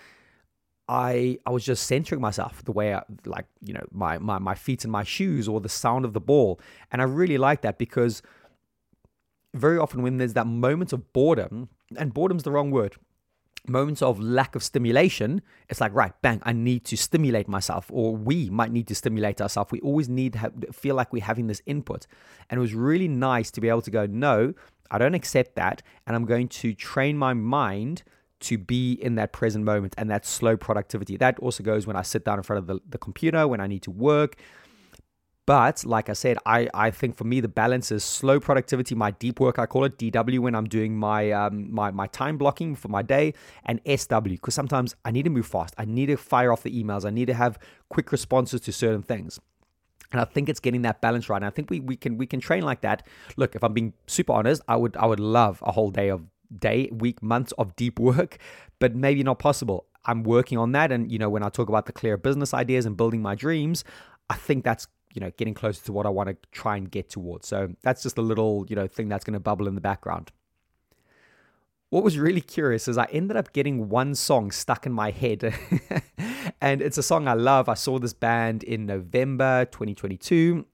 I 0.88 1.38
I 1.46 1.50
was 1.50 1.64
just 1.64 1.86
centering 1.86 2.20
myself 2.20 2.64
the 2.64 2.72
way 2.72 2.94
I, 2.94 3.02
like 3.26 3.44
you 3.60 3.74
know 3.74 3.84
my 3.92 4.16
my 4.16 4.38
my 4.38 4.54
feet 4.54 4.84
and 4.84 4.90
my 4.90 5.04
shoes 5.04 5.46
or 5.46 5.60
the 5.60 5.68
sound 5.68 6.06
of 6.06 6.14
the 6.14 6.20
ball, 6.20 6.58
and 6.90 7.02
I 7.02 7.04
really 7.04 7.36
like 7.36 7.60
that 7.60 7.76
because 7.76 8.22
very 9.54 9.76
often 9.76 10.02
when 10.02 10.16
there's 10.16 10.32
that 10.32 10.46
moment 10.46 10.94
of 10.94 11.12
boredom, 11.12 11.68
and 11.94 12.14
boredom's 12.14 12.42
the 12.42 12.50
wrong 12.50 12.70
word, 12.70 12.96
moments 13.66 14.02
of 14.02 14.20
lack 14.20 14.54
of 14.54 14.62
stimulation, 14.62 15.42
it's 15.68 15.80
like, 15.80 15.94
right, 15.94 16.12
bang, 16.22 16.40
I 16.44 16.52
need 16.52 16.84
to 16.86 16.96
stimulate 16.96 17.48
myself, 17.48 17.86
or 17.92 18.14
we 18.14 18.50
might 18.50 18.72
need 18.72 18.86
to 18.88 18.94
stimulate 18.94 19.40
ourselves. 19.40 19.72
We 19.72 19.80
always 19.80 20.08
need 20.08 20.34
to 20.34 20.52
feel 20.72 20.94
like 20.94 21.12
we're 21.12 21.24
having 21.24 21.46
this 21.46 21.62
input. 21.66 22.06
And 22.50 22.58
it 22.58 22.60
was 22.60 22.74
really 22.74 23.08
nice 23.08 23.50
to 23.52 23.60
be 23.60 23.68
able 23.68 23.82
to 23.82 23.90
go, 23.90 24.06
no, 24.06 24.54
I 24.90 24.98
don't 24.98 25.14
accept 25.14 25.56
that. 25.56 25.82
And 26.06 26.14
I'm 26.16 26.24
going 26.24 26.48
to 26.48 26.74
train 26.74 27.18
my 27.18 27.34
mind 27.34 28.02
to 28.40 28.56
be 28.56 28.92
in 28.92 29.16
that 29.16 29.32
present 29.32 29.64
moment 29.64 29.94
and 29.98 30.10
that 30.10 30.24
slow 30.24 30.56
productivity. 30.56 31.16
That 31.16 31.38
also 31.40 31.62
goes 31.62 31.86
when 31.86 31.96
I 31.96 32.02
sit 32.02 32.24
down 32.24 32.38
in 32.38 32.44
front 32.44 32.58
of 32.58 32.66
the, 32.66 32.80
the 32.88 32.98
computer, 32.98 33.48
when 33.48 33.60
I 33.60 33.66
need 33.66 33.82
to 33.82 33.90
work, 33.90 34.36
but 35.48 35.82
like 35.86 36.10
I 36.10 36.12
said, 36.12 36.36
I, 36.44 36.68
I 36.74 36.90
think 36.90 37.16
for 37.16 37.24
me 37.24 37.40
the 37.40 37.48
balance 37.48 37.90
is 37.90 38.04
slow 38.04 38.38
productivity, 38.38 38.94
my 38.94 39.12
deep 39.12 39.40
work 39.40 39.58
I 39.58 39.64
call 39.64 39.84
it 39.84 39.96
DW 39.96 40.40
when 40.40 40.54
I'm 40.54 40.68
doing 40.68 40.94
my 40.94 41.32
um, 41.32 41.72
my 41.72 41.90
my 41.90 42.06
time 42.08 42.36
blocking 42.36 42.76
for 42.76 42.88
my 42.88 43.00
day, 43.00 43.32
and 43.64 43.80
SW 43.86 44.24
because 44.24 44.54
sometimes 44.54 44.94
I 45.06 45.10
need 45.10 45.22
to 45.22 45.30
move 45.30 45.46
fast. 45.46 45.72
I 45.78 45.86
need 45.86 46.06
to 46.06 46.18
fire 46.18 46.52
off 46.52 46.64
the 46.64 46.84
emails. 46.84 47.06
I 47.06 47.10
need 47.10 47.28
to 47.28 47.34
have 47.34 47.58
quick 47.88 48.12
responses 48.12 48.60
to 48.60 48.72
certain 48.72 49.02
things. 49.02 49.40
And 50.12 50.20
I 50.20 50.26
think 50.26 50.50
it's 50.50 50.60
getting 50.60 50.82
that 50.82 51.00
balance 51.00 51.30
right. 51.30 51.38
And 51.38 51.46
I 51.46 51.50
think 51.50 51.70
we, 51.70 51.80
we 51.80 51.96
can 51.96 52.18
we 52.18 52.26
can 52.26 52.40
train 52.40 52.62
like 52.62 52.82
that. 52.82 53.06
Look, 53.38 53.56
if 53.56 53.64
I'm 53.64 53.72
being 53.72 53.94
super 54.06 54.34
honest, 54.34 54.60
I 54.68 54.76
would 54.76 54.98
I 54.98 55.06
would 55.06 55.20
love 55.20 55.62
a 55.64 55.72
whole 55.72 55.90
day 55.90 56.10
of 56.10 56.26
day, 56.58 56.90
week, 56.92 57.22
months 57.22 57.52
of 57.52 57.74
deep 57.74 57.98
work, 58.10 58.36
but 58.80 58.94
maybe 58.94 59.22
not 59.22 59.38
possible. 59.38 59.86
I'm 60.04 60.24
working 60.24 60.58
on 60.58 60.72
that. 60.72 60.92
And 60.92 61.10
you 61.10 61.18
know, 61.18 61.30
when 61.30 61.42
I 61.42 61.48
talk 61.48 61.70
about 61.70 61.86
the 61.86 61.92
clear 61.92 62.18
business 62.18 62.52
ideas 62.52 62.84
and 62.84 62.98
building 62.98 63.22
my 63.22 63.34
dreams, 63.34 63.82
I 64.28 64.34
think 64.34 64.62
that's 64.62 64.88
you 65.18 65.24
know, 65.24 65.32
getting 65.36 65.52
closer 65.52 65.84
to 65.84 65.92
what 65.92 66.06
I 66.06 66.10
want 66.10 66.28
to 66.28 66.36
try 66.52 66.76
and 66.76 66.88
get 66.88 67.10
towards. 67.10 67.48
So 67.48 67.74
that's 67.82 68.04
just 68.04 68.18
a 68.18 68.22
little, 68.22 68.64
you 68.68 68.76
know, 68.76 68.86
thing 68.86 69.08
that's 69.08 69.24
going 69.24 69.34
to 69.34 69.40
bubble 69.40 69.66
in 69.66 69.74
the 69.74 69.80
background. 69.80 70.30
What 71.90 72.04
was 72.04 72.16
really 72.20 72.40
curious 72.40 72.86
is 72.86 72.96
I 72.96 73.06
ended 73.06 73.36
up 73.36 73.52
getting 73.52 73.88
one 73.88 74.14
song 74.14 74.52
stuck 74.52 74.86
in 74.86 74.92
my 74.92 75.10
head. 75.10 75.52
and 76.60 76.80
it's 76.80 76.98
a 76.98 77.02
song 77.02 77.26
I 77.26 77.32
love. 77.32 77.68
I 77.68 77.74
saw 77.74 77.98
this 77.98 78.12
band 78.12 78.62
in 78.62 78.86
November 78.86 79.64
2022. 79.64 80.64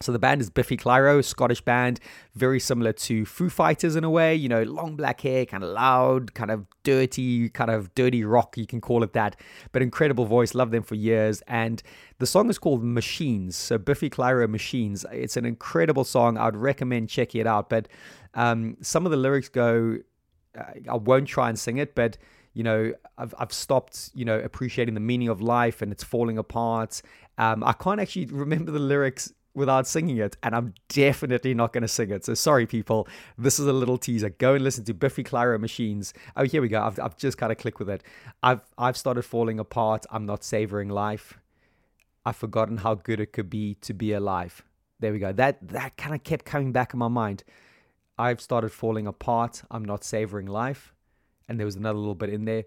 So 0.00 0.10
the 0.10 0.18
band 0.18 0.40
is 0.40 0.50
Biffy 0.50 0.76
Clyro, 0.76 1.24
Scottish 1.24 1.60
band, 1.60 2.00
very 2.34 2.58
similar 2.58 2.92
to 2.92 3.24
Foo 3.24 3.48
Fighters 3.48 3.94
in 3.94 4.02
a 4.02 4.10
way, 4.10 4.34
you 4.34 4.48
know, 4.48 4.64
long 4.64 4.96
black 4.96 5.20
hair, 5.20 5.46
kind 5.46 5.62
of 5.62 5.70
loud, 5.70 6.34
kind 6.34 6.50
of 6.50 6.66
dirty, 6.82 7.48
kind 7.50 7.70
of 7.70 7.94
dirty 7.94 8.24
rock, 8.24 8.56
you 8.58 8.66
can 8.66 8.80
call 8.80 9.04
it 9.04 9.12
that, 9.12 9.36
but 9.70 9.82
incredible 9.82 10.24
voice, 10.24 10.52
love 10.52 10.72
them 10.72 10.82
for 10.82 10.96
years. 10.96 11.42
And 11.46 11.80
the 12.18 12.26
song 12.26 12.50
is 12.50 12.58
called 12.58 12.82
Machines, 12.82 13.54
so 13.54 13.78
Biffy 13.78 14.10
Clyro 14.10 14.48
Machines. 14.48 15.06
It's 15.12 15.36
an 15.36 15.44
incredible 15.46 16.04
song. 16.04 16.38
I'd 16.38 16.56
recommend 16.56 17.08
checking 17.08 17.40
it 17.40 17.46
out, 17.46 17.70
but 17.70 17.86
um, 18.34 18.76
some 18.80 19.06
of 19.06 19.12
the 19.12 19.16
lyrics 19.16 19.48
go, 19.48 19.98
uh, 20.58 20.64
I 20.90 20.96
won't 20.96 21.28
try 21.28 21.48
and 21.48 21.58
sing 21.58 21.76
it, 21.76 21.94
but 21.94 22.18
you 22.52 22.64
know, 22.64 22.92
I've, 23.16 23.34
I've 23.38 23.52
stopped, 23.52 24.10
you 24.14 24.24
know, 24.24 24.38
appreciating 24.38 24.94
the 24.94 25.00
meaning 25.00 25.28
of 25.28 25.40
life 25.40 25.82
and 25.82 25.92
it's 25.92 26.04
falling 26.04 26.38
apart. 26.38 27.00
Um, 27.38 27.62
I 27.64 27.72
can't 27.72 28.00
actually 28.00 28.26
remember 28.26 28.70
the 28.70 28.78
lyrics 28.78 29.32
without 29.54 29.86
singing 29.86 30.18
it, 30.18 30.36
and 30.42 30.54
I'm 30.54 30.74
definitely 30.88 31.54
not 31.54 31.72
going 31.72 31.82
to 31.82 31.88
sing 31.88 32.10
it. 32.10 32.24
So 32.24 32.34
sorry, 32.34 32.66
people. 32.66 33.08
This 33.38 33.58
is 33.58 33.66
a 33.66 33.72
little 33.72 33.98
teaser. 33.98 34.30
Go 34.30 34.54
and 34.54 34.64
listen 34.64 34.84
to 34.84 34.94
Biffy 34.94 35.24
Clyro 35.24 35.58
Machines. 35.60 36.12
Oh, 36.36 36.44
here 36.44 36.60
we 36.60 36.68
go. 36.68 36.82
I've, 36.82 36.98
I've 36.98 37.16
just 37.16 37.38
kind 37.38 37.52
of 37.52 37.58
clicked 37.58 37.78
with 37.78 37.88
it. 37.88 38.02
I've 38.42 38.62
I've 38.76 38.96
started 38.96 39.22
falling 39.22 39.58
apart. 39.58 40.06
I'm 40.10 40.26
not 40.26 40.44
savoring 40.44 40.88
life. 40.88 41.38
I've 42.26 42.36
forgotten 42.36 42.78
how 42.78 42.94
good 42.94 43.20
it 43.20 43.32
could 43.32 43.50
be 43.50 43.74
to 43.82 43.94
be 43.94 44.12
alive. 44.12 44.62
There 45.00 45.12
we 45.12 45.18
go. 45.18 45.32
That 45.32 45.66
that 45.68 45.96
kind 45.96 46.14
of 46.14 46.24
kept 46.24 46.44
coming 46.44 46.72
back 46.72 46.92
in 46.92 46.98
my 46.98 47.08
mind. 47.08 47.44
I've 48.18 48.40
started 48.40 48.70
falling 48.70 49.06
apart. 49.06 49.62
I'm 49.70 49.84
not 49.84 50.04
savoring 50.04 50.46
life. 50.46 50.92
And 51.48 51.58
there 51.58 51.66
was 51.66 51.76
another 51.76 51.98
little 51.98 52.14
bit 52.14 52.30
in 52.30 52.44
there. 52.44 52.64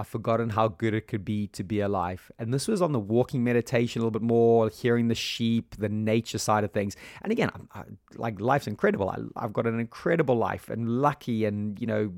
I've 0.00 0.08
forgotten 0.08 0.48
how 0.48 0.68
good 0.68 0.94
it 0.94 1.08
could 1.08 1.26
be 1.26 1.48
to 1.48 1.62
be 1.62 1.80
alive. 1.80 2.32
And 2.38 2.54
this 2.54 2.66
was 2.66 2.80
on 2.80 2.92
the 2.92 2.98
walking 2.98 3.44
meditation 3.44 4.00
a 4.00 4.02
little 4.02 4.18
bit 4.18 4.22
more, 4.22 4.70
hearing 4.70 5.08
the 5.08 5.14
sheep, 5.14 5.76
the 5.76 5.90
nature 5.90 6.38
side 6.38 6.64
of 6.64 6.72
things. 6.72 6.96
And 7.20 7.30
again, 7.30 7.50
I, 7.74 7.82
like 8.14 8.40
life's 8.40 8.66
incredible. 8.66 9.10
I, 9.10 9.42
have 9.42 9.52
got 9.52 9.66
an 9.66 9.78
incredible 9.78 10.36
life 10.36 10.70
and 10.70 10.88
lucky 11.02 11.44
and, 11.44 11.78
you 11.78 11.86
know, 11.86 12.14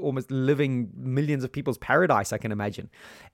almost 0.00 0.30
living 0.30 0.90
millions 0.96 1.44
of 1.44 1.52
people's 1.52 1.76
paradise, 1.76 2.32
I 2.32 2.38
can 2.38 2.52
imagine. 2.52 2.88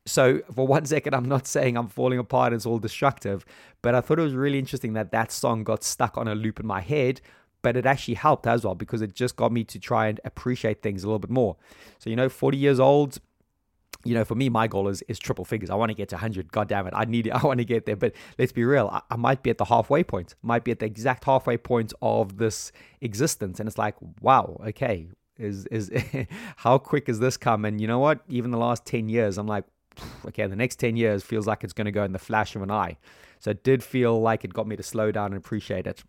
So 0.04 0.40
for 0.52 0.66
one 0.66 0.84
second, 0.94 1.14
I'm 1.14 1.28
not 1.28 1.46
saying 1.46 1.76
I'm 1.76 1.86
falling 1.86 2.18
apart, 2.18 2.52
it's 2.52 2.66
all 2.66 2.80
destructive. 2.80 3.44
But 3.82 3.94
I 3.94 4.00
thought 4.00 4.18
it 4.18 4.22
was 4.22 4.34
really 4.34 4.58
interesting 4.58 4.94
that 4.94 5.12
that 5.12 5.30
song 5.30 5.62
got 5.62 5.84
stuck 5.84 6.18
on 6.18 6.26
a 6.26 6.34
loop 6.34 6.58
in 6.58 6.66
my 6.66 6.80
head 6.80 7.20
but 7.62 7.76
it 7.76 7.86
actually 7.86 8.14
helped 8.14 8.46
as 8.46 8.64
well 8.64 8.74
because 8.74 9.00
it 9.02 9.14
just 9.14 9.36
got 9.36 9.52
me 9.52 9.62
to 9.62 9.78
try 9.78 10.08
and 10.08 10.20
appreciate 10.24 10.82
things 10.82 11.04
a 11.04 11.06
little 11.06 11.20
bit 11.20 11.30
more. 11.30 11.56
So, 12.00 12.10
you 12.10 12.16
know, 12.16 12.28
40 12.28 12.58
years 12.58 12.80
old, 12.80 13.18
you 14.04 14.14
know, 14.14 14.24
for 14.24 14.34
me, 14.34 14.48
my 14.48 14.66
goal 14.66 14.88
is 14.88 15.02
is 15.02 15.18
triple 15.18 15.44
figures. 15.44 15.70
I 15.70 15.74
want 15.74 15.90
to 15.90 15.94
get 15.94 16.08
to 16.10 16.16
100. 16.16 16.50
God 16.52 16.68
damn 16.68 16.86
it, 16.86 16.92
I 16.96 17.04
need 17.04 17.26
it. 17.26 17.30
I 17.42 17.46
want 17.46 17.58
to 17.58 17.64
get 17.64 17.86
there. 17.86 17.96
But 17.96 18.12
let's 18.38 18.52
be 18.52 18.64
real. 18.64 18.88
I, 18.92 19.02
I, 19.10 19.16
might 19.16 19.42
be 19.42 19.50
at 19.50 19.58
the 19.58 19.64
halfway 19.64 20.02
point. 20.02 20.34
Might 20.42 20.64
be 20.64 20.70
at 20.70 20.78
the 20.80 20.86
exact 20.86 21.24
halfway 21.24 21.56
point 21.56 21.92
of 22.02 22.38
this 22.38 22.72
existence, 23.00 23.60
and 23.60 23.68
it's 23.68 23.78
like, 23.78 23.94
wow, 24.20 24.60
okay, 24.66 25.08
is 25.38 25.66
is 25.66 25.90
how 26.56 26.78
quick 26.78 27.06
has 27.06 27.18
this 27.18 27.36
come? 27.36 27.64
And 27.64 27.80
you 27.80 27.86
know 27.86 27.98
what? 27.98 28.20
Even 28.28 28.50
the 28.50 28.58
last 28.58 28.84
10 28.86 29.08
years, 29.08 29.38
I'm 29.38 29.46
like, 29.46 29.64
okay, 30.26 30.46
the 30.46 30.56
next 30.56 30.76
10 30.76 30.96
years 30.96 31.22
feels 31.22 31.46
like 31.46 31.64
it's 31.64 31.72
going 31.72 31.86
to 31.86 31.92
go 31.92 32.04
in 32.04 32.12
the 32.12 32.18
flash 32.18 32.56
of 32.56 32.62
an 32.62 32.70
eye. 32.70 32.96
So 33.38 33.50
it 33.50 33.64
did 33.64 33.82
feel 33.82 34.20
like 34.20 34.44
it 34.44 34.52
got 34.52 34.66
me 34.66 34.76
to 34.76 34.82
slow 34.82 35.10
down 35.10 35.26
and 35.26 35.36
appreciate 35.36 35.86
it. 35.86 36.04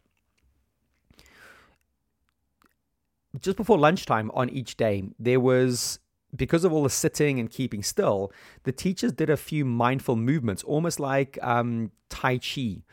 Just 3.40 3.58
before 3.58 3.80
lunchtime 3.80 4.30
on 4.36 4.50
each 4.50 4.78
day, 4.78 5.04
there 5.18 5.40
was 5.40 6.00
because 6.36 6.64
of 6.64 6.74
all 6.74 6.84
the 6.84 6.90
sitting 6.90 7.40
and 7.40 7.50
keeping 7.50 7.84
still, 7.84 8.32
the 8.64 8.72
teachers 8.72 9.12
did 9.12 9.30
a 9.30 9.38
few 9.38 9.66
mindful 9.66 10.16
movements, 10.16 10.64
almost 10.64 11.00
like 11.00 11.38
um, 11.42 11.92
Tai 12.10 12.40
Chi, 12.40 12.84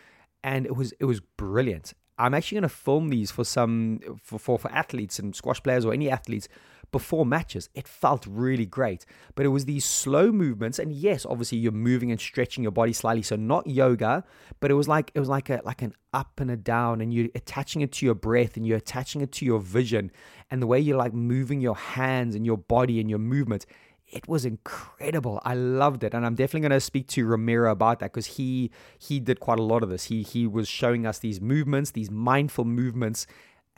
and 0.42 0.66
it 0.66 0.76
was 0.76 0.92
it 1.00 1.04
was 1.04 1.20
brilliant. 1.20 1.94
I'm 2.18 2.34
actually 2.34 2.56
going 2.56 2.62
to 2.62 2.68
film 2.68 3.08
these 3.08 3.30
for 3.30 3.44
some 3.44 4.00
for, 4.22 4.38
for 4.38 4.58
for 4.58 4.70
athletes 4.70 5.18
and 5.18 5.34
squash 5.34 5.62
players 5.62 5.84
or 5.84 5.92
any 5.92 6.10
athletes 6.10 6.48
before 6.90 7.26
matches. 7.26 7.68
It 7.74 7.86
felt 7.86 8.26
really 8.26 8.66
great. 8.66 9.06
But 9.34 9.46
it 9.46 9.50
was 9.50 9.64
these 9.64 9.84
slow 9.84 10.32
movements. 10.32 10.78
And 10.78 10.92
yes, 10.92 11.24
obviously 11.26 11.58
you're 11.58 11.72
moving 11.72 12.10
and 12.10 12.20
stretching 12.20 12.62
your 12.62 12.72
body 12.72 12.92
slightly. 12.92 13.22
So 13.22 13.36
not 13.36 13.66
yoga, 13.66 14.24
but 14.60 14.70
it 14.70 14.74
was 14.74 14.88
like 14.88 15.10
it 15.14 15.20
was 15.20 15.28
like 15.28 15.50
a 15.50 15.60
like 15.64 15.82
an 15.82 15.94
up 16.12 16.40
and 16.40 16.50
a 16.50 16.56
down, 16.56 17.00
and 17.00 17.14
you're 17.14 17.28
attaching 17.34 17.82
it 17.82 17.92
to 17.92 18.06
your 18.06 18.14
breath 18.14 18.56
and 18.56 18.66
you're 18.66 18.78
attaching 18.78 19.20
it 19.20 19.32
to 19.32 19.44
your 19.44 19.60
vision 19.60 20.10
and 20.50 20.60
the 20.60 20.66
way 20.66 20.80
you're 20.80 20.96
like 20.96 21.14
moving 21.14 21.60
your 21.60 21.76
hands 21.76 22.34
and 22.34 22.44
your 22.44 22.58
body 22.58 23.00
and 23.00 23.08
your 23.08 23.18
movements 23.18 23.66
it 24.12 24.26
was 24.28 24.44
incredible. 24.44 25.40
I 25.44 25.54
loved 25.54 26.02
it, 26.04 26.14
and 26.14 26.26
I'm 26.26 26.34
definitely 26.34 26.68
going 26.68 26.78
to 26.78 26.80
speak 26.80 27.06
to 27.08 27.24
Ramiro 27.24 27.70
about 27.70 28.00
that 28.00 28.12
because 28.12 28.26
he 28.26 28.70
he 28.98 29.20
did 29.20 29.40
quite 29.40 29.58
a 29.58 29.62
lot 29.62 29.82
of 29.82 29.88
this. 29.88 30.04
He 30.04 30.22
he 30.22 30.46
was 30.46 30.68
showing 30.68 31.06
us 31.06 31.18
these 31.18 31.40
movements, 31.40 31.92
these 31.92 32.10
mindful 32.10 32.64
movements, 32.64 33.26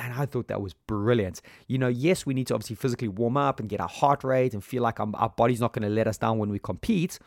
and 0.03 0.13
I 0.13 0.27
thought 0.27 0.49
that 0.49 0.61
was 0.61 0.75
brilliant. 0.75 1.41
You 1.69 1.79
know, 1.79 1.89
yes, 1.89 2.27
we 2.27 2.35
need 2.35 2.49
to 2.49 2.55
obviously 2.55 2.77
physically 2.77 3.09
warm 3.09 3.37
up 3.37 3.61
and 3.61 3.69
get 3.69 3.81
our 3.81 3.89
heart 3.89 4.25
rate 4.25 4.53
and 4.53 4.63
feel 4.63 4.83
like 4.83 4.99
our, 4.99 5.09
our 5.15 5.31
body's 5.31 5.61
not 5.61 5.73
going 5.73 5.89
to 5.89 5.95
let 5.95 6.09
us 6.09 6.19
down 6.19 6.39
when 6.39 6.51
we 6.51 6.59
compete. 6.59 7.19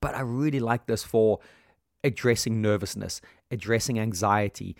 But 0.00 0.14
I 0.14 0.20
really 0.20 0.60
like 0.60 0.86
this 0.86 1.04
for 1.04 1.38
addressing 2.04 2.60
nervousness, 2.60 3.20
addressing 3.50 3.98
anxiety, 4.00 4.76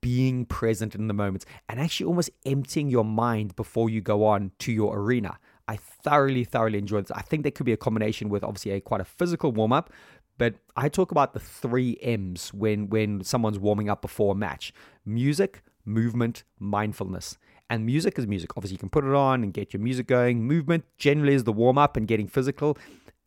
being 0.00 0.46
present 0.46 0.94
in 0.94 1.06
the 1.06 1.14
moment, 1.14 1.44
and 1.68 1.78
actually 1.78 2.06
almost 2.06 2.30
emptying 2.46 2.88
your 2.88 3.04
mind 3.04 3.54
before 3.54 3.90
you 3.90 4.00
go 4.00 4.24
on 4.24 4.52
to 4.60 4.72
your 4.72 4.98
arena. 4.98 5.38
I 5.68 5.76
thoroughly, 5.76 6.44
thoroughly 6.44 6.78
enjoyed 6.78 7.04
this. 7.04 7.10
I 7.12 7.22
think 7.22 7.42
there 7.42 7.52
could 7.52 7.66
be 7.66 7.72
a 7.72 7.76
combination 7.76 8.30
with 8.30 8.42
obviously 8.42 8.72
a 8.72 8.80
quite 8.80 9.00
a 9.00 9.04
physical 9.04 9.52
warm 9.52 9.72
up, 9.72 9.90
but 10.38 10.54
I 10.76 10.88
talk 10.88 11.10
about 11.10 11.34
the 11.34 11.40
three 11.40 11.98
M's 12.02 12.52
when 12.54 12.88
when 12.88 13.22
someone's 13.22 13.58
warming 13.58 13.88
up 13.88 14.02
before 14.02 14.32
a 14.32 14.36
match: 14.36 14.72
music, 15.04 15.62
movement, 15.84 16.44
mindfulness. 16.58 17.38
And 17.70 17.86
music 17.86 18.18
is 18.18 18.26
music. 18.26 18.56
Obviously, 18.56 18.74
you 18.74 18.78
can 18.78 18.90
put 18.90 19.04
it 19.04 19.14
on 19.14 19.42
and 19.42 19.52
get 19.52 19.72
your 19.72 19.80
music 19.80 20.06
going. 20.06 20.44
Movement 20.44 20.84
generally 20.98 21.34
is 21.34 21.44
the 21.44 21.52
warm 21.52 21.78
up 21.78 21.96
and 21.96 22.06
getting 22.06 22.28
physical. 22.28 22.76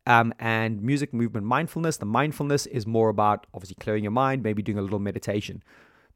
Um, 0.06 0.32
and 0.38 0.80
music, 0.82 1.12
movement, 1.12 1.46
mindfulness. 1.46 1.96
The 1.96 2.06
mindfulness 2.06 2.66
is 2.66 2.86
more 2.86 3.08
about 3.08 3.46
obviously 3.52 3.76
clearing 3.80 4.04
your 4.04 4.12
mind, 4.12 4.44
maybe 4.44 4.62
doing 4.62 4.78
a 4.78 4.82
little 4.82 5.00
meditation. 5.00 5.64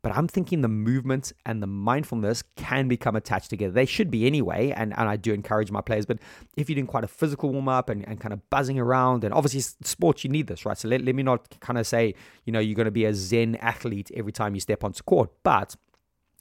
But 0.02 0.16
I'm 0.16 0.28
thinking 0.28 0.62
the 0.62 0.68
movement 0.68 1.32
and 1.44 1.62
the 1.62 1.66
mindfulness 1.66 2.42
can 2.56 2.88
become 2.88 3.16
attached 3.16 3.50
together. 3.50 3.72
They 3.72 3.84
should 3.84 4.10
be 4.10 4.26
anyway. 4.26 4.70
And, 4.70 4.96
and 4.96 5.08
I 5.08 5.16
do 5.16 5.34
encourage 5.34 5.70
my 5.70 5.82
players. 5.82 6.06
But 6.06 6.20
if 6.56 6.70
you're 6.70 6.76
doing 6.76 6.86
quite 6.86 7.04
a 7.04 7.08
physical 7.08 7.50
warm 7.50 7.68
up 7.68 7.90
and, 7.90 8.08
and 8.08 8.18
kind 8.18 8.32
of 8.32 8.48
buzzing 8.48 8.78
around, 8.78 9.24
and 9.24 9.34
obviously 9.34 9.60
sports, 9.82 10.24
you 10.24 10.30
need 10.30 10.46
this, 10.46 10.64
right? 10.64 10.78
So 10.78 10.88
let, 10.88 11.02
let 11.02 11.14
me 11.14 11.22
not 11.22 11.60
kind 11.60 11.78
of 11.78 11.86
say, 11.86 12.14
you 12.44 12.52
know, 12.52 12.60
you're 12.60 12.76
going 12.76 12.86
to 12.86 12.90
be 12.90 13.04
a 13.04 13.12
Zen 13.12 13.56
athlete 13.56 14.10
every 14.14 14.32
time 14.32 14.54
you 14.54 14.60
step 14.60 14.84
onto 14.84 15.02
court. 15.02 15.30
But 15.42 15.76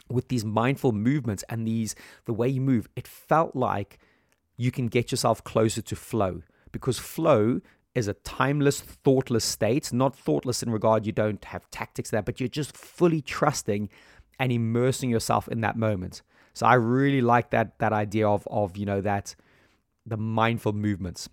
with 0.10 0.28
these 0.30 0.44
mindful 0.46 0.92
movements 0.92 1.44
and 1.50 1.68
these 1.68 1.96
the 2.26 2.34
way 2.34 2.48
you 2.48 2.62
move, 2.62 2.90
it 2.96 3.08
felt 3.08 3.56
like 3.56 4.00
you 4.58 4.72
can 4.72 4.88
get 4.88 5.12
yourself 5.12 5.44
closer 5.44 5.82
to 5.82 5.96
flow 5.96 6.42
because 6.72 7.00
flow 7.00 7.62
is 7.96 8.08
a 8.08 8.14
timeless, 8.14 8.82
thoughtless 8.82 9.46
state. 9.46 9.92
Not 9.92 10.16
thoughtless 10.16 10.62
in 10.62 10.72
regard 10.72 11.06
you 11.06 11.12
don't 11.12 11.44
have 11.46 11.70
tactics 11.72 12.10
there, 12.10 12.22
but 12.22 12.40
you're 12.40 12.50
just 12.50 12.76
fully 12.76 13.22
trusting 13.22 13.90
and 14.40 14.52
immersing 14.52 15.10
yourself 15.10 15.48
in 15.48 15.62
that 15.62 15.78
moment. 15.78 16.22
So 16.54 16.66
I 16.66 16.76
really 16.76 17.22
like 17.22 17.52
that 17.52 17.80
that 17.80 17.94
idea 17.94 18.28
of 18.28 18.48
of 18.50 18.78
you 18.78 18.86
know 18.86 19.02
that 19.02 19.36
the 20.06 20.18
mindful 20.18 20.74
movements. 20.74 21.30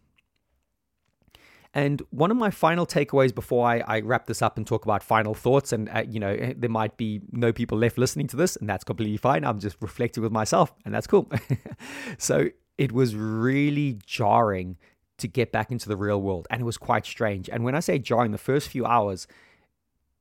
And 1.77 2.01
one 2.09 2.31
of 2.31 2.39
my 2.39 2.51
final 2.51 2.87
takeaways 2.87 3.35
before 3.35 3.67
I, 3.67 3.81
I 3.81 4.01
wrap 4.01 4.25
this 4.25 4.41
up 4.41 4.57
and 4.57 4.67
talk 4.67 4.87
about 4.87 5.03
final 5.03 5.35
thoughts, 5.35 5.75
and 5.75 5.91
uh, 5.91 6.05
you 6.09 6.19
know, 6.19 6.31
eh, 6.31 6.55
there 6.57 6.71
might 6.71 6.97
be 6.97 7.21
no 7.33 7.53
people 7.53 7.77
left 7.77 7.99
listening 7.99 8.29
to 8.29 8.37
this, 8.37 8.57
and 8.57 8.67
that's 8.67 8.83
completely 8.83 9.19
fine. 9.19 9.45
I'm 9.45 9.61
just 9.61 9.77
reflecting 9.83 10.23
with 10.23 10.33
myself, 10.33 10.75
and 10.87 10.95
that's 10.95 11.07
cool. 11.07 11.31
so 12.19 12.49
it 12.79 12.93
was 12.93 13.15
really 13.15 13.99
jarring 14.07 14.79
to 15.19 15.29
get 15.29 15.53
back 15.53 15.71
into 15.71 15.87
the 15.87 15.99
real 15.99 16.23
world, 16.23 16.47
and 16.49 16.63
it 16.63 16.65
was 16.65 16.79
quite 16.79 17.05
strange. 17.05 17.51
And 17.51 17.63
when 17.63 17.75
I 17.75 17.81
say 17.81 17.99
jarring, 17.99 18.33
the 18.33 18.39
first 18.39 18.71
few 18.71 18.87
hours, 18.87 19.29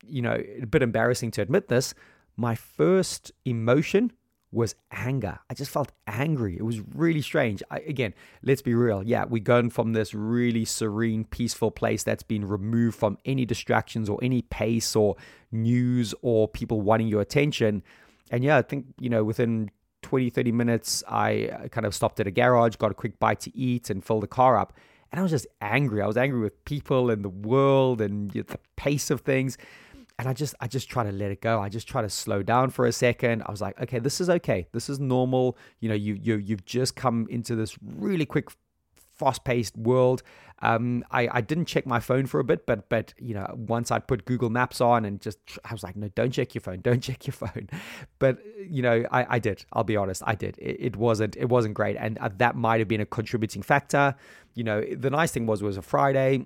you 0.06 0.22
know, 0.22 0.38
a 0.62 0.66
bit 0.66 0.84
embarrassing 0.84 1.32
to 1.32 1.42
admit 1.42 1.70
this, 1.70 1.94
my 2.36 2.56
first 2.56 3.32
emotion 3.46 4.12
was 4.56 4.74
anger. 4.92 5.38
I 5.50 5.54
just 5.54 5.70
felt 5.70 5.92
angry. 6.08 6.56
It 6.58 6.64
was 6.64 6.80
really 6.96 7.22
strange. 7.22 7.62
I, 7.70 7.80
again, 7.80 8.14
let's 8.42 8.62
be 8.62 8.74
real. 8.74 9.04
Yeah, 9.04 9.26
we're 9.26 9.44
going 9.44 9.70
from 9.70 9.92
this 9.94 10.14
really 10.14 10.64
serene, 10.64 11.26
peaceful 11.26 11.72
place 11.72 12.04
that's 12.04 12.24
been 12.24 12.48
removed 12.48 12.98
from 12.98 13.18
any 13.26 13.46
distractions 13.46 14.10
or 14.10 14.18
any 14.24 14.44
pace 14.44 14.96
or 14.96 15.18
news 15.52 16.16
or 16.22 16.48
people 16.48 16.80
wanting 16.80 17.08
your 17.08 17.22
attention. 17.22 17.84
And 18.32 18.44
yeah, 18.44 18.58
I 18.58 18.62
think, 18.62 18.86
you 18.98 19.10
know, 19.10 19.26
within 19.26 19.72
20, 20.04 20.30
30 20.30 20.52
minutes, 20.54 21.04
I 21.08 21.48
uh, 21.48 21.68
kind 21.68 21.86
of 21.86 21.94
stopped 21.94 22.22
at 22.22 22.28
a 22.28 22.32
garage, 22.32 22.78
got 22.78 22.92
a 22.92 22.96
quick 22.96 23.20
bite 23.20 23.42
to 23.42 23.56
eat, 23.58 23.90
and 23.90 24.04
filled 24.04 24.24
the 24.24 24.28
car 24.28 24.58
up. 24.58 24.72
And 25.12 25.20
I 25.20 25.22
was 25.22 25.32
just 25.32 25.48
angry. 25.60 26.02
I 26.02 26.08
was 26.08 26.18
angry 26.18 26.40
with 26.40 26.64
people 26.64 27.10
and 27.10 27.26
the 27.26 27.30
world 27.30 28.00
and 28.00 28.32
the 28.32 28.46
pace 28.78 29.12
of 29.12 29.22
things 29.22 29.58
and 30.18 30.30
I 30.30 30.34
just 30.34 30.56
I 30.62 30.68
just 30.68 30.90
try 30.90 31.04
to 31.04 31.12
let 31.12 31.32
it 31.32 31.42
go. 31.42 31.62
I 31.62 31.70
just 31.70 31.88
try 31.88 32.02
to 32.02 32.10
slow 32.10 32.42
down 32.42 32.70
for 32.70 32.86
a 32.86 32.92
second. 32.92 33.44
I 33.46 33.52
was 33.52 33.62
like, 33.62 33.80
okay, 33.82 34.00
this 34.00 34.22
is 34.22 34.30
okay. 34.30 34.68
This 34.72 34.90
is 34.90 35.00
normal. 35.00 35.58
You 35.80 35.90
know, 35.90 35.96
you 35.96 36.14
you 36.14 36.38
you've 36.38 36.66
just 36.66 36.96
come 36.96 37.28
into 37.30 37.56
this 37.56 37.78
really 37.82 38.26
quick 38.26 38.50
fast-paced 39.16 39.78
world. 39.78 40.24
Um, 40.60 41.04
I, 41.12 41.28
I 41.32 41.42
didn't 41.42 41.66
check 41.66 41.86
my 41.86 42.00
phone 42.00 42.26
for 42.28 42.40
a 42.40 42.44
bit, 42.44 42.66
but 42.66 42.88
but 42.88 43.14
you 43.18 43.34
know, 43.34 43.46
once 43.58 43.92
I 43.92 44.00
put 44.00 44.24
Google 44.24 44.50
Maps 44.50 44.80
on 44.80 45.04
and 45.04 45.20
just 45.20 45.38
I 45.66 45.74
was 45.74 45.84
like, 45.84 45.98
no, 45.98 46.08
don't 46.10 46.32
check 46.32 46.56
your 46.56 46.62
phone, 46.62 46.80
don't 46.84 47.02
check 47.02 47.28
your 47.28 47.34
phone. 47.34 47.70
But 48.20 48.40
you 48.66 48.82
know, 48.82 49.06
I, 49.12 49.36
I 49.36 49.40
did. 49.40 49.66
I'll 49.74 49.84
be 49.84 49.98
honest, 49.98 50.24
I 50.26 50.36
did. 50.36 50.58
It, 50.60 50.78
it 50.80 50.96
wasn't 50.96 51.36
it 51.36 51.50
wasn't 51.50 51.74
great, 51.74 51.98
and 51.98 52.18
uh, 52.20 52.30
that 52.38 52.56
might 52.56 52.80
have 52.80 52.88
been 52.88 53.02
a 53.02 53.06
contributing 53.06 53.64
factor. 53.64 54.16
You 54.54 54.64
know, 54.64 54.82
the 54.82 55.10
nice 55.10 55.34
thing 55.34 55.46
was 55.46 55.62
it 55.62 55.66
was 55.66 55.78
a 55.78 55.82
Friday 55.82 56.46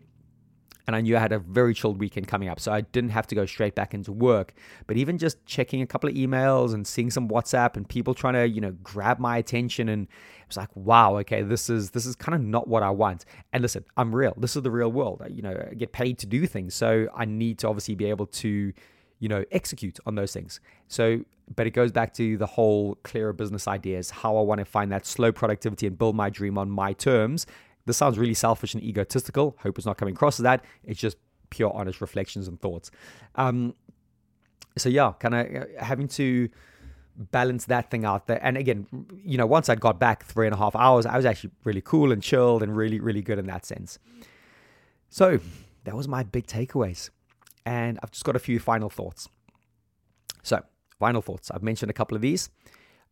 and 0.90 0.96
I 0.96 1.02
knew 1.02 1.16
I 1.16 1.20
had 1.20 1.32
a 1.32 1.38
very 1.38 1.76
chilled 1.76 2.00
weekend 2.00 2.28
coming 2.28 2.50
up, 2.50 2.60
so 2.60 2.72
I 2.72 2.82
didn't 2.82 3.12
have 3.12 3.28
to 3.28 3.36
go 3.36 3.46
straight 3.46 3.76
back 3.76 3.94
into 3.94 4.12
work. 4.12 4.56
But 4.88 4.98
even 4.98 5.20
just 5.20 5.46
checking 5.46 5.84
a 5.84 5.86
couple 5.86 6.10
of 6.10 6.16
emails 6.16 6.74
and 6.74 6.88
seeing 6.88 7.12
some 7.12 7.30
WhatsApp 7.30 7.78
and 7.78 7.88
people 7.88 8.16
trying 8.16 8.34
to, 8.34 8.50
you 8.50 8.60
know, 8.60 8.72
grab 8.82 9.20
my 9.20 9.38
attention, 9.38 9.88
and 9.88 10.08
it 10.08 10.48
was 10.48 10.58
like, 10.58 10.76
wow, 10.76 11.16
okay, 11.20 11.44
this 11.44 11.70
is 11.70 11.92
this 11.92 12.08
is 12.08 12.16
kind 12.16 12.34
of 12.34 12.42
not 12.42 12.68
what 12.68 12.82
I 12.82 12.90
want. 12.90 13.26
And 13.54 13.62
listen, 13.62 13.86
I'm 13.98 14.16
real. 14.16 14.34
This 14.36 14.56
is 14.56 14.64
the 14.64 14.72
real 14.72 14.92
world. 14.92 15.22
I, 15.24 15.28
You 15.28 15.44
know, 15.44 15.68
I 15.70 15.76
get 15.76 15.92
paid 15.92 16.18
to 16.20 16.26
do 16.26 16.48
things, 16.48 16.74
so 16.74 17.08
I 17.16 17.26
need 17.26 17.60
to 17.60 17.68
obviously 17.68 17.94
be 17.94 18.06
able 18.06 18.26
to, 18.26 18.74
you 19.20 19.30
know, 19.30 19.46
execute 19.52 20.00
on 20.08 20.16
those 20.16 20.34
things. 20.34 20.60
So, 20.88 21.20
but 21.56 21.68
it 21.68 21.72
goes 21.72 21.92
back 21.92 22.16
to 22.16 22.36
the 22.36 22.48
whole 22.48 22.96
clearer 23.04 23.34
business 23.34 23.68
ideas, 23.68 24.10
how 24.10 24.38
I 24.38 24.42
want 24.42 24.58
to 24.58 24.66
find 24.66 24.92
that 24.92 25.06
slow 25.06 25.32
productivity 25.32 25.86
and 25.86 26.00
build 26.00 26.16
my 26.16 26.32
dream 26.32 26.58
on 26.58 26.72
my 26.72 26.94
terms 26.94 27.46
this 27.90 27.98
sounds 27.98 28.20
really 28.20 28.36
selfish 28.36 28.74
and 28.74 28.84
egotistical. 28.84 29.58
Hope 29.60 29.78
it's 29.78 29.86
not 29.86 29.98
coming 29.98 30.14
across 30.14 30.40
as 30.40 30.44
that. 30.44 30.64
It's 30.84 31.00
just 31.00 31.18
pure, 31.50 31.74
honest 31.74 32.02
reflections 32.02 32.48
and 32.48 32.62
thoughts. 32.62 32.92
Um, 33.36 33.74
so 34.78 34.90
yeah, 34.90 35.14
kind 35.20 35.34
of 35.36 35.64
uh, 35.64 35.66
having 35.84 36.08
to 36.10 36.50
balance 37.18 37.66
that 37.66 37.90
thing 37.90 38.06
out 38.06 38.28
there. 38.28 38.40
And 38.44 38.58
again, 38.58 38.88
you 39.24 39.38
know, 39.38 39.48
once 39.48 39.68
I'd 39.70 39.82
got 39.82 40.00
back 40.00 40.24
three 40.24 40.46
and 40.46 40.54
a 40.54 40.58
half 40.58 40.76
hours, 40.76 41.08
I 41.08 41.18
was 41.18 41.26
actually 41.26 41.52
really 41.64 41.82
cool 41.82 42.12
and 42.12 42.22
chilled 42.22 42.62
and 42.62 42.78
really, 42.78 43.00
really 43.00 43.22
good 43.22 43.40
in 43.40 43.48
that 43.48 43.66
sense. 43.66 43.98
So 45.10 45.40
that 45.84 45.96
was 45.96 46.08
my 46.08 46.22
big 46.22 46.46
takeaways. 46.46 47.10
And 47.66 48.00
I've 48.04 48.12
just 48.12 48.24
got 48.24 48.36
a 48.36 48.40
few 48.40 48.60
final 48.60 48.90
thoughts. 48.90 49.28
So, 50.44 50.62
final 51.00 51.22
thoughts. 51.22 51.52
I've 51.52 51.64
mentioned 51.64 51.90
a 51.90 51.94
couple 51.94 52.16
of 52.16 52.22
these. 52.22 52.50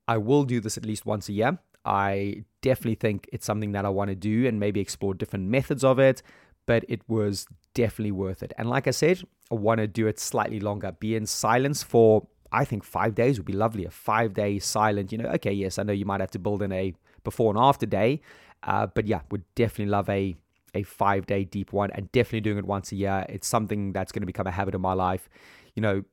I 0.07 0.17
will 0.17 0.43
do 0.43 0.61
this 0.61 0.77
at 0.77 0.85
least 0.85 1.05
once 1.05 1.27
a 1.27 1.33
year. 1.33 1.59
I 1.87 2.43
definitely 2.61 2.95
think 2.95 3.29
it's 3.31 3.45
something 3.45 3.71
that 3.71 3.85
I 3.85 3.89
want 3.89 4.09
to 4.09 4.15
do 4.15 4.45
and 4.45 4.59
maybe 4.59 4.81
explore 4.81 5.13
different 5.13 5.45
methods 5.45 5.85
of 5.85 5.99
it, 5.99 6.21
but 6.65 6.83
it 6.89 7.01
was 7.07 7.47
definitely 7.73 8.11
worth 8.11 8.43
it. 8.43 8.51
And 8.57 8.69
like 8.69 8.87
I 8.87 8.91
said, 8.91 9.23
I 9.49 9.55
want 9.55 9.79
to 9.79 9.87
do 9.87 10.05
it 10.05 10.19
slightly 10.19 10.59
longer, 10.59 10.91
be 10.91 11.15
in 11.15 11.25
silence 11.25 11.83
for, 11.83 12.27
I 12.51 12.65
think 12.65 12.83
five 12.83 13.15
days 13.15 13.39
would 13.39 13.45
be 13.45 13.53
lovely. 13.53 13.85
A 13.85 13.89
five 13.89 14.33
day 14.33 14.59
silent, 14.59 15.13
you 15.13 15.17
know, 15.17 15.29
okay, 15.29 15.53
yes, 15.53 15.79
I 15.79 15.83
know 15.83 15.93
you 15.93 16.05
might 16.05 16.19
have 16.19 16.31
to 16.31 16.39
build 16.39 16.61
in 16.61 16.73
a 16.73 16.93
before 17.23 17.51
and 17.51 17.59
after 17.59 17.85
day, 17.85 18.21
uh, 18.63 18.87
but 18.87 19.07
yeah, 19.07 19.21
would 19.31 19.43
definitely 19.55 19.91
love 19.91 20.09
a 20.09 20.35
a 20.73 20.83
five 20.83 21.25
day 21.25 21.45
deep 21.45 21.71
one 21.71 21.89
and 21.91 22.11
definitely 22.11 22.41
doing 22.41 22.57
it 22.57 22.65
once 22.65 22.91
a 22.91 22.95
year. 22.95 23.25
It's 23.29 23.47
something 23.47 23.93
that's 23.93 24.11
going 24.11 24.21
to 24.21 24.27
become 24.27 24.45
a 24.45 24.51
habit 24.51 24.75
of 24.75 24.81
my 24.81 24.93
life. 24.93 25.29
You 25.75 25.81
know, 25.81 26.03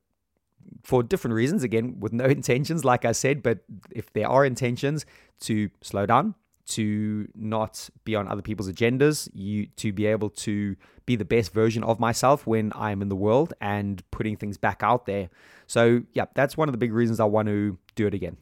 for 0.82 1.02
different 1.02 1.34
reasons, 1.34 1.62
again, 1.62 1.96
with 2.00 2.12
no 2.12 2.24
intentions, 2.38 2.84
like 2.84 3.04
I 3.04 3.12
said, 3.12 3.42
but 3.42 3.60
if 3.90 4.12
there 4.12 4.28
are 4.28 4.44
intentions 4.44 5.06
to 5.40 5.70
slow 5.82 6.06
down, 6.06 6.34
to 6.66 7.28
not 7.34 7.90
be 8.04 8.14
on 8.14 8.26
other 8.26 8.42
people's 8.42 8.70
agendas, 8.70 9.28
you 9.34 9.66
to 9.76 9.92
be 9.92 10.06
able 10.06 10.30
to 10.30 10.76
be 11.06 11.16
the 11.16 11.24
best 11.24 11.52
version 11.52 11.84
of 11.84 12.00
myself 12.00 12.46
when 12.46 12.72
I 12.72 12.90
am 12.90 13.02
in 13.02 13.08
the 13.08 13.16
world 13.16 13.52
and 13.60 14.02
putting 14.10 14.36
things 14.36 14.56
back 14.56 14.82
out 14.82 15.04
there. 15.06 15.28
So, 15.66 16.02
yeah, 16.12 16.24
that's 16.34 16.56
one 16.56 16.68
of 16.68 16.72
the 16.72 16.78
big 16.78 16.92
reasons 16.92 17.20
I 17.20 17.24
want 17.24 17.48
to 17.48 17.78
do 17.94 18.06
it 18.06 18.14
again. 18.14 18.38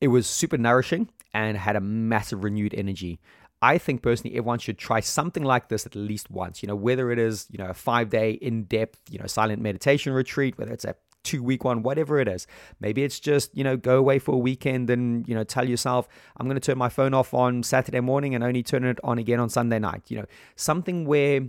It 0.00 0.08
was 0.08 0.26
super 0.26 0.58
nourishing 0.58 1.08
and 1.32 1.56
had 1.56 1.76
a 1.76 1.80
massive 1.80 2.44
renewed 2.44 2.74
energy. 2.74 3.20
I 3.62 3.78
think 3.78 4.02
personally 4.02 4.36
everyone 4.36 4.58
should 4.58 4.76
try 4.76 4.98
something 5.00 5.44
like 5.44 5.68
this 5.68 5.86
at 5.86 5.94
least 5.94 6.30
once. 6.30 6.62
You 6.62 6.66
know, 6.66 6.74
whether 6.74 7.12
it 7.12 7.18
is, 7.18 7.46
you 7.50 7.58
know, 7.58 7.66
a 7.66 7.74
five 7.74 8.10
day 8.10 8.32
in 8.32 8.64
depth, 8.64 8.98
you 9.08 9.18
know, 9.18 9.26
silent 9.26 9.62
meditation 9.62 10.12
retreat, 10.12 10.58
whether 10.58 10.72
it's 10.72 10.84
a 10.84 10.96
two 11.22 11.42
week 11.42 11.62
one, 11.62 11.84
whatever 11.84 12.18
it 12.18 12.26
is. 12.26 12.48
Maybe 12.80 13.04
it's 13.04 13.20
just, 13.20 13.56
you 13.56 13.62
know, 13.62 13.76
go 13.76 13.96
away 13.96 14.18
for 14.18 14.34
a 14.34 14.38
weekend 14.38 14.90
and, 14.90 15.26
you 15.28 15.34
know, 15.36 15.44
tell 15.44 15.68
yourself, 15.68 16.08
I'm 16.36 16.46
going 16.46 16.60
to 16.60 16.60
turn 16.60 16.76
my 16.76 16.88
phone 16.88 17.14
off 17.14 17.32
on 17.32 17.62
Saturday 17.62 18.00
morning 18.00 18.34
and 18.34 18.42
only 18.42 18.64
turn 18.64 18.84
it 18.84 18.98
on 19.04 19.18
again 19.18 19.38
on 19.38 19.48
Sunday 19.48 19.78
night. 19.78 20.02
You 20.08 20.18
know, 20.18 20.26
something 20.56 21.06
where 21.06 21.42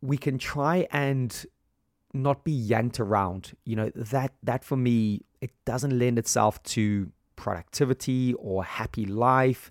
we 0.00 0.16
can 0.16 0.38
try 0.38 0.86
and 0.92 1.44
not 2.14 2.44
be 2.44 2.52
yanked 2.52 3.00
around. 3.00 3.56
You 3.64 3.76
know, 3.76 3.90
that 3.96 4.32
that 4.44 4.64
for 4.64 4.76
me, 4.76 5.22
it 5.40 5.50
doesn't 5.64 5.98
lend 5.98 6.18
itself 6.18 6.62
to 6.62 7.10
productivity 7.34 8.34
or 8.34 8.64
happy 8.64 9.04
life. 9.04 9.70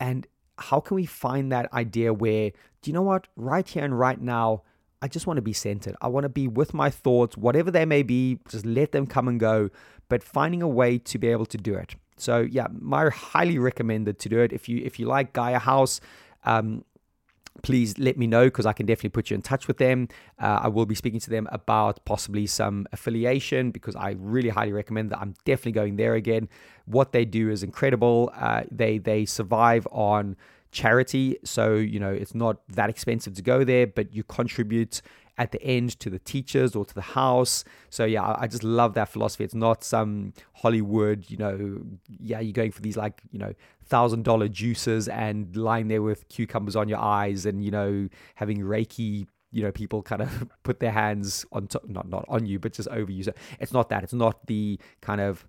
And 0.00 0.26
how 0.58 0.80
can 0.80 0.94
we 0.94 1.06
find 1.06 1.52
that 1.52 1.72
idea 1.72 2.12
where, 2.12 2.50
do 2.82 2.90
you 2.90 2.92
know 2.92 3.02
what, 3.02 3.28
right 3.36 3.66
here 3.66 3.84
and 3.84 3.98
right 3.98 4.20
now, 4.20 4.62
I 5.00 5.08
just 5.08 5.26
want 5.26 5.36
to 5.38 5.42
be 5.42 5.52
centered. 5.52 5.96
I 6.00 6.08
want 6.08 6.24
to 6.24 6.28
be 6.28 6.48
with 6.48 6.74
my 6.74 6.90
thoughts, 6.90 7.36
whatever 7.36 7.70
they 7.70 7.84
may 7.84 8.02
be, 8.02 8.40
just 8.48 8.66
let 8.66 8.92
them 8.92 9.06
come 9.06 9.28
and 9.28 9.38
go, 9.38 9.70
but 10.08 10.22
finding 10.22 10.62
a 10.62 10.68
way 10.68 10.98
to 10.98 11.18
be 11.18 11.28
able 11.28 11.46
to 11.46 11.58
do 11.58 11.74
it. 11.74 11.94
So 12.16 12.40
yeah, 12.40 12.66
my 12.72 13.08
highly 13.10 13.58
recommended 13.58 14.18
to 14.18 14.28
do 14.28 14.40
it. 14.40 14.52
If 14.52 14.68
you 14.68 14.82
if 14.84 14.98
you 14.98 15.06
like 15.06 15.32
Gaia 15.32 15.60
House, 15.60 16.00
um, 16.44 16.84
please 17.62 17.98
let 17.98 18.16
me 18.16 18.26
know 18.26 18.44
because 18.44 18.66
I 18.66 18.72
can 18.72 18.86
definitely 18.86 19.10
put 19.10 19.30
you 19.30 19.34
in 19.34 19.42
touch 19.42 19.68
with 19.68 19.78
them. 19.78 20.08
Uh, 20.38 20.60
I 20.62 20.68
will 20.68 20.86
be 20.86 20.94
speaking 20.94 21.20
to 21.20 21.30
them 21.30 21.48
about 21.50 22.04
possibly 22.04 22.46
some 22.46 22.86
affiliation 22.92 23.70
because 23.70 23.96
I 23.96 24.16
really 24.18 24.48
highly 24.48 24.72
recommend 24.72 25.10
that. 25.10 25.18
I'm 25.18 25.34
definitely 25.44 25.72
going 25.72 25.96
there 25.96 26.14
again. 26.14 26.48
What 26.86 27.12
they 27.12 27.24
do 27.24 27.50
is 27.50 27.62
incredible. 27.62 28.32
Uh, 28.34 28.62
they 28.70 28.98
they 28.98 29.24
survive 29.24 29.86
on 29.90 30.36
charity, 30.70 31.38
so 31.44 31.74
you 31.74 31.98
know 31.98 32.12
it's 32.12 32.34
not 32.34 32.60
that 32.68 32.90
expensive 32.90 33.34
to 33.34 33.42
go 33.42 33.64
there, 33.64 33.86
but 33.86 34.14
you 34.14 34.22
contribute 34.24 35.02
at 35.38 35.52
the 35.52 35.62
end 35.62 35.98
to 36.00 36.10
the 36.10 36.18
teachers 36.18 36.74
or 36.74 36.84
to 36.84 36.94
the 36.94 37.00
house. 37.00 37.64
So 37.90 38.04
yeah, 38.04 38.34
I 38.38 38.48
just 38.48 38.64
love 38.64 38.94
that 38.94 39.08
philosophy. 39.08 39.44
It's 39.44 39.54
not 39.54 39.84
some 39.84 40.34
Hollywood, 40.52 41.30
you 41.30 41.36
know, 41.36 41.80
yeah, 42.20 42.40
you're 42.40 42.52
going 42.52 42.72
for 42.72 42.82
these 42.82 42.96
like, 42.96 43.22
you 43.30 43.38
know, 43.38 43.54
thousand 43.84 44.24
dollar 44.24 44.48
juices 44.48 45.08
and 45.08 45.56
lying 45.56 45.88
there 45.88 46.02
with 46.02 46.28
cucumbers 46.28 46.76
on 46.76 46.88
your 46.88 46.98
eyes 46.98 47.46
and, 47.46 47.64
you 47.64 47.70
know, 47.70 48.08
having 48.34 48.58
Reiki 48.58 49.26
you 49.50 49.62
know 49.62 49.72
people 49.72 50.02
kind 50.02 50.20
of 50.20 50.46
put 50.62 50.78
their 50.78 50.90
hands 50.90 51.46
on 51.52 51.66
top 51.66 51.82
not 51.88 52.06
not 52.06 52.22
on 52.28 52.44
you 52.44 52.58
but 52.58 52.72
just 52.74 52.88
over 52.88 53.10
you. 53.10 53.22
So 53.22 53.32
it's 53.58 53.72
not 53.72 53.88
that. 53.88 54.02
It's 54.02 54.12
not 54.12 54.46
the 54.46 54.78
kind 55.00 55.22
of 55.22 55.46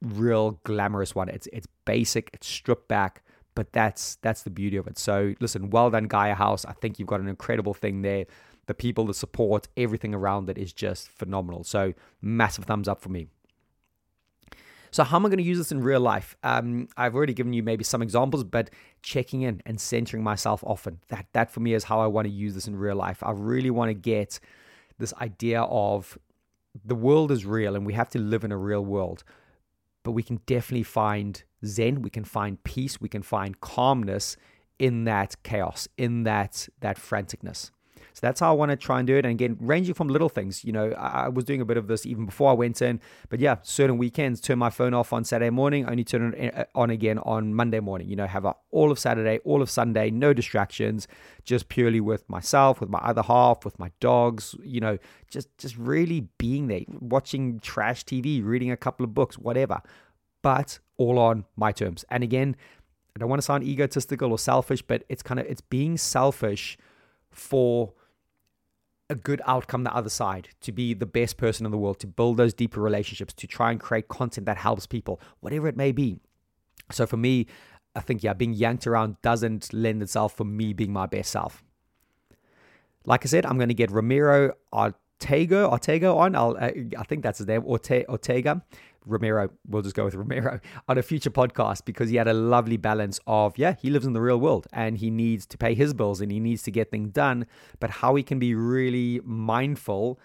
real 0.00 0.52
glamorous 0.64 1.14
one. 1.14 1.28
It's 1.28 1.46
it's 1.52 1.66
basic 1.84 2.30
it's 2.32 2.46
stripped 2.46 2.88
back 2.88 3.22
but 3.54 3.72
that's 3.72 4.16
that's 4.22 4.42
the 4.42 4.50
beauty 4.50 4.76
of 4.76 4.86
it. 4.86 4.98
So 4.98 5.34
listen 5.40 5.70
well 5.70 5.90
done 5.90 6.04
gaia 6.04 6.34
house. 6.34 6.64
I 6.64 6.72
think 6.72 6.98
you've 6.98 7.08
got 7.08 7.20
an 7.20 7.28
incredible 7.28 7.74
thing 7.74 8.02
there 8.02 8.24
the 8.70 8.74
people, 8.74 9.04
the 9.04 9.14
support, 9.14 9.66
everything 9.76 10.14
around 10.14 10.48
it 10.48 10.56
is 10.56 10.72
just 10.72 11.08
phenomenal. 11.08 11.64
So, 11.64 11.92
massive 12.22 12.66
thumbs 12.66 12.86
up 12.86 13.00
for 13.00 13.08
me. 13.08 13.26
So, 14.92 15.02
how 15.02 15.16
am 15.16 15.26
I 15.26 15.28
going 15.28 15.38
to 15.38 15.44
use 15.44 15.58
this 15.58 15.72
in 15.72 15.80
real 15.80 15.98
life? 15.98 16.36
Um, 16.44 16.86
I've 16.96 17.16
already 17.16 17.34
given 17.34 17.52
you 17.52 17.64
maybe 17.64 17.82
some 17.82 18.00
examples, 18.00 18.44
but 18.44 18.70
checking 19.02 19.42
in 19.42 19.60
and 19.66 19.80
centering 19.80 20.22
myself 20.22 20.62
often. 20.62 21.00
That 21.08 21.26
that 21.32 21.50
for 21.50 21.58
me 21.58 21.74
is 21.74 21.82
how 21.82 21.98
I 22.00 22.06
want 22.06 22.26
to 22.26 22.32
use 22.32 22.54
this 22.54 22.68
in 22.68 22.76
real 22.76 22.94
life. 22.94 23.24
I 23.24 23.32
really 23.32 23.70
want 23.70 23.88
to 23.88 23.94
get 23.94 24.38
this 24.98 25.12
idea 25.14 25.62
of 25.62 26.16
the 26.84 26.94
world 26.94 27.32
is 27.32 27.44
real 27.44 27.74
and 27.74 27.84
we 27.84 27.94
have 27.94 28.10
to 28.10 28.20
live 28.20 28.44
in 28.44 28.52
a 28.52 28.56
real 28.56 28.84
world. 28.84 29.24
But 30.04 30.12
we 30.12 30.22
can 30.22 30.40
definitely 30.46 30.84
find 30.84 31.42
zen, 31.66 32.02
we 32.02 32.10
can 32.10 32.22
find 32.22 32.62
peace, 32.62 33.00
we 33.00 33.08
can 33.08 33.22
find 33.22 33.60
calmness 33.60 34.36
in 34.78 35.04
that 35.04 35.42
chaos, 35.42 35.88
in 35.98 36.22
that 36.22 36.68
that 36.78 36.98
franticness. 36.98 37.72
So 38.20 38.26
that's 38.26 38.40
how 38.40 38.50
I 38.50 38.52
want 38.52 38.70
to 38.70 38.76
try 38.76 38.98
and 38.98 39.06
do 39.06 39.16
it. 39.16 39.24
And 39.24 39.32
again, 39.32 39.56
ranging 39.58 39.94
from 39.94 40.08
little 40.08 40.28
things, 40.28 40.62
you 40.62 40.72
know, 40.72 40.90
I, 40.90 41.24
I 41.24 41.28
was 41.28 41.42
doing 41.42 41.62
a 41.62 41.64
bit 41.64 41.78
of 41.78 41.86
this 41.86 42.04
even 42.04 42.26
before 42.26 42.50
I 42.50 42.52
went 42.52 42.82
in. 42.82 43.00
But 43.30 43.40
yeah, 43.40 43.56
certain 43.62 43.96
weekends, 43.96 44.42
turn 44.42 44.58
my 44.58 44.68
phone 44.68 44.92
off 44.92 45.14
on 45.14 45.24
Saturday 45.24 45.48
morning, 45.48 45.88
only 45.88 46.04
turn 46.04 46.34
it 46.34 46.54
uh, 46.54 46.64
on 46.74 46.90
again 46.90 47.18
on 47.20 47.54
Monday 47.54 47.80
morning. 47.80 48.10
You 48.10 48.16
know, 48.16 48.26
have 48.26 48.44
a, 48.44 48.54
all 48.72 48.90
of 48.90 48.98
Saturday, 48.98 49.38
all 49.46 49.62
of 49.62 49.70
Sunday, 49.70 50.10
no 50.10 50.34
distractions, 50.34 51.08
just 51.44 51.70
purely 51.70 51.98
with 51.98 52.28
myself, 52.28 52.78
with 52.78 52.90
my 52.90 52.98
other 52.98 53.22
half, 53.22 53.64
with 53.64 53.78
my 53.78 53.90
dogs. 54.00 54.54
You 54.62 54.80
know, 54.80 54.98
just 55.30 55.56
just 55.56 55.78
really 55.78 56.28
being 56.36 56.68
there, 56.68 56.82
watching 57.00 57.58
trash 57.60 58.04
TV, 58.04 58.44
reading 58.44 58.70
a 58.70 58.76
couple 58.76 59.04
of 59.04 59.14
books, 59.14 59.38
whatever. 59.38 59.80
But 60.42 60.78
all 60.98 61.18
on 61.18 61.46
my 61.56 61.72
terms. 61.72 62.04
And 62.10 62.22
again, 62.22 62.54
I 63.16 63.18
don't 63.18 63.30
want 63.30 63.40
to 63.40 63.46
sound 63.46 63.64
egotistical 63.64 64.30
or 64.30 64.38
selfish, 64.38 64.82
but 64.82 65.04
it's 65.08 65.22
kind 65.22 65.40
of 65.40 65.46
it's 65.46 65.62
being 65.62 65.96
selfish 65.96 66.76
for 67.30 67.94
a 69.10 69.14
good 69.14 69.42
outcome 69.46 69.84
the 69.84 69.94
other 69.94 70.08
side, 70.08 70.48
to 70.62 70.72
be 70.72 70.94
the 70.94 71.04
best 71.04 71.36
person 71.36 71.66
in 71.66 71.72
the 71.72 71.78
world, 71.78 71.98
to 72.00 72.06
build 72.06 72.36
those 72.36 72.54
deeper 72.54 72.80
relationships, 72.80 73.34
to 73.34 73.46
try 73.46 73.70
and 73.70 73.80
create 73.80 74.08
content 74.08 74.46
that 74.46 74.56
helps 74.56 74.86
people, 74.86 75.20
whatever 75.40 75.68
it 75.68 75.76
may 75.76 75.92
be. 75.92 76.20
So 76.90 77.06
for 77.06 77.16
me, 77.16 77.46
I 77.94 78.00
think, 78.00 78.22
yeah, 78.22 78.32
being 78.32 78.54
yanked 78.54 78.86
around 78.86 79.20
doesn't 79.20 79.72
lend 79.72 80.02
itself 80.02 80.36
for 80.36 80.44
me 80.44 80.72
being 80.72 80.92
my 80.92 81.06
best 81.06 81.30
self. 81.30 81.62
Like 83.04 83.26
I 83.26 83.28
said, 83.28 83.44
I'm 83.44 83.56
going 83.56 83.68
to 83.68 83.74
get 83.74 83.90
Ramiro, 83.90 84.54
Ortega, 84.72 85.68
Ortega 85.68 86.08
on. 86.08 86.36
I'll, 86.36 86.56
uh, 86.56 86.70
I 86.96 87.02
think 87.02 87.22
that's 87.22 87.38
his 87.38 87.48
name, 87.48 87.62
Orte, 87.62 88.06
Ortega. 88.06 88.62
Romero, 89.06 89.50
we'll 89.66 89.82
just 89.82 89.96
go 89.96 90.04
with 90.04 90.14
Romero 90.14 90.60
on 90.88 90.98
a 90.98 91.02
future 91.02 91.30
podcast 91.30 91.84
because 91.84 92.10
he 92.10 92.16
had 92.16 92.28
a 92.28 92.34
lovely 92.34 92.76
balance 92.76 93.20
of, 93.26 93.56
yeah, 93.56 93.74
he 93.80 93.90
lives 93.90 94.06
in 94.06 94.12
the 94.12 94.20
real 94.20 94.38
world 94.38 94.66
and 94.72 94.98
he 94.98 95.10
needs 95.10 95.46
to 95.46 95.58
pay 95.58 95.74
his 95.74 95.94
bills 95.94 96.20
and 96.20 96.30
he 96.30 96.40
needs 96.40 96.62
to 96.62 96.70
get 96.70 96.90
things 96.90 97.10
done, 97.10 97.46
but 97.78 97.90
how 97.90 98.14
he 98.14 98.22
can 98.22 98.38
be 98.38 98.54
really 98.54 99.20
mindful, 99.24 100.18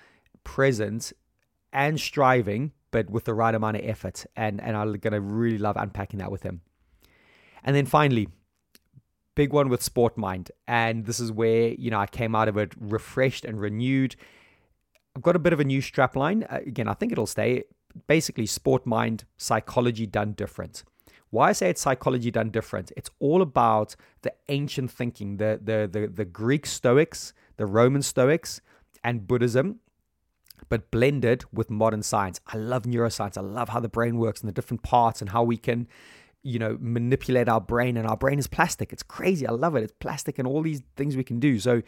present, 0.43 1.13
and 1.71 1.99
striving, 1.99 2.71
but 2.91 3.09
with 3.09 3.25
the 3.25 3.33
right 3.33 3.53
amount 3.53 3.77
of 3.77 3.83
effort. 3.85 4.25
And, 4.35 4.61
and 4.61 4.75
I'm 4.75 4.93
going 4.93 5.13
to 5.13 5.21
really 5.21 5.57
love 5.57 5.77
unpacking 5.77 6.19
that 6.19 6.31
with 6.31 6.43
him. 6.43 6.61
And 7.63 7.75
then 7.75 7.85
finally, 7.85 8.29
big 9.35 9.51
one 9.51 9.69
with 9.69 9.83
Sport 9.83 10.17
Mind. 10.17 10.51
And 10.67 11.05
this 11.05 11.19
is 11.19 11.31
where, 11.31 11.69
you 11.69 11.91
know, 11.91 11.99
I 11.99 12.07
came 12.07 12.35
out 12.35 12.47
of 12.47 12.57
it 12.57 12.73
refreshed 12.79 13.45
and 13.45 13.59
renewed. 13.59 14.15
I've 15.15 15.21
got 15.21 15.35
a 15.35 15.39
bit 15.39 15.53
of 15.53 15.59
a 15.59 15.63
new 15.63 15.81
strap 15.81 16.15
line. 16.15 16.45
Uh, 16.49 16.59
again, 16.65 16.87
I 16.87 16.93
think 16.93 17.11
it'll 17.11 17.27
stay. 17.27 17.63
Basically, 18.07 18.45
Sport 18.45 18.85
Mind 18.85 19.25
psychology 19.37 20.05
done 20.05 20.33
different. 20.33 20.83
Why 21.29 21.49
I 21.49 21.51
say 21.53 21.69
it's 21.69 21.81
psychology 21.81 22.31
done 22.31 22.49
different, 22.49 22.91
it's 22.95 23.09
all 23.19 23.41
about 23.41 23.95
the 24.21 24.33
ancient 24.47 24.91
thinking, 24.91 25.37
the, 25.37 25.59
the, 25.61 25.89
the, 25.91 26.07
the 26.07 26.25
Greek 26.25 26.65
Stoics, 26.65 27.33
the 27.57 27.65
Roman 27.65 28.01
Stoics, 28.01 28.61
and 29.03 29.27
Buddhism, 29.27 29.79
but 30.69 30.91
blended 30.91 31.43
with 31.51 31.69
modern 31.69 32.03
science. 32.03 32.39
I 32.47 32.57
love 32.57 32.83
neuroscience. 32.83 33.37
I 33.37 33.41
love 33.41 33.69
how 33.69 33.79
the 33.79 33.89
brain 33.89 34.17
works 34.17 34.41
and 34.41 34.47
the 34.47 34.53
different 34.53 34.83
parts 34.83 35.21
and 35.21 35.31
how 35.31 35.43
we 35.43 35.57
can 35.57 35.87
you 36.45 36.59
know, 36.59 36.77
manipulate 36.79 37.49
our 37.49 37.59
brain, 37.59 37.97
and 37.97 38.07
our 38.07 38.15
brain 38.15 38.37
is 38.37 38.45
plastic. 38.45 38.93
It's 38.93 39.01
crazy. 39.01 39.47
I 39.47 39.51
love 39.51 39.75
it. 39.75 39.83
It's 39.83 39.93
plastic 39.99 40.37
and 40.37 40.47
all 40.47 40.61
these 40.61 40.83
things 40.95 41.17
we 41.17 41.23
can 41.23 41.39
do. 41.39 41.59
So 41.59 41.81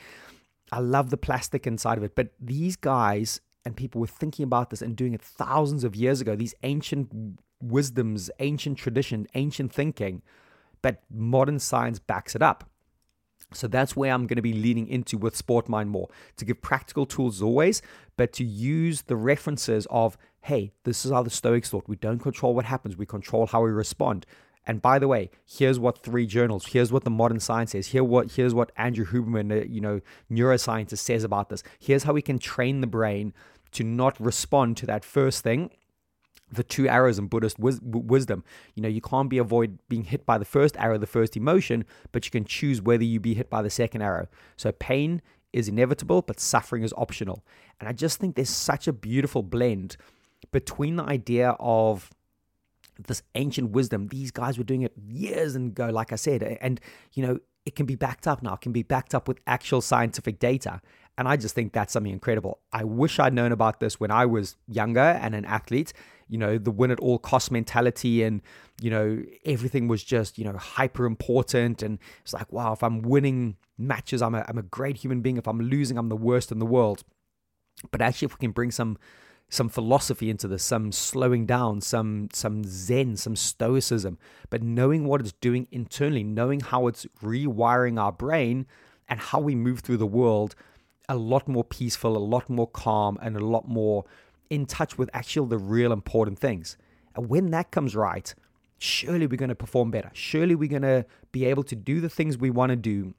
I 0.71 0.79
love 0.79 1.11
the 1.11 1.17
plastic 1.17 1.67
inside 1.67 1.99
of 1.99 2.03
it. 2.03 2.15
But 2.15 2.29
these 2.39 2.75
guys 2.75 3.39
and 3.67 3.75
people 3.75 3.99
were 3.99 4.07
thinking 4.07 4.43
about 4.43 4.69
this 4.69 4.81
and 4.81 4.95
doing 4.95 5.13
it 5.13 5.21
thousands 5.21 5.83
of 5.83 5.93
years 5.93 6.21
ago, 6.21 6.37
these 6.37 6.55
ancient 6.63 7.37
wisdoms, 7.61 8.31
ancient 8.39 8.77
tradition, 8.77 9.27
ancient 9.35 9.73
thinking, 9.73 10.21
but 10.81 11.03
modern 11.11 11.59
science 11.59 11.99
backs 11.99 12.33
it 12.33 12.41
up. 12.41 12.69
So 13.53 13.67
that's 13.67 13.93
where 13.93 14.13
I'm 14.13 14.25
going 14.25 14.37
to 14.37 14.41
be 14.41 14.53
leaning 14.53 14.87
into 14.87 15.17
with 15.17 15.35
Sport 15.35 15.67
Mind 15.67 15.89
more 15.89 16.07
to 16.37 16.45
give 16.45 16.61
practical 16.61 17.05
tools 17.05 17.37
as 17.37 17.41
always, 17.41 17.81
but 18.15 18.31
to 18.33 18.45
use 18.45 19.01
the 19.01 19.17
references 19.17 19.85
of, 19.89 20.17
hey, 20.41 20.71
this 20.85 21.05
is 21.05 21.11
how 21.11 21.23
the 21.23 21.29
Stoics 21.29 21.69
thought. 21.69 21.89
We 21.89 21.97
don't 21.97 22.19
control 22.19 22.55
what 22.55 22.65
happens, 22.65 22.95
we 22.95 23.05
control 23.05 23.47
how 23.47 23.63
we 23.63 23.71
respond. 23.71 24.25
And 24.65 24.81
by 24.81 24.99
the 24.99 25.07
way, 25.07 25.29
here's 25.45 25.79
what 25.79 26.03
three 26.03 26.27
journals, 26.27 26.67
here's 26.67 26.91
what 26.91 27.05
the 27.05 27.09
modern 27.09 27.39
science 27.39 27.71
says, 27.71 27.87
here 27.87 28.03
what 28.03 28.31
here's 28.31 28.53
what 28.53 28.71
Andrew 28.75 29.05
Huberman, 29.05 29.61
uh, 29.61 29.65
you 29.65 29.79
know, 29.79 30.01
neuroscientist 30.29 30.99
says 30.99 31.23
about 31.23 31.49
this. 31.49 31.63
Here's 31.79 32.03
how 32.03 32.11
we 32.11 32.21
can 32.21 32.37
train 32.37 32.81
the 32.81 32.87
brain 32.87 33.33
to 33.77 33.83
not 33.83 34.19
respond 34.19 34.77
to 34.77 34.85
that 34.87 35.05
first 35.05 35.43
thing. 35.43 35.71
The 36.51 36.63
two 36.63 36.87
arrows 36.87 37.19
in 37.19 37.27
Buddhist 37.27 37.59
wis- 37.59 37.79
wisdom, 37.81 38.43
you 38.73 38.81
know, 38.81 38.89
you 38.89 39.01
can't 39.01 39.29
be 39.29 39.37
avoid 39.37 39.79
being 39.89 40.05
hit 40.05 40.25
by 40.25 40.37
the 40.37 40.45
first 40.45 40.77
arrow, 40.77 40.97
the 40.97 41.05
first 41.05 41.35
emotion, 41.35 41.85
but 42.11 42.25
you 42.25 42.31
can 42.31 42.45
choose 42.45 42.81
whether 42.81 43.03
you 43.03 43.19
be 43.19 43.33
hit 43.33 43.49
by 43.49 43.61
the 43.61 43.69
second 43.69 44.01
arrow. 44.01 44.27
So 44.55 44.71
pain 44.71 45.21
is 45.51 45.67
inevitable, 45.67 46.21
but 46.21 46.39
suffering 46.39 46.83
is 46.83 46.93
optional. 46.97 47.43
And 47.79 47.89
I 47.89 47.91
just 47.91 48.19
think 48.19 48.35
there's 48.35 48.49
such 48.49 48.87
a 48.87 48.93
beautiful 48.93 49.43
blend 49.43 49.97
between 50.51 50.95
the 50.95 51.03
idea 51.03 51.55
of 51.59 52.09
this 53.07 53.21
ancient 53.35 53.71
wisdom. 53.71 54.07
These 54.07 54.31
guys 54.31 54.57
were 54.57 54.63
doing 54.63 54.81
it 54.81 54.93
years 55.07 55.55
ago, 55.55 55.89
like 55.89 56.11
I 56.13 56.15
said, 56.15 56.41
and 56.61 56.79
you 57.13 57.25
know 57.25 57.39
it 57.65 57.75
can 57.75 57.85
be 57.85 57.95
backed 57.95 58.27
up 58.27 58.41
now. 58.41 58.53
It 58.53 58.61
can 58.61 58.71
be 58.71 58.83
backed 58.83 59.13
up 59.13 59.27
with 59.27 59.39
actual 59.45 59.81
scientific 59.81 60.39
data, 60.39 60.81
and 61.17 61.27
I 61.27 61.35
just 61.35 61.55
think 61.55 61.73
that's 61.73 61.93
something 61.93 62.11
incredible. 62.11 62.59
I 62.71 62.83
wish 62.83 63.19
I'd 63.19 63.33
known 63.33 63.51
about 63.51 63.79
this 63.79 63.99
when 63.99 64.11
I 64.11 64.25
was 64.25 64.55
younger 64.67 64.99
and 64.99 65.33
an 65.33 65.45
athlete. 65.45 65.93
You 66.29 66.37
know, 66.37 66.57
the 66.57 66.71
win 66.71 66.91
at 66.91 66.99
all 66.99 67.17
cost 67.17 67.51
mentality, 67.51 68.23
and 68.23 68.41
you 68.81 68.91
know 68.91 69.23
everything 69.45 69.87
was 69.87 70.03
just 70.03 70.37
you 70.37 70.45
know 70.45 70.57
hyper 70.57 71.05
important, 71.05 71.81
and 71.81 71.99
it's 72.21 72.33
like 72.33 72.51
wow, 72.51 72.73
if 72.73 72.83
I'm 72.83 73.01
winning 73.01 73.57
matches, 73.77 74.21
I'm 74.21 74.35
a 74.35 74.45
I'm 74.47 74.57
a 74.57 74.63
great 74.63 74.97
human 74.97 75.21
being. 75.21 75.37
If 75.37 75.47
I'm 75.47 75.59
losing, 75.59 75.97
I'm 75.97 76.09
the 76.09 76.17
worst 76.17 76.51
in 76.51 76.59
the 76.59 76.65
world. 76.65 77.03
But 77.91 78.01
actually, 78.01 78.27
if 78.27 78.33
we 78.33 78.39
can 78.39 78.51
bring 78.51 78.71
some 78.71 78.97
some 79.49 79.69
philosophy 79.69 80.29
into 80.29 80.47
this, 80.47 80.63
some 80.63 80.91
slowing 80.91 81.45
down, 81.45 81.81
some 81.81 82.27
some 82.33 82.63
zen, 82.65 83.15
some 83.15 83.35
stoicism, 83.35 84.19
but 84.49 84.61
knowing 84.61 85.05
what 85.05 85.21
it's 85.21 85.31
doing 85.31 85.67
internally, 85.71 86.23
knowing 86.23 86.59
how 86.59 86.87
it's 86.87 87.07
rewiring 87.23 87.99
our 87.99 88.11
brain 88.11 88.67
and 89.07 89.19
how 89.19 89.39
we 89.39 89.55
move 89.55 89.79
through 89.79 89.97
the 89.97 90.05
world 90.05 90.53
a 91.09 91.15
lot 91.15 91.47
more 91.47 91.63
peaceful, 91.63 92.17
a 92.17 92.19
lot 92.19 92.49
more 92.49 92.67
calm, 92.67 93.17
and 93.21 93.35
a 93.35 93.45
lot 93.45 93.67
more 93.67 94.05
in 94.49 94.65
touch 94.65 94.97
with 94.97 95.09
actually 95.13 95.49
the 95.49 95.57
real 95.57 95.91
important 95.91 96.39
things. 96.39 96.77
And 97.15 97.29
when 97.29 97.51
that 97.51 97.71
comes 97.71 97.95
right, 97.95 98.33
surely 98.77 99.27
we're 99.27 99.37
going 99.37 99.49
to 99.49 99.55
perform 99.55 99.91
better. 99.91 100.11
Surely 100.13 100.55
we're 100.55 100.69
going 100.69 100.81
to 100.83 101.05
be 101.31 101.45
able 101.45 101.63
to 101.63 101.75
do 101.75 101.99
the 101.99 102.09
things 102.09 102.37
we 102.37 102.49
want 102.49 102.71
to 102.71 102.75
do 102.75 103.13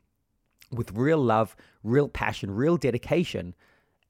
with 0.70 0.92
real 0.92 1.18
love, 1.18 1.56
real 1.82 2.08
passion, 2.08 2.50
real 2.50 2.76
dedication 2.76 3.54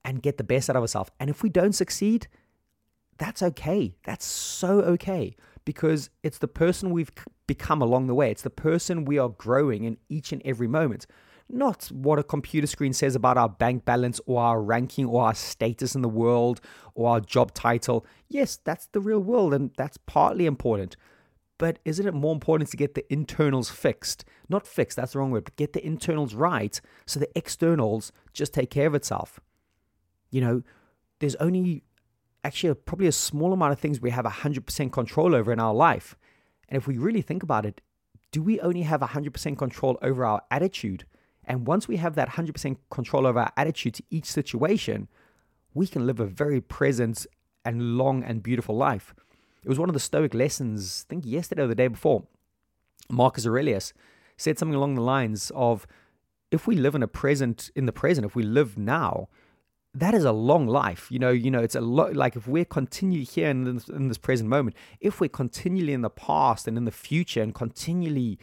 and 0.05 0.23
get 0.23 0.39
the 0.39 0.45
best 0.45 0.71
out 0.71 0.77
of 0.77 0.83
ourselves. 0.83 1.11
And 1.21 1.31
if 1.31 1.43
we 1.43 1.49
don't 1.49 1.75
succeed, 1.75 2.29
that's 3.19 3.43
okay. 3.43 3.97
That's 4.05 4.25
so 4.25 4.81
okay 4.81 5.37
because 5.65 6.11
it's 6.23 6.39
the 6.39 6.49
person 6.49 6.91
we've 6.91 7.13
become 7.47 7.83
along 7.83 8.07
the 8.07 8.15
way. 8.15 8.31
It's 8.31 8.43
the 8.43 8.51
person 8.51 9.05
we 9.05 9.19
are 9.19 9.29
growing 9.29 9.85
in 9.85 9.99
each 10.09 10.33
and 10.33 10.41
every 10.45 10.69
moment. 10.69 11.07
Not 11.51 11.87
what 11.87 12.19
a 12.19 12.23
computer 12.23 12.67
screen 12.67 12.93
says 12.93 13.15
about 13.15 13.39
our 13.39 13.49
bank 13.49 13.85
balance 13.85 14.21
or 14.27 14.43
our 14.43 14.61
ranking 14.61 15.07
or 15.07 15.25
our 15.25 15.35
status 15.35 15.95
in 15.95 16.03
the 16.03 16.09
world 16.09 16.61
or 16.95 17.11
our 17.11 17.21
job 17.21 17.55
title. 17.55 18.05
Yes, 18.29 18.59
that's 18.63 18.87
the 18.87 19.01
real 19.01 19.21
world 19.21 19.55
and 19.55 19.71
that's 19.77 19.97
partly 19.97 20.45
important. 20.45 20.97
But 21.57 21.79
isn't 21.85 22.07
it 22.07 22.15
more 22.15 22.33
important 22.33 22.71
to 22.71 22.77
get 22.77 22.95
the 22.95 23.11
internals 23.13 23.71
fixed? 23.71 24.25
Not 24.49 24.67
fixed, 24.67 24.97
that's 24.97 25.13
the 25.13 25.19
wrong 25.19 25.31
word, 25.31 25.45
but 25.45 25.57
get 25.57 25.73
the 25.73 25.85
internals 25.85 26.35
right 26.35 26.81
so 27.07 27.19
the 27.19 27.37
externals 27.37 28.13
just 28.33 28.53
take 28.53 28.71
care 28.71 28.87
of 28.87 28.95
itself. 28.95 29.41
You 30.31 30.41
know, 30.43 30.63
there's 31.19 31.35
only 31.37 31.83
actually 32.45 32.75
probably 32.75 33.07
a 33.07 33.13
small 33.13 33.53
amount 33.53 33.73
of 33.73 33.81
things 33.81 34.01
we 34.01 34.11
have 34.11 34.25
100% 34.25 34.93
control 34.93 35.35
over 35.35 35.53
in 35.53 35.59
our 35.59 35.75
life. 35.75 36.17
And 36.69 36.77
if 36.77 36.87
we 36.87 36.99
really 36.99 37.23
think 37.23 37.43
about 37.43 37.67
it, 37.67 37.81
do 38.31 38.43
we 38.43 38.61
only 38.61 38.83
have 38.83 39.01
100% 39.01 39.59
control 39.59 39.99
over 40.03 40.25
our 40.25 40.43
attitude? 40.51 41.05
And 41.49 41.67
once 41.67 41.89
we 41.89 41.97
have 41.97 42.15
that 42.15 42.31
100% 42.31 42.77
control 42.91 43.27
over 43.27 43.41
our 43.41 43.53
attitude 43.57 43.95
to 43.95 44.03
each 44.11 44.27
situation, 44.27 45.09
we 45.73 45.87
can 45.87 46.07
live 46.07 46.21
a 46.21 46.27
very 46.27 46.61
present 46.61 47.27
and 47.65 47.97
long 47.97 48.23
and 48.23 48.43
beautiful 48.43 48.77
life. 48.77 49.15
It 49.65 49.69
was 49.69 49.79
one 49.79 49.89
of 49.89 49.95
the 49.95 50.01
Stoic 50.01 50.35
lessons, 50.35 51.07
I 51.07 51.11
think 51.11 51.25
yesterday 51.27 51.63
or 51.63 51.67
the 51.67 51.75
day 51.75 51.89
before. 51.89 52.25
Marcus 53.11 53.47
Aurelius 53.47 53.95
said 54.37 54.59
something 54.59 54.75
along 54.75 54.95
the 54.95 55.01
lines 55.01 55.51
of 55.55 55.87
if 56.51 56.67
we 56.67 56.77
live 56.77 56.95
in 56.95 57.03
a 57.03 57.09
present 57.09 57.71
in 57.75 57.87
the 57.87 57.93
present, 57.93 58.27
if 58.27 58.37
we 58.37 58.43
live 58.43 58.77
now, 58.77 59.29
that 59.95 60.15
is 60.15 60.25
a 60.25 60.33
long 60.33 60.67
life. 60.67 61.11
You 61.11 61.19
know, 61.19 61.31
you 61.31 61.51
know, 61.51 61.61
it's 61.61 61.75
a 61.75 61.81
lot 61.81 62.15
like 62.15 62.37
if 62.37 62.47
we're 62.47 62.65
continually 62.67 63.25
here 63.25 63.49
in 63.49 63.65
this, 63.65 63.89
in 63.89 64.09
this 64.09 64.19
present 64.19 64.49
moment, 64.49 64.77
if 65.01 65.21
we're 65.21 65.29
continually 65.29 65.95
in 65.95 66.03
the 66.03 66.11
past 66.11 66.69
and 66.69 66.77
in 66.77 66.85
the 66.85 66.91
future 66.91 67.43
and 67.43 67.55
continually 67.55 68.39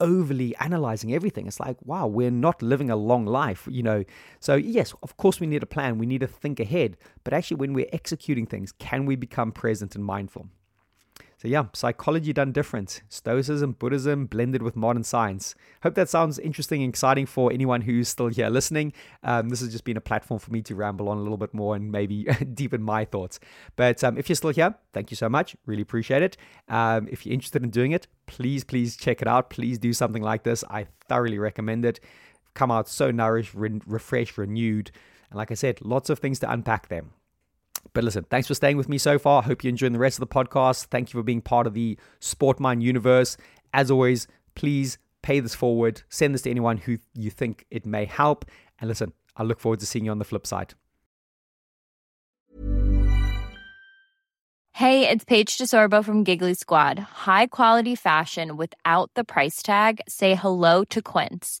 overly 0.00 0.54
analyzing 0.56 1.12
everything, 1.14 1.46
it's 1.46 1.60
like, 1.60 1.76
wow, 1.84 2.06
we're 2.06 2.30
not 2.30 2.62
living 2.62 2.90
a 2.90 2.96
long 2.96 3.26
life, 3.26 3.66
you 3.70 3.82
know. 3.82 4.04
So, 4.40 4.54
yes, 4.54 4.94
of 5.02 5.16
course, 5.16 5.40
we 5.40 5.46
need 5.46 5.62
a 5.62 5.66
plan, 5.66 5.98
we 5.98 6.06
need 6.06 6.20
to 6.20 6.26
think 6.26 6.60
ahead, 6.60 6.96
but 7.24 7.32
actually, 7.32 7.58
when 7.58 7.72
we're 7.72 7.88
executing 7.92 8.46
things, 8.46 8.72
can 8.72 9.06
we 9.06 9.16
become 9.16 9.52
present 9.52 9.94
and 9.94 10.04
mindful? 10.04 10.48
So, 11.40 11.46
yeah, 11.46 11.66
psychology 11.72 12.32
done 12.32 12.50
different. 12.50 13.02
Stoicism, 13.08 13.72
Buddhism 13.72 14.26
blended 14.26 14.60
with 14.60 14.74
modern 14.74 15.04
science. 15.04 15.54
Hope 15.84 15.94
that 15.94 16.08
sounds 16.08 16.40
interesting 16.40 16.82
and 16.82 16.90
exciting 16.90 17.26
for 17.26 17.52
anyone 17.52 17.82
who's 17.82 18.08
still 18.08 18.26
here 18.26 18.48
listening. 18.48 18.92
Um, 19.22 19.48
this 19.48 19.60
has 19.60 19.70
just 19.70 19.84
been 19.84 19.96
a 19.96 20.00
platform 20.00 20.40
for 20.40 20.50
me 20.50 20.62
to 20.62 20.74
ramble 20.74 21.08
on 21.08 21.16
a 21.16 21.20
little 21.20 21.36
bit 21.36 21.54
more 21.54 21.76
and 21.76 21.92
maybe 21.92 22.24
deepen 22.54 22.82
my 22.82 23.04
thoughts. 23.04 23.38
But 23.76 24.02
um, 24.02 24.18
if 24.18 24.28
you're 24.28 24.34
still 24.34 24.50
here, 24.50 24.74
thank 24.92 25.12
you 25.12 25.16
so 25.16 25.28
much. 25.28 25.54
Really 25.64 25.82
appreciate 25.82 26.22
it. 26.22 26.36
Um, 26.68 27.06
if 27.08 27.24
you're 27.24 27.34
interested 27.34 27.62
in 27.62 27.70
doing 27.70 27.92
it, 27.92 28.08
please, 28.26 28.64
please 28.64 28.96
check 28.96 29.22
it 29.22 29.28
out. 29.28 29.48
Please 29.48 29.78
do 29.78 29.92
something 29.92 30.22
like 30.22 30.42
this. 30.42 30.64
I 30.68 30.88
thoroughly 31.06 31.38
recommend 31.38 31.84
it. 31.84 32.00
Come 32.54 32.72
out 32.72 32.88
so 32.88 33.12
nourished, 33.12 33.54
re- 33.54 33.80
refreshed, 33.86 34.38
renewed. 34.38 34.90
And 35.30 35.38
like 35.38 35.52
I 35.52 35.54
said, 35.54 35.78
lots 35.82 36.10
of 36.10 36.18
things 36.18 36.40
to 36.40 36.50
unpack 36.50 36.88
there. 36.88 37.04
But 37.92 38.04
listen, 38.04 38.24
thanks 38.24 38.46
for 38.46 38.54
staying 38.54 38.76
with 38.76 38.88
me 38.88 38.98
so 38.98 39.18
far. 39.18 39.42
I 39.42 39.46
Hope 39.46 39.64
you're 39.64 39.70
enjoying 39.70 39.92
the 39.92 39.98
rest 39.98 40.20
of 40.20 40.28
the 40.28 40.34
podcast. 40.34 40.86
Thank 40.86 41.12
you 41.12 41.18
for 41.18 41.22
being 41.24 41.40
part 41.40 41.66
of 41.66 41.74
the 41.74 41.98
Sportmind 42.20 42.82
universe. 42.82 43.36
As 43.72 43.90
always, 43.90 44.26
please 44.54 44.98
pay 45.22 45.40
this 45.40 45.54
forward. 45.54 46.02
Send 46.08 46.34
this 46.34 46.42
to 46.42 46.50
anyone 46.50 46.76
who 46.76 46.98
you 47.14 47.30
think 47.30 47.64
it 47.70 47.86
may 47.86 48.04
help. 48.04 48.44
And 48.80 48.88
listen, 48.88 49.12
I 49.36 49.42
look 49.42 49.60
forward 49.60 49.80
to 49.80 49.86
seeing 49.86 50.04
you 50.04 50.10
on 50.10 50.18
the 50.18 50.24
flip 50.24 50.46
side. 50.46 50.74
Hey, 54.72 55.08
it's 55.08 55.24
Paige 55.24 55.58
DeSorbo 55.58 56.04
from 56.04 56.22
Giggly 56.22 56.54
Squad. 56.54 57.00
High 57.00 57.48
quality 57.48 57.96
fashion 57.96 58.56
without 58.56 59.10
the 59.14 59.24
price 59.24 59.60
tag. 59.60 60.00
Say 60.08 60.36
hello 60.36 60.84
to 60.84 61.02
Quince. 61.02 61.60